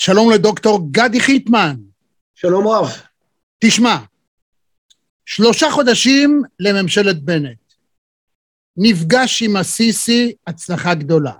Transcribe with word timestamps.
שלום 0.00 0.30
לדוקטור 0.30 0.88
גדי 0.90 1.20
חיטמן. 1.20 1.76
שלום 2.34 2.68
רב. 2.68 2.92
תשמע, 3.58 3.96
שלושה 5.26 5.70
חודשים 5.70 6.42
לממשלת 6.60 7.22
בנט. 7.22 7.58
נפגש 8.76 9.42
עם 9.42 9.56
הסיסי, 9.56 10.32
הצלחה 10.46 10.94
גדולה. 10.94 11.32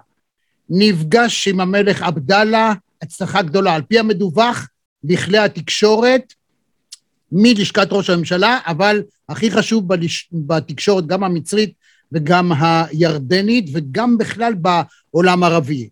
נפגש 0.70 1.48
עם 1.48 1.60
המלך 1.60 2.02
עבדאללה, 2.02 2.72
הצלחה 3.02 3.42
גדולה. 3.42 3.74
על 3.74 3.82
פי 3.82 3.98
המדווח 3.98 4.68
בכלי 5.04 5.38
התקשורת, 5.38 6.32
מלשכת 7.32 7.88
ראש 7.90 8.10
הממשלה, 8.10 8.58
אבל 8.66 9.02
הכי 9.28 9.50
חשוב 9.50 9.88
בלש... 9.88 10.28
בתקשורת, 10.32 11.06
גם 11.06 11.24
המצרית 11.24 11.72
וגם 12.12 12.52
הירדנית, 12.62 13.70
וגם 13.74 14.18
בכלל 14.18 14.54
בעולם 14.54 15.42
הערבי. 15.44 15.88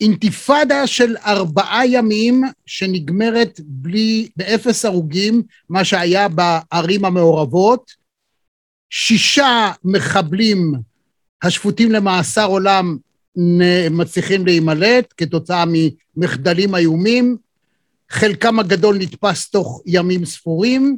אינתיפאדה 0.00 0.86
של 0.86 1.16
ארבעה 1.16 1.86
ימים 1.86 2.42
שנגמרת 2.66 3.60
בלי, 3.64 4.28
באפס 4.36 4.84
הרוגים, 4.84 5.42
מה 5.68 5.84
שהיה 5.84 6.28
בערים 6.28 7.04
המעורבות, 7.04 7.92
שישה 8.90 9.72
מחבלים 9.84 10.74
השפוטים 11.42 11.92
למאסר 11.92 12.46
עולם 12.46 12.96
מצליחים 13.90 14.46
להימלט 14.46 15.14
כתוצאה 15.16 15.64
ממחדלים 15.66 16.74
איומים, 16.74 17.36
חלקם 18.10 18.58
הגדול 18.58 18.98
נתפס 18.98 19.50
תוך 19.50 19.82
ימים 19.86 20.24
ספורים, 20.24 20.96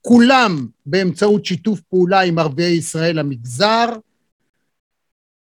כולם 0.00 0.66
באמצעות 0.86 1.46
שיתוף 1.46 1.80
פעולה 1.80 2.20
עם 2.20 2.38
ערביי 2.38 2.72
ישראל 2.72 3.18
המגזר, 3.18 3.86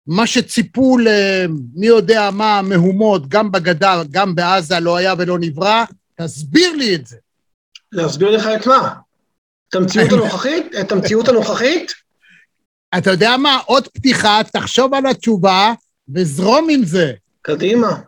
מה 0.06 0.26
שציפו 0.26 0.98
למי 0.98 1.86
יודע 1.86 2.30
מה 2.30 2.62
מהומות, 2.62 3.28
גם 3.28 3.52
בגדה, 3.52 4.02
גם 4.10 4.34
בעזה, 4.34 4.80
לא 4.80 4.96
היה 4.96 5.14
ולא 5.18 5.38
נברא, 5.38 5.84
תסביר 6.14 6.76
לי 6.76 6.94
את 6.94 7.06
זה. 7.06 7.16
להסביר 7.92 8.30
לך 8.30 8.46
את 8.56 8.66
מה? 8.66 8.94
את 9.68 9.74
המציאות 9.74 10.12
הנוכחית? 10.12 10.66
את 10.80 10.92
המציאות 10.92 11.28
הנוכחית? 11.28 11.92
אתה 12.98 13.10
יודע 13.10 13.36
מה? 13.36 13.58
עוד 13.66 13.88
פתיחה, 13.88 14.40
תחשוב 14.52 14.94
על 14.94 15.06
התשובה 15.06 15.72
וזרום 16.14 16.66
עם 16.70 16.84
זה. 16.84 17.12
קדימה. 17.42 18.00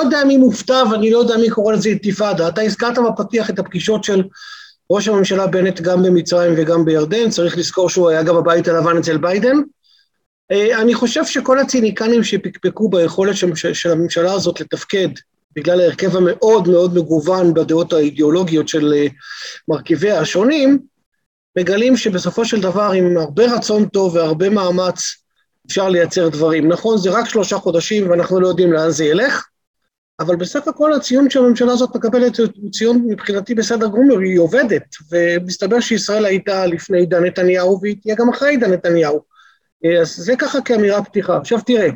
יודע 0.00 0.24
מי 0.24 0.36
מופתע 0.36 0.82
ואני 0.90 1.10
לא 1.10 1.18
יודע 1.18 1.36
מי 1.36 1.50
קורא 1.50 1.72
לזה 1.72 1.88
אינתיפאדה. 1.88 2.48
אתה 2.48 2.60
הזכרת 2.60 2.98
בפתיח 2.98 3.50
את 3.50 3.58
הפגישות 3.58 4.04
של 4.04 4.22
ראש 4.90 5.08
הממשלה 5.08 5.46
בנט 5.46 5.80
גם 5.80 6.02
במצרים 6.02 6.54
וגם 6.56 6.84
בירדן, 6.84 7.30
צריך 7.30 7.58
לזכור 7.58 7.88
שהוא 7.88 8.10
היה 8.10 8.22
גם 8.22 8.36
בבית 8.36 8.68
הלבן 8.68 8.96
אצל 8.98 9.16
ביידן. 9.16 9.56
אה, 10.52 10.80
אני 10.80 10.94
חושב 10.94 11.24
שכל 11.24 11.58
הציניקנים 11.58 12.24
שפקפקו 12.24 12.88
ביכולת 12.88 13.34
של 13.72 13.92
הממשלה 13.92 14.32
הזאת 14.32 14.60
לתפקד, 14.60 15.08
בגלל 15.56 15.80
ההרכב 15.80 16.16
המאוד 16.16 16.68
מאוד 16.68 16.94
מגוון 16.94 17.54
בדעות 17.54 17.92
האידיאולוגיות 17.92 18.68
של 18.68 18.92
אה, 18.92 19.06
מרכיביה 19.68 20.20
השונים, 20.20 20.78
מגלים 21.58 21.96
שבסופו 21.96 22.44
של 22.44 22.60
דבר 22.60 22.90
עם 22.94 23.16
הרבה 23.16 23.54
רצון 23.54 23.88
טוב 23.88 24.14
והרבה 24.14 24.48
מאמץ 24.48 25.02
אפשר 25.66 25.88
לייצר 25.88 26.28
דברים. 26.28 26.68
נכון, 26.68 26.98
זה 26.98 27.10
רק 27.10 27.28
שלושה 27.28 27.56
חודשים 27.58 28.10
ואנחנו 28.10 28.40
לא 28.40 28.48
יודעים 28.48 28.72
לאן 28.72 28.90
זה 28.90 29.04
ילך, 29.04 29.46
אבל 30.20 30.36
בסך 30.36 30.68
הכל 30.68 30.92
הציון 30.92 31.30
שהממשלה 31.30 31.72
הזאת 31.72 31.96
מקבלת 31.96 32.38
הוא 32.38 32.70
ציון 32.72 33.04
מבחינתי 33.08 33.54
בסדר 33.54 33.86
גמור, 33.88 34.18
היא 34.18 34.38
עובדת, 34.38 34.96
ומסתבר 35.12 35.80
שישראל 35.80 36.24
הייתה 36.24 36.66
לפני 36.66 36.98
עידן 36.98 37.24
נתניהו 37.24 37.78
והיא 37.82 37.96
תהיה 38.02 38.14
גם 38.14 38.28
אחרי 38.28 38.50
עידן 38.50 38.72
נתניהו. 38.72 39.20
אז 40.00 40.16
זה 40.16 40.36
ככה 40.36 40.60
כאמירה 40.60 41.04
פתיחה. 41.04 41.36
עכשיו 41.36 41.60
תראה, 41.60 41.88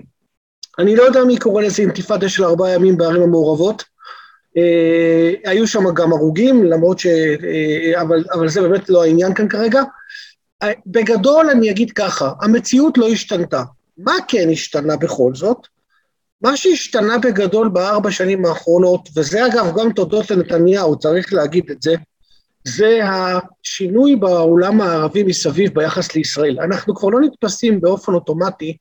אני 0.78 0.96
לא 0.96 1.02
יודע 1.02 1.24
מי 1.24 1.38
קורא 1.38 1.62
לזה 1.62 1.82
אינתיפאדה 1.82 2.28
של 2.28 2.44
ארבעה 2.44 2.74
ימים 2.74 2.96
בערים 2.96 3.22
המעורבות, 3.22 3.84
אה, 4.56 5.50
היו 5.50 5.66
שם 5.66 5.94
גם 5.94 6.12
הרוגים, 6.12 6.64
למרות 6.64 6.98
ש... 6.98 7.06
אה, 7.06 8.00
אבל, 8.00 8.24
אבל 8.32 8.48
זה 8.48 8.60
באמת 8.60 8.88
לא 8.88 9.04
העניין 9.04 9.34
כאן 9.34 9.48
כרגע. 9.48 9.82
בגדול 10.86 11.50
אני 11.50 11.70
אגיד 11.70 11.92
ככה, 11.92 12.32
המציאות 12.40 12.98
לא 12.98 13.08
השתנתה. 13.08 13.62
מה 13.98 14.12
כן 14.28 14.48
השתנה 14.52 14.96
בכל 14.96 15.34
זאת? 15.34 15.73
מה 16.44 16.56
שהשתנה 16.56 17.18
בגדול 17.18 17.68
בארבע 17.68 18.10
שנים 18.10 18.44
האחרונות, 18.44 19.08
וזה 19.16 19.46
אגב 19.46 19.72
גם 19.76 19.92
תודות 19.92 20.30
לנתניהו, 20.30 20.98
צריך 20.98 21.32
להגיד 21.32 21.70
את 21.70 21.82
זה, 21.82 21.94
זה 22.64 23.00
השינוי 23.04 24.16
בעולם 24.16 24.80
הערבי 24.80 25.22
מסביב 25.22 25.74
ביחס 25.74 26.14
לישראל. 26.14 26.60
אנחנו 26.60 26.94
כבר 26.94 27.08
לא 27.08 27.20
נתפסים 27.20 27.80
באופן 27.80 28.12
אוטומטי 28.12 28.76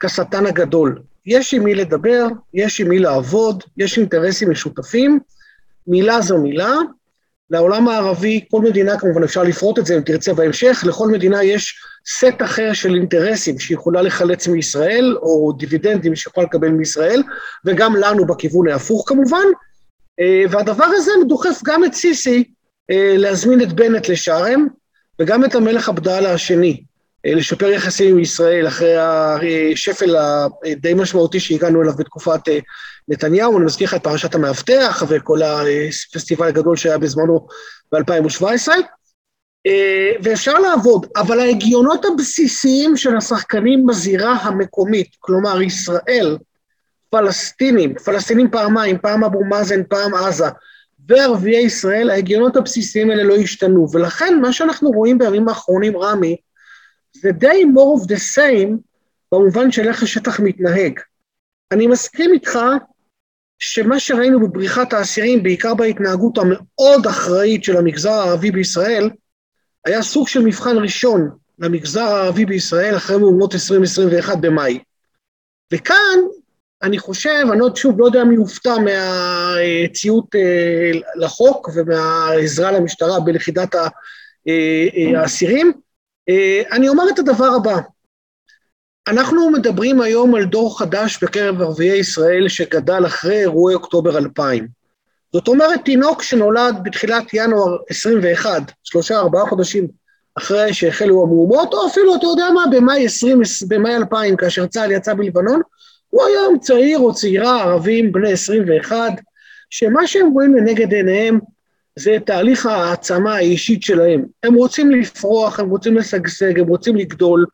כשטן 0.00 0.46
הגדול. 0.46 1.02
יש 1.26 1.54
עם 1.54 1.64
מי 1.64 1.74
לדבר, 1.74 2.26
יש 2.54 2.80
עם 2.80 2.88
מי 2.88 2.98
לעבוד, 2.98 3.64
יש 3.76 3.98
אינטרסים 3.98 4.50
משותפים, 4.50 5.18
מילה 5.86 6.20
זו 6.20 6.38
מילה, 6.38 6.72
לעולם 7.50 7.88
הערבי, 7.88 8.44
כל 8.50 8.60
מדינה, 8.60 8.98
כמובן 8.98 9.22
אפשר 9.22 9.42
לפרוט 9.42 9.78
את 9.78 9.86
זה 9.86 9.96
אם 9.96 10.00
תרצה 10.00 10.34
בהמשך, 10.34 10.84
לכל 10.86 11.08
מדינה 11.08 11.44
יש 11.44 11.74
סט 12.08 12.42
אחר 12.44 12.72
של 12.72 12.94
אינטרסים 12.94 13.58
שהיא 13.58 13.76
יכולה 13.76 14.02
לחלץ 14.02 14.48
מישראל, 14.48 15.16
או 15.22 15.52
דיבידנדים 15.58 16.16
שהיא 16.16 16.30
יכולה 16.30 16.46
לקבל 16.46 16.68
מישראל, 16.68 17.22
וגם 17.64 17.96
לנו 17.96 18.26
בכיוון 18.26 18.68
ההפוך 18.68 19.04
כמובן. 19.08 19.46
אה, 20.20 20.44
והדבר 20.50 20.84
הזה 20.84 21.12
דוחף 21.28 21.60
גם 21.64 21.84
את 21.84 21.94
סיסי 21.94 22.44
אה, 22.90 23.14
להזמין 23.16 23.62
את 23.62 23.72
בנט 23.72 24.08
לשארם, 24.08 24.66
וגם 25.20 25.44
את 25.44 25.54
המלך 25.54 25.88
עבדאללה 25.88 26.32
השני, 26.32 26.82
לשפר 27.24 27.66
יחסים 27.66 28.10
עם 28.10 28.18
ישראל 28.18 28.68
אחרי 28.68 28.96
השפל 29.72 30.16
הדי 30.64 30.94
משמעותי 30.94 31.40
שהגענו 31.40 31.82
אליו 31.82 31.96
בתקופת 31.96 32.40
נתניהו, 33.08 33.58
אני 33.58 33.64
מזכיר 33.64 33.88
לך 33.88 33.94
את 33.94 34.02
פרשת 34.04 34.34
המאבטח 34.34 35.02
וכל 35.08 35.38
הפסטיבל 35.42 36.48
הגדול 36.48 36.76
שהיה 36.76 36.98
בזמנו 36.98 37.46
ב-2017, 37.92 38.68
אה, 39.66 40.12
ואפשר 40.22 40.58
לעבוד, 40.58 41.06
אבל 41.16 41.40
ההגיונות 41.40 42.04
הבסיסיים 42.04 42.96
של 42.96 43.16
השחקנים 43.16 43.86
בזירה 43.86 44.32
המקומית, 44.32 45.08
כלומר 45.18 45.62
ישראל, 45.62 46.38
פלסטינים, 47.10 47.94
פלסטינים 47.94 48.50
פעמיים, 48.50 48.98
פעם 48.98 49.24
אבו 49.24 49.44
מאזן, 49.44 49.82
פעם 49.88 50.14
עזה, 50.14 50.48
וערביי 51.08 51.56
ישראל, 51.56 52.10
ההגיונות 52.10 52.56
הבסיסיים 52.56 53.10
האלה 53.10 53.22
לא 53.22 53.36
השתנו, 53.36 53.86
ולכן 53.92 54.38
מה 54.42 54.52
שאנחנו 54.52 54.90
רואים 54.90 55.18
בימים 55.18 55.48
האחרונים, 55.48 55.96
רמי, 55.96 56.36
זה 57.16 57.32
די 57.32 57.64
more 57.74 58.02
of 58.02 58.06
the 58.06 58.36
same 58.36 58.76
במובן 59.32 59.70
של 59.70 59.88
איך 59.88 60.02
השטח 60.02 60.40
מתנהג. 60.40 61.00
אני 61.72 61.86
מסכים 61.86 62.32
איתך 62.32 62.58
שמה 63.58 64.00
שראינו 64.00 64.40
בבריחת 64.40 64.92
האסירים, 64.92 65.42
בעיקר 65.42 65.74
בהתנהגות 65.74 66.38
המאוד 66.38 67.06
אחראית 67.06 67.64
של 67.64 67.76
המגזר 67.76 68.12
הערבי 68.12 68.50
בישראל, 68.50 69.10
היה 69.86 70.02
סוג 70.02 70.28
של 70.28 70.40
מבחן 70.40 70.76
ראשון 70.76 71.30
למגזר 71.58 72.02
הערבי 72.02 72.44
בישראל 72.44 72.96
אחרי 72.96 73.16
מהומות 73.16 73.54
2021 73.54 74.38
במאי. 74.40 74.78
וכאן 75.72 76.18
אני 76.82 76.98
חושב, 76.98 77.44
אני 77.52 77.60
עוד 77.60 77.76
שוב 77.76 78.00
לא 78.00 78.04
יודע 78.06 78.24
מי 78.24 78.36
הופתע 78.36 78.74
מהציות 78.78 80.34
אה, 80.34 80.90
לחוק 81.16 81.68
ומהעזרה 81.74 82.72
למשטרה 82.72 83.20
בלכידת 83.20 83.74
אה, 83.74 83.88
אה, 84.48 85.20
האסירים. 85.20 85.72
אני 86.72 86.88
אומר 86.88 87.04
את 87.14 87.18
הדבר 87.18 87.48
הבא, 87.56 87.76
אנחנו 89.08 89.50
מדברים 89.50 90.00
היום 90.00 90.34
על 90.34 90.44
דור 90.44 90.78
חדש 90.78 91.22
בקרב 91.22 91.62
ערביי 91.62 91.98
ישראל 91.98 92.48
שגדל 92.48 93.06
אחרי 93.06 93.40
אירועי 93.40 93.74
אוקטובר 93.74 94.18
2000. 94.18 94.68
זאת 95.32 95.48
אומרת, 95.48 95.84
תינוק 95.84 96.22
שנולד 96.22 96.76
בתחילת 96.82 97.24
ינואר 97.34 97.76
21, 97.88 98.72
שלושה, 98.84 99.18
ארבעה 99.18 99.46
חודשים 99.46 99.86
אחרי 100.34 100.74
שהחלו 100.74 101.22
המהומות, 101.22 101.74
או 101.74 101.86
אפילו, 101.86 102.14
אתה 102.14 102.26
יודע 102.26 102.50
מה, 102.54 102.64
במאי 102.72 103.06
20, 103.06 103.40
במאי 103.68 103.96
2000, 103.96 104.36
כאשר 104.36 104.66
צה"ל 104.66 104.92
יצא 104.92 105.14
בלבנון, 105.14 105.60
הוא 106.10 106.22
היום 106.24 106.58
צעיר 106.58 106.98
או 106.98 107.14
צעירה, 107.14 107.62
ערבים, 107.62 108.12
בני 108.12 108.32
21, 108.32 108.96
שמה 109.70 110.06
שהם 110.06 110.30
רואים 110.32 110.56
לנגד 110.56 110.92
עיניהם 110.92 111.40
זה 112.00 112.16
תהליך 112.26 112.66
העצמה 112.66 113.34
האישית 113.34 113.82
שלהם. 113.82 114.24
הם 114.42 114.54
רוצים 114.54 114.90
לפרוח, 114.90 115.60
הם 115.60 115.70
רוצים 115.70 115.96
לשגשג, 115.96 116.58
הם 116.58 116.66
רוצים 116.66 116.96
לגדול, 116.96 117.46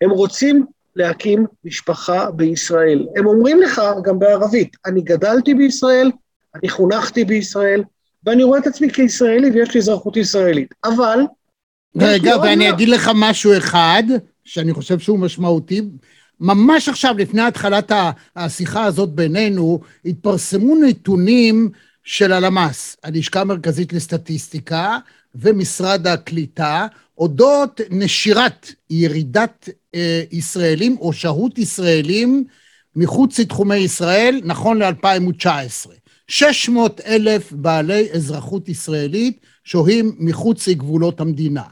הם 0.00 0.10
רוצים 0.10 0.66
להקים 0.96 1.46
משפחה 1.64 2.30
בישראל. 2.30 3.06
הם 3.16 3.26
אומרים 3.26 3.62
לך, 3.62 3.82
גם 4.04 4.18
בערבית, 4.18 4.76
אני 4.86 5.02
גדלתי 5.02 5.54
בישראל, 5.54 6.10
אני 6.54 6.68
חונכתי 6.68 7.24
בישראל, 7.24 7.82
ואני 8.26 8.42
רואה 8.42 8.58
את 8.58 8.66
עצמי 8.66 8.90
כישראלי 8.90 9.50
ויש 9.50 9.74
לי 9.74 9.80
אזרחות 9.80 10.16
ישראלית. 10.16 10.74
אבל... 10.84 11.20
רגע, 11.96 12.36
ואני 12.42 12.70
אגיד 12.70 12.88
לך 12.88 13.10
משהו 13.14 13.56
אחד, 13.56 14.02
שאני 14.44 14.72
חושב 14.72 14.98
שהוא 14.98 15.18
משמעותי. 15.18 15.82
ממש 16.40 16.88
עכשיו, 16.88 17.14
לפני 17.18 17.42
התחלת 17.42 17.92
השיחה 18.36 18.84
הזאת 18.84 19.08
בינינו, 19.08 19.80
התפרסמו 20.04 20.74
נתונים 20.74 21.70
של 22.04 22.32
הלמ"ס, 22.32 22.96
הלשכה 23.04 23.40
המרכזית 23.40 23.92
לסטטיסטיקה, 23.92 24.98
ומשרד 25.34 26.06
הקליטה, 26.06 26.86
אודות 27.18 27.80
נשירת 27.90 28.72
ירידת 28.90 29.68
אה, 29.94 30.22
ישראלים 30.32 30.96
או 31.00 31.12
שהות 31.12 31.58
ישראלים 31.58 32.44
מחוץ 32.96 33.38
לתחומי 33.40 33.76
ישראל, 33.76 34.40
נכון 34.44 34.82
ל-2019. 34.82 35.90
600 36.28 37.00
אלף 37.00 37.52
בעלי 37.52 38.08
אזרחות 38.12 38.68
ישראלית 38.68 39.40
שוהים 39.64 40.16
מחוץ 40.18 40.68
לגבולות 40.68 41.20
המדינה. 41.20 41.62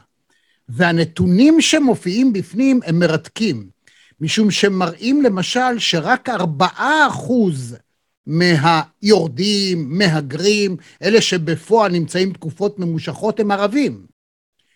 והנתונים 0.69 1.61
שמופיעים 1.61 2.33
בפנים 2.33 2.79
הם 2.85 2.99
מרתקים, 2.99 3.67
משום 4.21 4.51
שמראים 4.51 5.21
למשל 5.21 5.79
שרק 5.79 6.29
ארבעה 6.29 7.07
אחוז 7.07 7.75
מהיורדים, 8.27 9.85
מהגרים, 9.89 10.77
אלה 11.03 11.21
שבפועל 11.21 11.91
נמצאים 11.91 12.33
תקופות 12.33 12.79
ממושכות, 12.79 13.39
הם 13.39 13.51
ערבים. 13.51 14.13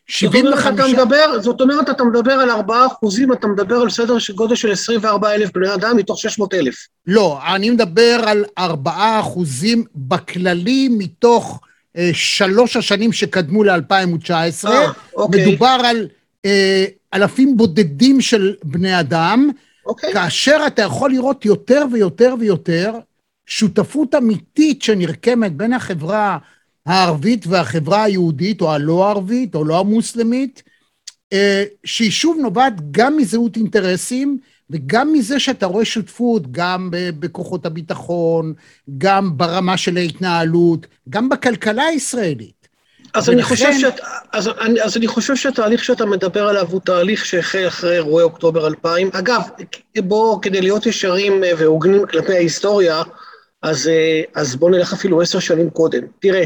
75... 0.07 0.63
זאת 0.63 0.79
אומרת, 0.79 1.05
מדבר, 1.05 1.41
זאת 1.41 1.61
אומרת, 1.61 1.89
אתה 1.89 2.03
מדבר 2.03 2.31
על 2.31 2.49
4 2.49 2.85
אחוזים, 2.85 3.33
אתה 3.33 3.47
מדבר 3.47 3.75
על 3.75 3.89
סדר 3.89 4.19
של 4.19 4.33
גודל 4.33 4.55
של 4.55 4.71
24 4.71 5.33
אלף 5.33 5.53
בני 5.53 5.73
אדם 5.73 5.97
מתוך 5.97 6.19
600 6.19 6.53
אלף. 6.53 6.75
לא, 7.07 7.39
אני 7.55 7.69
מדבר 7.69 8.21
על 8.27 8.45
4 8.57 9.19
אחוזים 9.19 9.83
בכללי 9.95 10.89
מתוך 10.91 11.59
אה, 11.97 12.09
שלוש 12.13 12.77
השנים 12.77 13.13
שקדמו 13.13 13.63
ל-2019. 13.63 14.67
אה, 14.67 14.91
אוקיי. 15.15 15.47
מדובר 15.47 15.77
על 15.83 16.07
אה, 16.45 16.85
אלפים 17.13 17.57
בודדים 17.57 18.21
של 18.21 18.55
בני 18.63 18.99
אדם, 18.99 19.49
אוקיי. 19.85 20.13
כאשר 20.13 20.57
אתה 20.67 20.81
יכול 20.81 21.11
לראות 21.11 21.45
יותר 21.45 21.85
ויותר 21.91 22.35
ויותר 22.39 22.93
שותפות 23.47 24.15
אמיתית 24.15 24.81
שנרקמת 24.81 25.55
בין 25.55 25.73
החברה 25.73 26.37
הערבית 26.85 27.47
והחברה 27.47 28.03
היהודית, 28.03 28.61
או 28.61 28.73
הלא 28.73 29.09
ערבית, 29.09 29.55
או 29.55 29.65
לא 29.65 29.79
המוסלמית, 29.79 30.63
אה, 31.33 31.63
שהיא 31.83 32.11
שוב 32.11 32.37
נובעת 32.41 32.91
גם 32.91 33.17
מזהות 33.17 33.55
אינטרסים, 33.55 34.37
וגם 34.69 35.13
מזה 35.13 35.39
שאתה 35.39 35.65
רואה 35.65 35.85
שותפות 35.85 36.51
גם 36.51 36.89
בכוחות 36.91 37.65
הביטחון, 37.65 38.53
גם 38.97 39.37
ברמה 39.37 39.77
של 39.77 39.97
ההתנהלות, 39.97 40.87
גם 41.09 41.29
בכלכלה 41.29 41.83
הישראלית. 41.83 42.67
אז, 43.13 43.29
ולכן... 43.29 43.33
אני 43.33 43.43
חושב 43.43 43.79
שאת, 43.79 43.99
אז, 44.31 44.49
אני, 44.61 44.81
אז 44.81 44.97
אני 44.97 45.07
חושב 45.07 45.35
שהתהליך 45.35 45.83
שאתה 45.83 46.05
מדבר 46.05 46.47
עליו 46.47 46.67
הוא 46.69 46.81
תהליך 46.85 47.25
שהחל 47.25 47.67
אחרי 47.67 47.95
אירועי 47.95 48.23
אוקטובר 48.23 48.67
2000. 48.67 49.09
אגב, 49.13 49.41
בוא, 49.97 50.41
כדי 50.41 50.61
להיות 50.61 50.85
ישרים 50.85 51.43
והוגנים 51.57 52.05
כלפי 52.05 52.33
ההיסטוריה, 52.33 53.03
אז, 53.61 53.87
אה, 53.87 54.21
אז 54.35 54.55
בואו 54.55 54.71
נלך 54.71 54.93
אפילו 54.93 55.21
עשר 55.21 55.39
שנים 55.39 55.69
קודם. 55.69 56.01
תראה, 56.19 56.43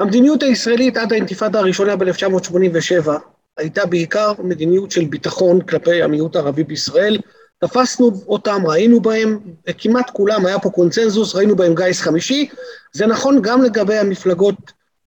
המדיניות 0.00 0.42
הישראלית 0.42 0.96
עד 0.96 1.12
האינתיפאדה 1.12 1.58
הראשונה 1.58 1.96
ב-1987 1.96 3.10
הייתה 3.58 3.86
בעיקר 3.86 4.32
מדיניות 4.38 4.90
של 4.90 5.04
ביטחון 5.04 5.60
כלפי 5.60 6.02
המיעוט 6.02 6.36
הערבי 6.36 6.64
בישראל. 6.64 7.18
תפסנו 7.58 8.10
אותם, 8.26 8.62
ראינו 8.66 9.00
בהם, 9.00 9.38
כמעט 9.78 10.10
כולם, 10.10 10.46
היה 10.46 10.58
פה 10.58 10.70
קונצנזוס, 10.70 11.34
ראינו 11.34 11.56
בהם 11.56 11.74
גיס 11.74 12.00
חמישי. 12.00 12.48
זה 12.92 13.06
נכון 13.06 13.38
גם 13.42 13.62
לגבי 13.62 13.96
המפלגות 13.96 14.56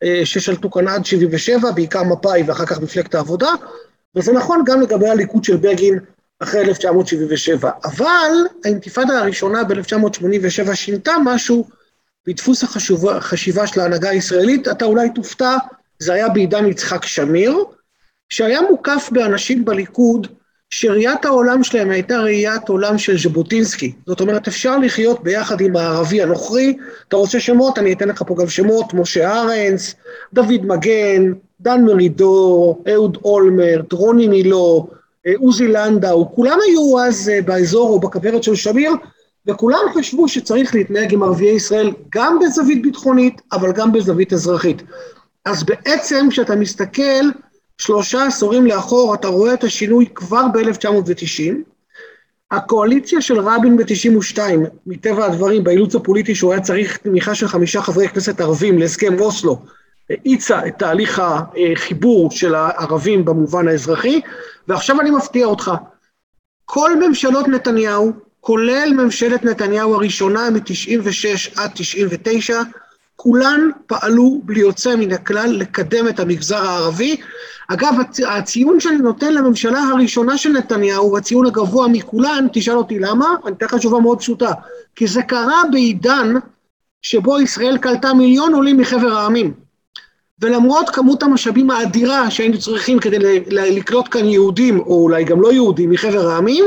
אה, 0.04 0.22
ששלטו 0.24 0.72
כאן 0.72 0.88
עד 0.88 1.06
77, 1.06 1.72
בעיקר 1.72 2.04
מפא"י 2.04 2.44
ואחר 2.44 2.66
כך 2.66 2.82
מפלגת 2.82 3.16
העבודה, 3.16 3.50
וזה 4.16 4.34
נכון 4.34 4.64
גם 4.66 4.82
לגבי 4.82 5.10
הליכוד 5.10 5.44
של 5.44 5.58
בגין 5.58 6.00
אחרי 6.44 6.62
1977. 6.62 7.72
אבל 7.84 8.32
האינתיפאדה 8.66 9.20
הראשונה 9.20 9.64
ב-1987 9.64 10.76
שינתה 10.76 11.12
משהו 11.26 11.68
בדפוס 12.28 12.64
החשיבה 12.64 13.68
של 13.68 13.80
ההנהגה 13.80 14.10
הישראלית, 14.10 14.68
אתה 14.68 14.86
אולי 14.86 15.10
תופתע, 15.16 15.58
זה 16.00 16.14
היה 16.14 16.30
בעידן 16.30 16.66
יצחק 16.66 17.06
שמיר, 17.06 17.58
שהיה 18.30 18.62
מוקף 18.62 19.10
באנשים 19.12 19.66
בליכוד 19.66 20.28
שראיית 20.70 21.26
העולם 21.26 21.64
שלהם 21.64 21.90
הייתה 21.90 22.18
ראיית 22.20 22.70
עולם 22.70 22.98
של 22.98 23.18
ז'בוטינסקי. 23.18 23.96
זאת 24.06 24.22
אומרת, 24.22 24.48
אפשר 24.48 24.78
לחיות 24.78 25.24
ביחד 25.24 25.62
עם 25.62 25.76
הערבי 25.76 26.22
הנוכרי, 26.22 26.78
אתה 27.08 27.16
רוצה 27.16 27.40
שמות? 27.40 27.78
אני 27.80 27.94
אתן 27.94 28.10
לך 28.10 28.24
פה 28.28 28.36
גם 28.40 28.48
שמות, 28.48 28.94
משה 28.94 29.42
ארנס, 29.42 29.96
דוד 30.34 30.66
מגן, 30.66 31.34
דן 31.62 31.84
מרידור, 31.84 32.84
אהוד 32.94 33.18
אולמרט, 33.24 33.94
רוני 33.94 34.28
מילו, 34.28 34.88
אה, 34.92 35.01
עוזי 35.38 35.68
לנדאו, 35.68 36.36
כולם 36.36 36.58
היו 36.68 37.00
אז 37.00 37.30
אה, 37.30 37.42
באזור 37.42 37.90
או 37.90 38.00
בכוורת 38.00 38.44
של 38.44 38.56
שמיר, 38.56 38.92
וכולם 39.48 39.80
חשבו 39.96 40.28
שצריך 40.28 40.76
להתנהג 40.76 41.14
עם 41.14 41.24
ערביי 41.24 41.56
ישראל 41.56 41.92
גם 42.10 42.40
בזווית 42.40 42.82
ביטחונית, 42.82 43.42
אבל 43.52 43.72
גם 43.72 43.92
בזווית 43.92 44.34
אזרחית. 44.34 44.84
אז 45.46 45.64
בעצם 45.64 46.28
כשאתה 46.30 46.56
מסתכל 46.56 47.26
שלושה 47.78 48.26
עשורים 48.26 48.66
לאחור, 48.66 49.16
אתה 49.16 49.28
רואה 49.28 49.54
את 49.54 49.64
השינוי 49.64 50.06
כבר 50.16 50.44
ב-1990. 50.54 51.54
הקואליציה 52.52 53.22
של 53.22 53.40
רבין 53.40 53.78
ב-92, 53.78 54.40
מטבע 54.88 55.26
הדברים, 55.26 55.64
באילוץ 55.64 55.96
הפוליטי 55.96 56.36
שהוא 56.36 56.52
היה 56.52 56.62
צריך 56.62 56.98
תמיכה 56.98 57.36
של 57.36 57.48
חמישה 57.48 57.82
חברי 57.82 58.08
כנסת 58.08 58.42
ערבים 58.42 58.80
להסכם 58.80 59.20
אוסלו, 59.20 59.60
האיצה 60.12 60.68
את 60.68 60.74
תהליך 60.80 61.22
החיבור 61.24 62.32
של 62.32 62.56
הערבים 62.56 63.26
במובן 63.26 63.68
האזרחי, 63.68 64.22
ועכשיו 64.68 65.02
אני 65.02 65.12
מפתיע 65.12 65.46
אותך. 65.46 65.72
כל 66.66 67.08
ממשלות 67.08 67.48
נתניהו, 67.48 68.12
כולל 68.40 68.94
ממשלת 68.98 69.46
נתניהו 69.46 69.96
הראשונה 69.96 70.50
מ-96 70.50 71.62
עד 71.62 71.72
99, 71.74 72.62
כולן 73.16 73.70
פעלו 73.88 74.42
בלי 74.44 74.60
יוצא 74.60 74.96
מן 74.96 75.12
הכלל 75.12 75.50
לקדם 75.50 76.08
את 76.08 76.20
המגזר 76.20 76.58
הערבי. 76.58 77.18
אגב, 77.68 77.94
הציון 78.28 78.80
שאני 78.80 78.98
נותן 78.98 79.34
לממשלה 79.34 79.80
הראשונה 79.80 80.38
של 80.38 80.50
נתניהו 80.50 81.18
הציון 81.18 81.46
הגבוה 81.46 81.88
מכולן, 81.88 82.48
תשאל 82.54 82.78
אותי 82.78 83.00
למה? 83.00 83.36
אני 83.46 83.56
אתן 83.56 83.66
לך 83.66 83.76
תשובה 83.76 84.00
מאוד 84.00 84.20
פשוטה. 84.20 84.52
כי 84.96 85.08
זה 85.08 85.22
קרה 85.22 85.62
בעידן 85.72 86.34
שבו 87.02 87.40
ישראל 87.40 87.78
קלטה 87.78 88.14
מיליון 88.14 88.54
עולים 88.54 88.78
מחבר 88.78 89.18
העמים. 89.18 89.54
ולמרות 90.42 90.90
כמות 90.90 91.24
המשאבים 91.24 91.70
האדירה 91.70 92.32
שהיינו 92.32 92.60
צריכים 92.60 93.00
כדי 93.00 93.40
לקלוט 93.48 94.08
כאן 94.12 94.26
יהודים, 94.26 94.80
או 94.80 95.04
אולי 95.04 95.24
גם 95.24 95.42
לא 95.42 95.54
יהודים, 95.54 95.90
מחבר 95.90 96.28
העמים, 96.28 96.66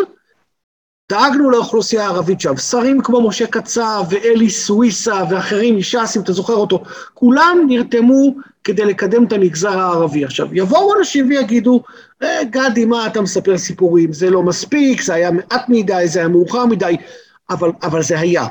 דאגנו 1.13 1.51
לאוכלוסייה 1.51 2.05
הערבית 2.05 2.41
שם. 2.41 2.57
שרים 2.57 3.01
כמו 3.03 3.29
משה 3.29 3.47
קצב 3.47 4.05
ואלי 4.11 4.51
סוויסה 4.51 5.23
ואחרים 5.31 5.77
מש"ס, 5.77 6.17
אם 6.17 6.23
אתה 6.23 6.33
זוכר 6.33 6.55
אותו, 6.55 6.83
כולם 7.15 7.59
נרתמו 7.67 8.35
כדי 8.65 8.85
לקדם 8.85 9.25
את 9.25 9.33
המגזר 9.33 9.79
הערבי. 9.79 10.25
עכשיו, 10.25 10.49
יבואו 10.53 10.99
אנשים 10.99 11.29
ויגידו, 11.29 11.83
אה, 12.23 12.41
גדי, 12.45 12.85
מה 12.85 13.07
אתה 13.07 13.21
מספר 13.21 13.59
סיפורים? 13.59 14.13
זה 14.13 14.31
לא 14.31 14.43
מספיק, 14.43 15.03
זה 15.03 15.15
היה 15.15 15.31
מעט 15.31 15.69
מדי, 15.69 16.03
זה 16.05 16.19
היה 16.19 16.29
מאוחר 16.29 16.67
מדי, 16.67 16.97
אבל, 17.51 17.71
אבל 17.83 18.03
זה 18.03 18.19
היה. 18.19 18.47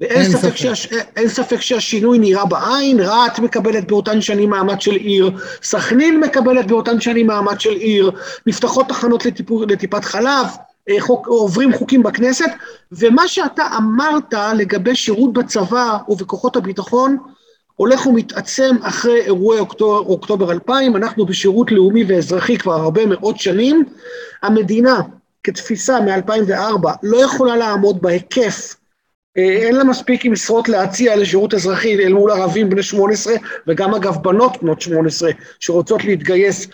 ואין 0.00 0.24
ספק, 0.24 0.38
ספק. 0.38 0.56
שהש... 0.56 0.88
ספק 1.26 1.60
שהשינוי 1.60 2.18
נראה 2.18 2.44
בעין, 2.44 3.00
רהט 3.00 3.38
מקבלת 3.38 3.86
באותן 3.86 4.20
שנים 4.20 4.50
מעמד 4.50 4.80
של 4.80 4.94
עיר, 4.94 5.30
סכנין 5.62 6.20
מקבלת 6.20 6.66
באותן 6.66 7.00
שנים 7.00 7.26
מעמד 7.26 7.60
של 7.60 7.72
עיר, 7.72 8.10
נפתחות 8.46 8.88
תחנות 8.88 9.26
לטיפ... 9.26 9.50
לטיפת 9.68 10.04
חלב, 10.04 10.46
אה, 10.88 11.00
חוק, 11.00 11.26
עוברים 11.26 11.72
חוקים 11.72 12.02
בכנסת, 12.02 12.50
ומה 12.92 13.28
שאתה 13.28 13.62
אמרת 13.76 14.34
לגבי 14.54 14.94
שירות 14.94 15.32
בצבא 15.32 15.98
ובכוחות 16.08 16.56
הביטחון, 16.56 17.16
הולך 17.76 18.06
ומתעצם 18.06 18.76
אחרי 18.82 19.20
אירועי 19.20 19.58
אוקטובר, 19.58 19.98
אוקטובר 19.98 20.52
2000, 20.52 20.96
אנחנו 20.96 21.26
בשירות 21.26 21.72
לאומי 21.72 22.04
ואזרחי 22.08 22.58
כבר 22.58 22.74
הרבה 22.74 23.06
מאוד 23.06 23.38
שנים. 23.38 23.84
המדינה, 24.42 25.00
כתפיסה 25.44 26.00
מ-2004, 26.00 26.88
לא 27.02 27.24
יכולה 27.24 27.56
לעמוד 27.56 28.02
בהיקף, 28.02 28.74
אין 29.36 29.76
לה 29.76 29.84
מספיק 29.84 30.26
משרות 30.26 30.68
להציע 30.68 31.16
לשירות 31.16 31.54
אזרחי 31.54 31.94
אל 31.94 32.12
מול 32.12 32.30
ערבים 32.30 32.70
בני 32.70 32.82
18, 32.82 33.34
וגם 33.66 33.94
אגב 33.94 34.16
בנות 34.22 34.62
בנות 34.62 34.80
18 34.80 35.30
שרוצות 35.60 36.04
להתגייס 36.04 36.66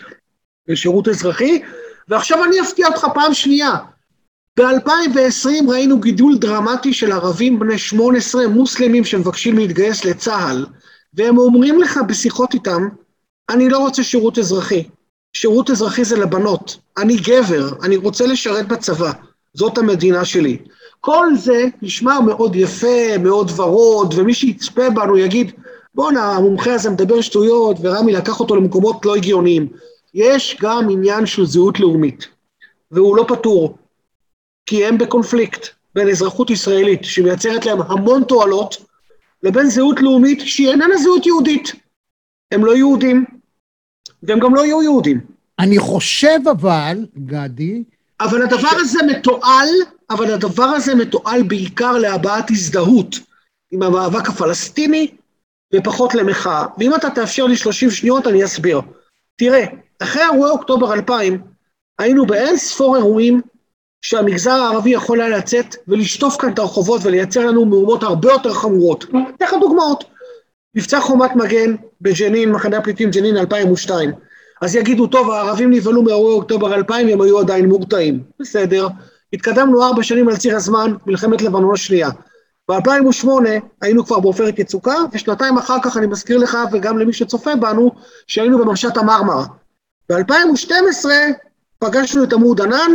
לשירות 0.67 1.07
אזרחי. 1.07 1.61
ועכשיו 2.07 2.43
אני 2.43 2.61
אפתיע 2.61 2.87
אותך 2.87 3.07
פעם 3.13 3.33
שנייה, 3.33 3.71
ב-2020 4.57 5.69
ראינו 5.69 5.99
גידול 5.99 6.37
דרמטי 6.37 6.93
של 6.93 7.11
ערבים 7.11 7.59
בני 7.59 7.77
18 7.77 8.47
מוסלמים 8.47 9.03
שמבקשים 9.03 9.57
להתגייס 9.57 10.05
לצה"ל. 10.05 10.65
והם 11.13 11.37
אומרים 11.37 11.81
לך 11.81 11.99
בשיחות 12.07 12.53
איתם, 12.53 12.87
אני 13.49 13.69
לא 13.69 13.77
רוצה 13.77 14.03
שירות 14.03 14.39
אזרחי. 14.39 14.83
שירות 15.33 15.69
אזרחי 15.69 16.05
זה 16.05 16.17
לבנות. 16.17 16.77
אני 16.97 17.17
גבר, 17.17 17.69
אני 17.83 17.95
רוצה 17.97 18.25
לשרת 18.25 18.67
בצבא. 18.67 19.11
זאת 19.53 19.77
המדינה 19.77 20.25
שלי. 20.25 20.57
כל 21.01 21.27
זה 21.35 21.65
נשמע 21.81 22.19
מאוד 22.19 22.55
יפה, 22.55 23.17
מאוד 23.19 23.51
ורוד, 23.55 24.13
ומי 24.17 24.33
שיצפה 24.33 24.89
בנו 24.89 25.17
יגיד, 25.17 25.51
בואנה, 25.95 26.31
המומחה 26.31 26.73
הזה 26.73 26.89
מדבר 26.89 27.21
שטויות, 27.21 27.77
ורמי 27.81 28.11
לקח 28.11 28.39
אותו 28.39 28.55
למקומות 28.55 29.05
לא 29.05 29.15
הגיוניים. 29.15 29.67
יש 30.13 30.57
גם 30.61 30.89
עניין 30.89 31.25
של 31.25 31.45
זהות 31.45 31.79
לאומית, 31.79 32.27
והוא 32.91 33.17
לא 33.17 33.25
פתור, 33.27 33.77
כי 34.65 34.85
הם 34.85 34.97
בקונפליקט 34.97 35.67
בין 35.95 36.09
אזרחות 36.09 36.49
ישראלית, 36.49 37.03
שמייצרת 37.03 37.65
להם 37.65 37.81
המון 37.81 38.23
תועלות, 38.23 38.77
לבין 39.43 39.69
זהות 39.69 40.01
לאומית 40.01 40.39
שהיא 40.45 40.69
איננה 40.69 40.97
זהות 40.97 41.25
יהודית. 41.25 41.73
הם 42.51 42.65
לא 42.65 42.75
יהודים, 42.75 43.25
והם 44.23 44.39
גם 44.39 44.55
לא 44.55 44.65
יהיו 44.65 44.83
יהודים. 44.83 45.21
אני 45.59 45.79
חושב 45.79 46.39
אבל, 46.51 47.05
גדי... 47.17 47.83
אבל 48.19 48.41
הדבר 48.41 48.69
ש... 48.69 48.75
הזה 48.77 48.99
מתועל, 49.07 49.69
אבל 50.09 50.33
הדבר 50.33 50.63
הזה 50.63 50.95
מתועל 50.95 51.43
בעיקר 51.43 51.97
להבעת 51.97 52.51
הזדהות 52.51 53.15
עם 53.71 53.83
המאבק 53.83 54.29
הפלסטיני 54.29 55.07
ופחות 55.75 56.15
למחאה. 56.15 56.65
ואם 56.77 56.95
אתה 56.95 57.09
תאפשר 57.09 57.45
לי 57.45 57.57
30 57.57 57.91
שניות, 57.91 58.27
אני 58.27 58.45
אסביר. 58.45 58.81
תראה, 59.35 59.65
אחרי 59.99 60.21
אירועי 60.23 60.51
אוקטובר 60.51 60.93
2000, 60.93 61.41
היינו 61.99 62.25
באין 62.25 62.57
ספור 62.57 62.95
אירועים 62.95 63.41
שהמגזר 64.01 64.51
הערבי 64.51 64.89
יכול 64.89 65.21
היה 65.21 65.37
לצאת 65.37 65.75
ולשטוף 65.87 66.37
כאן 66.41 66.53
את 66.53 66.59
הרחובות 66.59 67.01
ולייצר 67.03 67.45
לנו 67.45 67.65
מהומות 67.65 68.03
הרבה 68.03 68.31
יותר 68.31 68.53
חמורות. 68.53 69.03
אתן 69.03 69.45
לך 69.45 69.53
דוגמאות. 69.61 70.03
מבצע 70.75 70.99
חומת 70.99 71.35
מגן 71.35 71.75
בג'נין, 72.01 72.51
מחנה 72.51 72.77
הפליטים 72.77 73.11
ג'נין 73.11 73.37
2002. 73.37 74.11
אז 74.61 74.75
יגידו, 74.75 75.07
טוב, 75.07 75.31
הערבים 75.31 75.71
נבהלו 75.71 76.01
מאירועי 76.01 76.33
אוקטובר 76.33 76.75
2000, 76.75 77.07
הם 77.07 77.21
היו 77.21 77.39
עדיין 77.39 77.65
מורתעים. 77.65 78.23
בסדר. 78.39 78.87
התקדמנו 79.33 79.83
ארבע 79.83 80.03
שנים 80.03 80.29
על 80.29 80.37
ציר 80.37 80.55
הזמן, 80.55 80.93
מלחמת 81.05 81.41
לבנון 81.41 81.73
השנייה. 81.73 82.09
ב-2008 82.71 83.27
היינו 83.81 84.05
כבר 84.05 84.19
בעופרת 84.19 84.59
יצוקה, 84.59 84.95
ושנתיים 85.11 85.57
אחר 85.57 85.77
כך 85.83 85.97
אני 85.97 86.07
מזכיר 86.07 86.37
לך, 86.37 86.57
וגם 86.71 86.97
למי 86.97 87.13
שצופה 87.13 87.55
בנו, 87.55 87.91
שהיינו 88.27 88.65
במשט 88.65 88.97
המרמרה. 88.97 89.45
ב-2012 90.09 91.05
פגשנו 91.79 92.23
את 92.23 92.33
עמוד 92.33 92.61
ענן, 92.61 92.91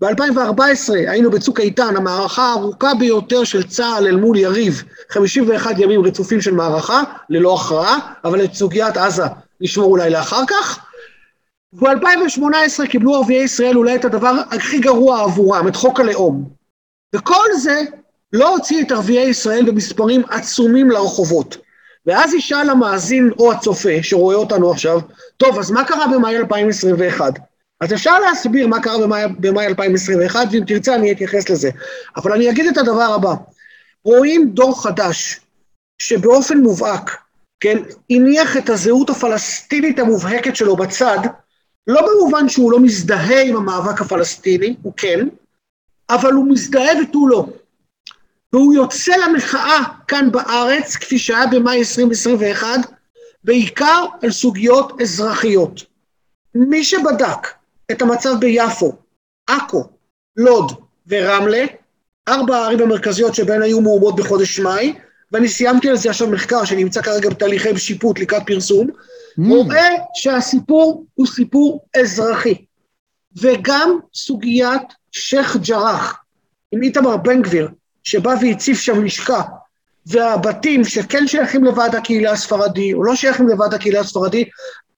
ב-2014 0.00 0.92
היינו 0.92 1.30
בצוק 1.30 1.60
איתן, 1.60 1.96
המערכה 1.96 2.42
הארוכה 2.42 2.94
ביותר 2.94 3.44
של 3.44 3.62
צה"ל 3.62 4.06
אל 4.06 4.16
מול 4.16 4.36
יריב, 4.36 4.82
51 5.10 5.78
ימים 5.78 6.04
רצופים 6.04 6.40
של 6.40 6.54
מערכה, 6.54 7.02
ללא 7.30 7.54
הכרעה, 7.54 7.98
אבל 8.24 8.44
את 8.44 8.54
סוגיית 8.54 8.96
עזה 8.96 9.24
נשמור 9.60 9.86
אולי 9.86 10.10
לאחר 10.10 10.42
כך. 10.48 10.87
ב-2018 11.72 12.86
קיבלו 12.90 13.14
ערביי 13.14 13.42
ישראל 13.42 13.76
אולי 13.76 13.94
את 13.94 14.04
הדבר 14.04 14.34
הכי 14.50 14.78
גרוע 14.78 15.22
עבורם, 15.22 15.68
את 15.68 15.76
חוק 15.76 16.00
הלאום. 16.00 16.48
וכל 17.14 17.46
זה 17.58 17.80
לא 18.32 18.48
הוציא 18.54 18.82
את 18.82 18.92
ערביי 18.92 19.28
ישראל 19.28 19.70
במספרים 19.70 20.22
עצומים 20.30 20.90
לרחובות. 20.90 21.56
ואז 22.06 22.34
ישאל 22.34 22.70
המאזין 22.70 23.30
או 23.38 23.52
הצופה 23.52 24.02
שרואה 24.02 24.36
אותנו 24.36 24.70
עכשיו, 24.70 25.00
טוב, 25.36 25.58
אז 25.58 25.70
מה 25.70 25.84
קרה 25.84 26.06
במאי 26.06 26.36
2021? 26.36 27.32
אז 27.80 27.92
אפשר 27.92 28.18
להסביר 28.18 28.66
מה 28.66 28.82
קרה 28.82 28.98
במאי, 28.98 29.22
במאי 29.40 29.66
2021, 29.66 30.46
ואם 30.52 30.64
תרצה 30.66 30.94
אני 30.94 31.12
אתייחס 31.12 31.50
לזה. 31.50 31.70
אבל 32.16 32.32
אני 32.32 32.50
אגיד 32.50 32.66
את 32.66 32.78
הדבר 32.78 33.14
הבא, 33.14 33.34
רואים 34.04 34.50
דור 34.50 34.82
חדש 34.82 35.40
שבאופן 35.98 36.58
מובהק, 36.58 37.16
כן, 37.60 37.78
הניח 38.10 38.56
את 38.56 38.70
הזהות 38.70 39.10
הפלסטינית 39.10 39.98
המובהקת 39.98 40.56
שלו 40.56 40.76
בצד, 40.76 41.18
לא 41.88 42.00
במובן 42.06 42.48
שהוא 42.48 42.72
לא 42.72 42.80
מזדהה 42.80 43.42
עם 43.42 43.56
המאבק 43.56 44.00
הפלסטיני, 44.00 44.76
הוא 44.82 44.92
כן, 44.96 45.28
אבל 46.10 46.32
הוא 46.32 46.50
מזדהה 46.50 47.02
ותו 47.02 47.28
לא. 47.28 47.46
והוא 48.52 48.74
יוצא 48.74 49.16
למחאה 49.16 49.84
כאן 50.08 50.32
בארץ, 50.32 50.96
כפי 50.96 51.18
שהיה 51.18 51.46
במאי 51.46 51.78
2021, 51.78 52.66
בעיקר 53.44 54.04
על 54.22 54.30
סוגיות 54.30 55.00
אזרחיות. 55.00 55.80
מי 56.54 56.84
שבדק 56.84 57.48
את 57.90 58.02
המצב 58.02 58.34
ביפו, 58.40 58.92
עכו, 59.46 59.84
לוד 60.36 60.72
ורמלה, 61.06 61.64
ארבע 62.28 62.56
הערים 62.56 62.80
המרכזיות 62.80 63.34
שבהן 63.34 63.62
היו 63.62 63.80
מהומות 63.80 64.16
בחודש 64.16 64.60
מאי, 64.60 64.94
ואני 65.32 65.48
סיימתי 65.48 65.88
על 65.88 65.96
זה 65.96 66.10
עכשיו 66.10 66.28
מחקר 66.28 66.64
שנמצא 66.64 67.02
כרגע 67.02 67.30
בתהליכי 67.30 67.78
שיפוט 67.78 68.18
לקראת 68.18 68.42
פרסום, 68.46 68.86
mm. 68.88 69.48
רואה 69.48 69.88
שהסיפור 70.14 71.06
הוא 71.14 71.26
סיפור 71.26 71.84
אזרחי. 72.00 72.54
וגם 73.40 73.98
סוגיית 74.14 74.82
שייח' 75.12 75.56
ג'ראח 75.56 76.16
עם 76.72 76.82
איתמר 76.82 77.16
בן 77.16 77.42
גביר, 77.42 77.68
שבא 78.04 78.34
והציף 78.42 78.80
שם 78.80 79.04
לשכה, 79.04 79.42
והבתים 80.06 80.84
שכן 80.84 81.26
שייכים 81.26 81.64
לוועד 81.64 81.94
הקהילה 81.94 82.32
הספרדי 82.32 82.94
או 82.94 83.04
לא 83.04 83.14
שייכים 83.14 83.48
לוועד 83.48 83.74
הקהילה 83.74 84.00
הספרדי, 84.00 84.44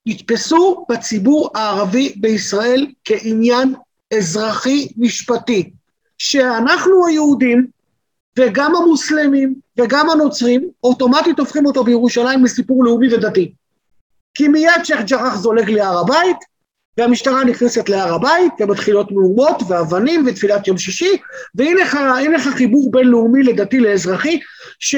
נתפסו 0.07 0.87
בציבור 0.89 1.51
הערבי 1.55 2.15
בישראל 2.17 2.87
כעניין 3.05 3.75
אזרחי 4.19 4.89
משפטי, 4.97 5.71
שאנחנו 6.19 7.07
היהודים 7.07 7.67
וגם 8.39 8.77
המוסלמים 8.77 9.55
וגם 9.79 10.11
הנוצרים 10.11 10.71
אוטומטית 10.85 11.39
הופכים 11.39 11.67
אותו 11.67 11.85
בירושלים 11.85 12.45
לסיפור 12.45 12.85
לאומי 12.85 13.15
ודתי. 13.15 13.53
כי 14.35 14.49
מיד 14.49 14.85
שייח' 14.85 15.01
ג'ראח 15.07 15.37
זולג 15.37 15.71
להר 15.71 15.99
הבית 15.99 16.37
והמשטרה 16.99 17.45
נכנסת 17.45 17.89
להר 17.89 18.15
הבית 18.15 18.53
ומתחילות 18.61 19.13
מהומות 19.13 19.63
ואבנים 19.69 20.25
ותפילת 20.27 20.67
יום 20.67 20.79
שישי 20.79 21.17
והנה 21.55 22.35
לך 22.35 22.49
חיבור 22.55 22.91
בינלאומי 22.91 23.43
לדתי 23.43 23.81
לאזרחי 23.81 24.41
ש... 24.79 24.97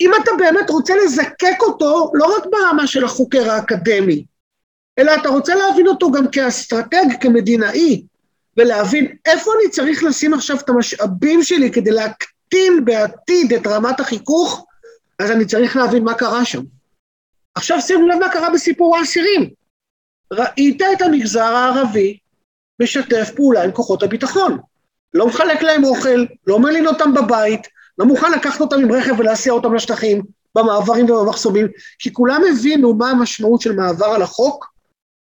אם 0.00 0.10
אתה 0.22 0.30
באמת 0.38 0.70
רוצה 0.70 0.94
לזקק 1.04 1.56
אותו, 1.60 2.10
לא 2.14 2.36
רק 2.36 2.44
ברמה 2.52 2.86
של 2.86 3.04
החוקר 3.04 3.50
האקדמי, 3.50 4.24
אלא 4.98 5.14
אתה 5.14 5.28
רוצה 5.28 5.54
להבין 5.54 5.86
אותו 5.86 6.10
גם 6.10 6.30
כאסטרטג, 6.30 7.04
כמדינאי, 7.20 8.02
ולהבין 8.58 9.16
איפה 9.26 9.50
אני 9.60 9.70
צריך 9.70 10.04
לשים 10.04 10.34
עכשיו 10.34 10.56
את 10.56 10.68
המשאבים 10.68 11.42
שלי 11.42 11.72
כדי 11.72 11.90
להקטין 11.90 12.84
בעתיד 12.84 13.52
את 13.52 13.66
רמת 13.66 14.00
החיכוך, 14.00 14.66
אז 15.18 15.30
אני 15.30 15.44
צריך 15.44 15.76
להבין 15.76 16.04
מה 16.04 16.14
קרה 16.14 16.44
שם. 16.44 16.62
עכשיו 17.54 17.80
שימו 17.80 18.08
לב 18.08 18.18
מה 18.18 18.28
קרה 18.28 18.50
בסיפור 18.50 18.96
האסירים. 18.96 19.50
ראית 20.32 20.82
את 20.82 21.02
המגזר 21.02 21.42
הערבי 21.42 22.18
משתף 22.82 23.30
פעולה 23.36 23.64
עם 23.64 23.72
כוחות 23.72 24.02
הביטחון. 24.02 24.58
לא 25.14 25.26
מחלק 25.26 25.62
להם 25.62 25.84
אוכל, 25.84 26.26
לא 26.46 26.58
מלין 26.58 26.86
אותם 26.86 27.14
בבית, 27.14 27.60
לא 27.98 28.06
מוכן 28.06 28.32
לקחת 28.32 28.60
אותם 28.60 28.80
עם 28.80 28.92
רכב 28.92 29.14
ולהסיע 29.18 29.52
אותם 29.52 29.74
לשטחים, 29.74 30.22
במעברים 30.54 31.10
ובמחסומים, 31.10 31.66
כי 31.98 32.12
כולם 32.12 32.42
הבינו 32.52 32.94
מה 32.94 33.10
המשמעות 33.10 33.60
של 33.60 33.72
מעבר 33.72 34.06
על 34.06 34.22
החוק 34.22 34.72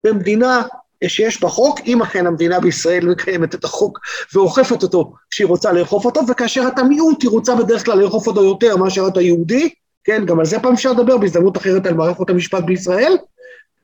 במדינה 0.03 0.62
שיש 1.08 1.42
בה 1.42 1.50
חוק, 1.50 1.80
אם 1.86 2.01
אכן 2.01 2.27
המדינה 2.27 2.60
בישראל 2.60 3.06
מקיימת 3.06 3.56
את 3.56 3.63
החוק 3.63 4.00
ואוכפת 4.34 4.84
אותו 4.84 5.13
כשהיא 5.30 5.48
רוצה 5.48 5.72
לאכוף 5.72 6.06
אותו, 6.06 6.22
וכאשר 6.27 6.63
אתה 6.68 6.84
מיעוט 6.84 7.24
היא 7.24 7.30
רוצה 7.30 7.56
בדרך 7.56 7.86
כלל 7.86 7.98
לאכוף 7.98 8.27
אותו 8.27 8.44
יותר 8.44 8.77
מאשר 8.77 9.08
אתה 9.08 9.22
יהודי, 9.22 9.70
כן, 10.04 10.25
גם 10.25 10.39
על 10.39 10.46
זה 10.46 10.60
פעם 10.60 10.74
אפשר 10.74 10.92
לדבר 10.92 11.18
בהזדמנות 11.18 11.58
אחרת 11.58 11.86
על 11.86 11.94
מערכות 11.94 12.30
המשפט 12.30 12.63
בישראל, 12.63 13.18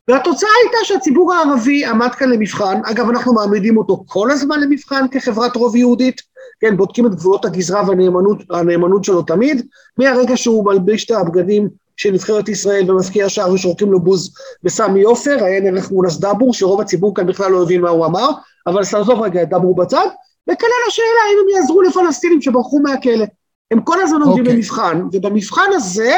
והתוצאה 0.08 0.50
הייתה 0.63 0.77
שהציבור 0.84 1.34
הערבי 1.34 1.86
עמד 1.86 2.15
כאן 2.15 2.29
למבחן, 2.29 2.82
אגב 2.86 3.10
אנחנו 3.10 3.34
מעמידים 3.34 3.77
אותו 3.77 4.03
כל 4.08 4.32
הזמן 4.32 4.60
למבחן 4.60 5.05
כחברת 5.12 5.55
רוב 5.55 5.75
יהודית, 5.75 6.22
כן, 6.60 6.77
בודקים 6.77 7.05
את 7.05 7.15
גבולות 7.15 7.46
הגזרה 7.46 7.84
והנאמנות 7.88 9.03
שלו 9.03 9.22
תמיד, 9.22 9.65
מהרגע 9.98 10.38
שהוא 10.38 10.65
מלביש 10.65 11.05
את 11.05 11.12
הבגדים 11.12 11.70
של 11.98 12.12
נבחרת 12.12 12.50
ישראל 12.50 12.92
ומפקיע 12.92 13.30
שער 13.30 13.54
ושורקים 13.54 13.92
לו 13.92 14.00
בוז 14.00 14.34
בסמי 14.64 15.04
עופר, 15.04 15.44
עיין 15.44 15.68
ערך 15.68 15.92
מונס 15.92 16.18
דבור, 16.18 16.54
שרוב 16.54 16.82
הציבור 16.82 17.16
כאן 17.16 17.28
בכלל 17.28 17.52
לא 17.52 17.64
הבין 17.64 17.82
מה 17.82 17.90
הוא 17.90 18.06
אמר, 18.06 18.30
אבל 18.68 18.84
סעזוב 18.84 19.22
רגע 19.22 19.44
את 19.44 19.50
דבור 19.50 19.76
בצד, 19.76 20.08
וכלל 20.44 20.70
השאלה 20.88 21.08
האם 21.28 21.38
הם 21.42 21.56
יעזרו 21.56 21.82
לפלסטינים 21.82 22.42
שברחו 22.42 22.80
מהכלא. 22.80 23.26
הם 23.72 23.82
כל 23.82 24.02
הזמן 24.02 24.22
עומדים 24.22 24.46
okay. 24.46 24.48
אוקיי. 24.48 24.56
במבחן, 24.56 25.02
ובמבחן 25.14 25.70
הזה 25.74 26.16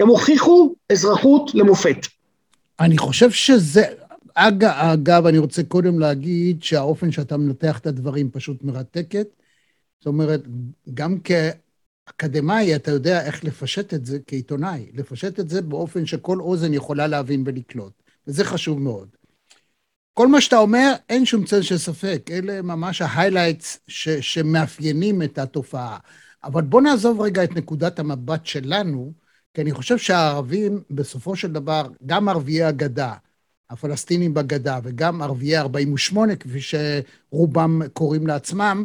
הם 0.00 0.08
הוכיחו 0.08 0.74
אזרחות 0.92 1.54
למופת. 1.54 2.06
אני 2.80 2.98
חושב 2.98 3.30
שזה, 3.30 3.84
אג, 4.34 4.64
אגב, 4.64 5.26
אני 5.26 5.38
רוצה 5.38 5.62
קודם 5.62 5.98
להגיד 5.98 6.62
שהאופן 6.62 7.12
שאתה 7.12 7.36
מנתח 7.36 7.78
את 7.78 7.86
הדברים 7.86 8.30
פשוט 8.30 8.62
מרתקת. 8.62 9.26
זאת 10.00 10.06
אומרת, 10.06 10.42
גם 10.94 11.18
כאקדמאי 12.06 12.76
אתה 12.76 12.90
יודע 12.90 13.24
איך 13.26 13.44
לפשט 13.44 13.94
את 13.94 14.06
זה 14.06 14.18
כעיתונאי, 14.26 14.90
לפשט 14.94 15.40
את 15.40 15.48
זה 15.48 15.62
באופן 15.62 16.06
שכל 16.06 16.40
אוזן 16.40 16.74
יכולה 16.74 17.06
להבין 17.06 17.42
ולקלוט, 17.46 17.92
וזה 18.26 18.44
חשוב 18.44 18.80
מאוד. 18.80 19.08
כל 20.14 20.28
מה 20.28 20.40
שאתה 20.40 20.56
אומר, 20.56 20.92
אין 21.08 21.26
שום 21.26 21.44
צל 21.44 21.62
של 21.62 21.78
ספק, 21.78 22.30
אלה 22.30 22.62
ממש 22.62 23.02
ה 23.02 23.09
highlights 23.09 23.78
שמאפיינים 24.20 25.22
את 25.22 25.38
התופעה. 25.38 25.98
אבל 26.44 26.62
בוא 26.62 26.82
נעזוב 26.82 27.20
רגע 27.20 27.44
את 27.44 27.56
נקודת 27.56 27.98
המבט 27.98 28.46
שלנו, 28.46 29.12
כי 29.54 29.62
אני 29.62 29.72
חושב 29.72 29.98
שהערבים, 29.98 30.82
בסופו 30.90 31.36
של 31.36 31.52
דבר, 31.52 31.88
גם 32.06 32.28
ערביי 32.28 32.62
הגדה, 32.62 33.14
הפלסטינים 33.70 34.34
בגדה 34.34 34.78
וגם 34.82 35.22
ערביי 35.22 35.58
48, 35.58 36.36
כפי 36.36 36.58
שרובם 36.60 37.80
קוראים 37.92 38.26
לעצמם, 38.26 38.84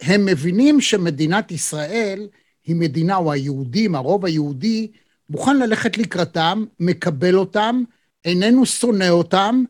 הם 0.00 0.26
מבינים 0.26 0.80
שמדינת 0.80 1.52
ישראל 1.52 2.28
היא 2.64 2.76
מדינה, 2.76 3.16
או 3.16 3.32
היהודים, 3.32 3.94
הרוב 3.94 4.24
היהודי, 4.24 4.92
מוכן 5.30 5.58
ללכת 5.58 5.98
לקראתם, 5.98 6.64
מקבל 6.80 7.38
אותם, 7.38 7.82
איננו 8.24 8.66
שונא 8.66 9.08
אותם, 9.08 9.64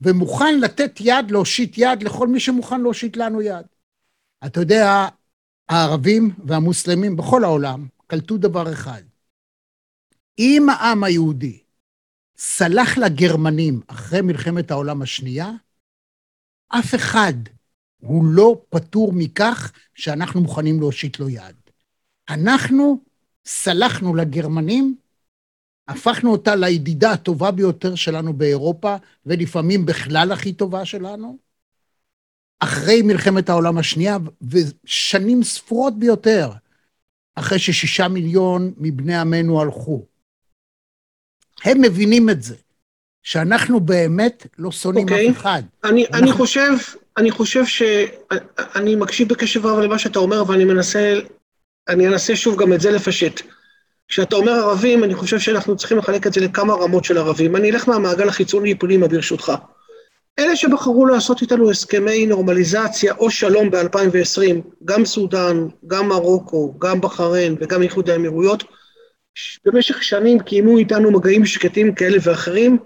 ומוכן 0.00 0.60
לתת 0.60 1.00
יד, 1.00 1.30
להושיט 1.30 1.74
יד 1.76 2.02
לכל 2.02 2.28
מי 2.28 2.40
שמוכן 2.40 2.80
להושיט 2.80 3.16
לנו 3.16 3.42
יד. 3.42 3.66
אתה 4.46 4.60
יודע, 4.60 5.08
הערבים 5.68 6.30
והמוסלמים 6.44 7.16
בכל 7.16 7.44
העולם 7.44 7.86
קלטו 8.06 8.36
דבר 8.36 8.72
אחד. 8.72 9.02
אם 10.38 10.66
העם 10.68 11.04
היהודי 11.04 11.62
סלח 12.36 12.98
לגרמנים 12.98 13.80
אחרי 13.86 14.20
מלחמת 14.20 14.70
העולם 14.70 15.02
השנייה, 15.02 15.50
אף 16.68 16.94
אחד 16.94 17.32
הוא 18.02 18.24
לא 18.24 18.62
פטור 18.68 19.12
מכך 19.12 19.72
שאנחנו 19.94 20.40
מוכנים 20.40 20.80
להושיט 20.80 21.18
לו 21.18 21.28
יד. 21.28 21.56
אנחנו 22.28 23.00
סלחנו 23.46 24.14
לגרמנים, 24.14 24.96
הפכנו 25.88 26.32
אותה 26.32 26.56
לידידה 26.56 27.12
הטובה 27.12 27.50
ביותר 27.50 27.94
שלנו 27.94 28.32
באירופה, 28.32 28.96
ולפעמים 29.26 29.86
בכלל 29.86 30.32
הכי 30.32 30.52
טובה 30.52 30.84
שלנו, 30.84 31.38
אחרי 32.60 33.02
מלחמת 33.02 33.48
העולם 33.48 33.78
השנייה, 33.78 34.18
ושנים 34.42 35.42
ספורות 35.42 35.98
ביותר 35.98 36.50
אחרי 37.34 37.58
ששישה 37.58 38.08
מיליון 38.08 38.72
מבני 38.76 39.16
עמנו 39.16 39.60
הלכו. 39.60 40.06
הם 41.64 41.80
מבינים 41.80 42.30
את 42.30 42.42
זה, 42.42 42.56
שאנחנו 43.22 43.80
באמת 43.80 44.46
לא 44.58 44.72
שונאים 44.72 45.08
okay. 45.08 45.12
אוקיי. 45.12 45.30
אף 45.30 45.36
אחד. 45.36 45.62
אני, 45.84 46.06
אנחנו... 46.06 46.18
אני 46.18 46.32
חושב, 46.32 46.70
אני 47.16 47.30
חושב 47.30 47.66
ש... 47.66 47.82
אני 48.74 48.96
מקשיב 48.96 49.28
בקשב 49.28 49.66
רב 49.66 49.78
למה 49.78 49.98
שאתה 49.98 50.18
אומר, 50.18 50.42
ואני 50.46 50.64
מנסה, 50.64 51.20
אני 51.88 52.08
אנסה 52.08 52.36
שוב 52.36 52.60
גם 52.60 52.72
את 52.72 52.80
זה 52.80 52.90
לפשט. 52.90 53.40
כשאתה 54.08 54.36
אומר 54.36 54.52
ערבים, 54.52 55.04
אני 55.04 55.14
חושב 55.14 55.38
שאנחנו 55.38 55.76
צריכים 55.76 55.98
לחלק 55.98 56.26
את 56.26 56.32
זה 56.32 56.40
לכמה 56.40 56.74
רמות 56.74 57.04
של 57.04 57.18
ערבים. 57.18 57.56
אני 57.56 57.70
אלך 57.70 57.88
מהמעגל 57.88 58.28
החיצוני 58.28 58.74
פנימה, 58.74 59.08
ברשותך. 59.08 59.52
אלה 60.38 60.56
שבחרו 60.56 61.06
לעשות 61.06 61.42
איתנו 61.42 61.70
הסכמי 61.70 62.26
נורמליזציה 62.26 63.14
או 63.14 63.30
שלום 63.30 63.70
ב-2020, 63.70 64.60
גם 64.84 65.04
סודאן, 65.04 65.66
גם 65.86 66.08
מרוקו, 66.08 66.74
גם 66.78 67.00
בחריין 67.00 67.56
וגם 67.60 67.82
איחוד 67.82 68.10
האמירויות, 68.10 68.64
במשך 69.64 70.02
שנים 70.02 70.38
קיימו 70.40 70.78
איתנו 70.78 71.10
מגעים 71.10 71.46
שקטים 71.46 71.94
כאלה 71.94 72.18
ואחרים, 72.22 72.78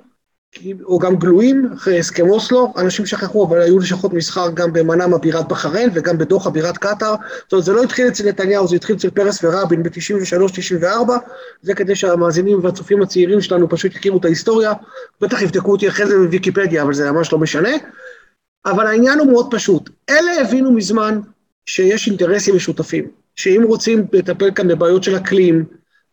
או 0.84 0.98
גם 0.98 1.16
גלויים, 1.16 1.70
אחרי 1.74 1.98
הסכם 1.98 2.28
אוסלו, 2.28 2.72
אנשים 2.76 3.06
שכחו, 3.06 3.46
אבל 3.46 3.60
היו 3.60 3.78
לשכות 3.78 4.12
מסחר 4.12 4.50
גם 4.54 4.72
במנאמה 4.72 5.18
בירת 5.18 5.48
בחריין 5.48 5.90
וגם 5.94 6.18
בדוחה 6.18 6.50
בירת 6.50 6.78
קטאר. 6.78 7.14
זאת 7.42 7.52
אומרת, 7.52 7.64
זה 7.64 7.72
לא 7.72 7.82
התחיל 7.82 8.08
אצל 8.08 8.28
נתניהו, 8.28 8.68
זה 8.68 8.76
התחיל 8.76 8.96
אצל 8.96 9.10
פרס 9.10 9.44
ורבין 9.44 9.82
ב-93-94, 9.82 11.10
זה 11.62 11.74
כדי 11.74 11.94
שהמאזינים 11.94 12.64
והצופים 12.64 13.02
הצעירים 13.02 13.40
שלנו 13.40 13.68
פשוט 13.68 13.94
יכירו 13.94 14.18
את 14.18 14.24
ההיסטוריה, 14.24 14.72
בטח 15.20 15.42
יבדקו 15.42 15.72
אותי 15.72 15.88
אחרי 15.88 16.06
זה 16.06 16.18
בוויקיפדיה, 16.18 16.82
אבל 16.82 16.94
זה 16.94 17.12
ממש 17.12 17.32
לא 17.32 17.38
משנה. 17.38 17.70
אבל 18.66 18.86
העניין 18.86 19.18
הוא 19.18 19.32
מאוד 19.32 19.46
פשוט, 19.50 19.90
אלה 20.10 20.40
הבינו 20.40 20.72
מזמן 20.72 21.20
שיש 21.66 22.08
אינטרסים 22.08 22.56
משותפים, 22.56 23.04
שאם 23.36 23.62
רוצים 23.66 24.06
לטפל 24.12 24.50
כאן 24.54 24.68
בבעיות 24.68 25.02
של 25.02 25.16
אקלים, 25.16 25.64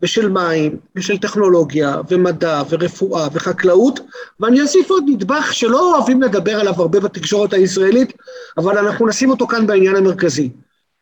ושל 0.04 0.30
מים, 0.30 0.78
ושל 0.96 1.18
טכנולוגיה, 1.18 1.96
ומדע, 2.10 2.62
ורפואה, 2.70 3.28
וחקלאות, 3.34 4.00
ואני 4.40 4.62
אוסיף 4.62 4.90
עוד 4.90 5.04
נדבך 5.08 5.54
שלא 5.54 5.96
אוהבים 5.96 6.22
לדבר 6.22 6.60
עליו 6.60 6.74
הרבה 6.78 7.00
בתקשורת 7.00 7.54
הישראלית, 7.54 8.14
אבל 8.58 8.78
אנחנו 8.78 9.08
נשים 9.08 9.30
אותו 9.30 9.48
כאן 9.48 9.68
בעניין 9.68 9.96
המרכזי. 9.96 10.50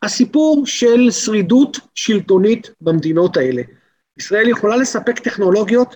הסיפור 0.04 0.64
של 0.66 1.12
שרידות 1.12 1.80
שלטונית 1.96 2.70
במדינות 2.82 3.38
האלה. 3.38 3.62
ישראל 4.18 4.48
יכולה 4.48 4.78
לספק 4.78 5.20
טכנולוגיות 5.20 5.96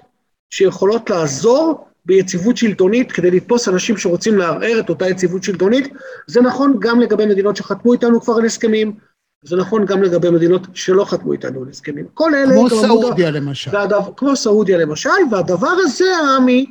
שיכולות 0.49 1.09
לעזור 1.09 1.87
ביציבות 2.05 2.57
שלטונית 2.57 3.11
כדי 3.11 3.31
לתפוס 3.31 3.67
אנשים 3.67 3.97
שרוצים 3.97 4.37
לערער 4.37 4.79
את 4.79 4.89
אותה 4.89 5.09
יציבות 5.09 5.43
שלטונית. 5.43 5.93
זה 6.27 6.41
נכון 6.41 6.75
גם 6.79 6.99
לגבי 6.99 7.25
מדינות 7.25 7.55
שחתמו 7.55 7.93
איתנו 7.93 8.21
כבר 8.21 8.33
על 8.33 8.45
הסכמים, 8.45 8.95
זה 9.45 9.55
נכון 9.55 9.85
גם 9.85 10.03
לגבי 10.03 10.29
מדינות 10.29 10.61
שלא 10.73 11.05
חתמו 11.05 11.33
איתנו 11.33 11.63
על 11.63 11.69
הסכמים. 11.69 12.05
כל 12.13 12.35
אלה... 12.35 12.55
כמו 12.55 12.69
סעודיה 12.69 13.31
למשל. 13.31 13.71
והדבר, 13.73 14.11
כמו 14.17 14.35
סעודיה 14.35 14.77
למשל, 14.77 15.09
והדבר 15.31 15.75
הזה, 15.83 16.05
עמי, 16.37 16.65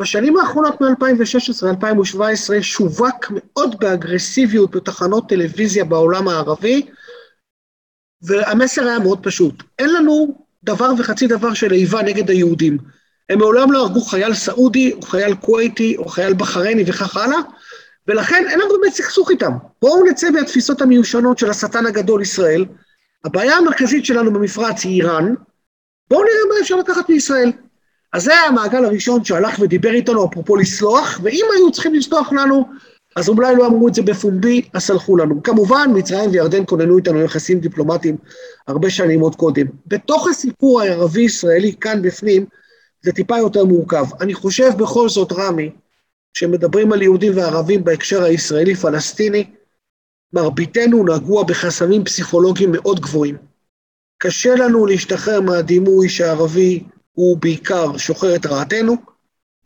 בשנים 0.00 0.36
האחרונות 0.36 0.80
מ-2016-2017 0.80 2.62
שווק 2.62 3.26
מאוד 3.30 3.76
באגרסיביות 3.80 4.70
בתחנות 4.70 5.28
טלוויזיה 5.28 5.84
בעולם 5.84 6.28
הערבי, 6.28 6.86
והמסר 8.22 8.82
היה 8.82 8.98
מאוד 8.98 9.18
פשוט. 9.22 9.62
אין 9.78 9.94
לנו 9.94 10.44
דבר 10.64 10.90
וחצי 10.98 11.26
דבר 11.26 11.54
של 11.54 11.72
איבה 11.72 12.02
נגד 12.02 12.30
היהודים. 12.30 12.78
הם 13.30 13.38
מעולם 13.38 13.72
לא 13.72 13.82
הרגו 13.82 14.00
חייל 14.00 14.34
סעודי, 14.34 14.92
או 14.92 15.02
חייל 15.02 15.34
כווייתי, 15.34 15.96
או 15.96 16.08
חייל 16.08 16.34
בחרייני 16.34 16.84
וכך 16.86 17.16
הלאה, 17.16 17.38
ולכן 18.08 18.44
אין 18.48 18.60
לנו 18.60 18.78
באמת 18.80 18.92
סכסוך 18.92 19.30
איתם. 19.30 19.52
בואו 19.82 20.04
נצא 20.04 20.30
מהתפיסות 20.30 20.82
המיושנות 20.82 21.38
של 21.38 21.50
השטן 21.50 21.86
הגדול 21.86 22.22
ישראל. 22.22 22.64
הבעיה 23.24 23.56
המרכזית 23.56 24.04
שלנו 24.04 24.32
במפרץ 24.32 24.84
היא 24.84 25.02
איראן, 25.02 25.34
בואו 26.10 26.22
נראה 26.22 26.54
מה 26.54 26.54
אפשר 26.60 26.76
לקחת 26.76 27.08
מישראל. 27.08 27.52
אז 28.12 28.24
זה 28.24 28.32
היה 28.32 28.42
המעגל 28.42 28.84
הראשון 28.84 29.24
שהלך 29.24 29.58
ודיבר 29.60 29.90
איתנו, 29.90 30.26
אפרופו 30.26 30.56
לסלוח, 30.56 31.20
ואם 31.22 31.44
היו 31.56 31.72
צריכים 31.72 31.94
לסלוח 31.94 32.32
לנו, 32.32 32.68
אז 33.16 33.28
אולי 33.28 33.56
לא 33.56 33.66
אמרו 33.66 33.88
את 33.88 33.94
זה 33.94 34.02
בפומבי, 34.02 34.62
אז 34.72 34.82
סלחו 34.82 35.16
לנו. 35.16 35.42
כמובן, 35.42 35.90
מצרים 35.94 36.30
וירדן 36.30 36.64
כוננו 36.66 36.98
איתנו 36.98 37.20
יחסים 37.20 37.60
דיפלומטיים 37.60 38.16
הרבה 38.68 38.90
שנים 38.90 39.20
עוד 39.20 39.34
קודם. 39.34 39.66
בתוך 39.86 40.28
הסיפור 40.28 40.80
הערבי-ישראלי, 40.80 41.74
כאן 41.80 42.02
בפנים, 42.02 42.46
זה 43.02 43.12
טיפה 43.12 43.38
יותר 43.38 43.64
מורכב. 43.64 44.04
אני 44.20 44.34
חושב 44.34 44.70
בכל 44.76 45.08
זאת, 45.08 45.32
רמי, 45.32 45.70
כשמדברים 46.34 46.92
על 46.92 47.02
יהודים 47.02 47.36
וערבים 47.36 47.84
בהקשר 47.84 48.22
הישראלי-פלסטיני, 48.22 49.44
מרביתנו 50.32 51.04
נגוע 51.04 51.44
בחסמים 51.44 52.04
פסיכולוגיים 52.04 52.72
מאוד 52.72 53.00
גבוהים. 53.00 53.36
קשה 54.18 54.54
לנו 54.54 54.86
להשתחרר 54.86 55.40
מהדימוי 55.40 56.08
שהערבי 56.08 56.84
הוא 57.12 57.36
בעיקר 57.36 57.96
שוחר 57.96 58.36
את 58.36 58.46
רעתנו 58.46 58.96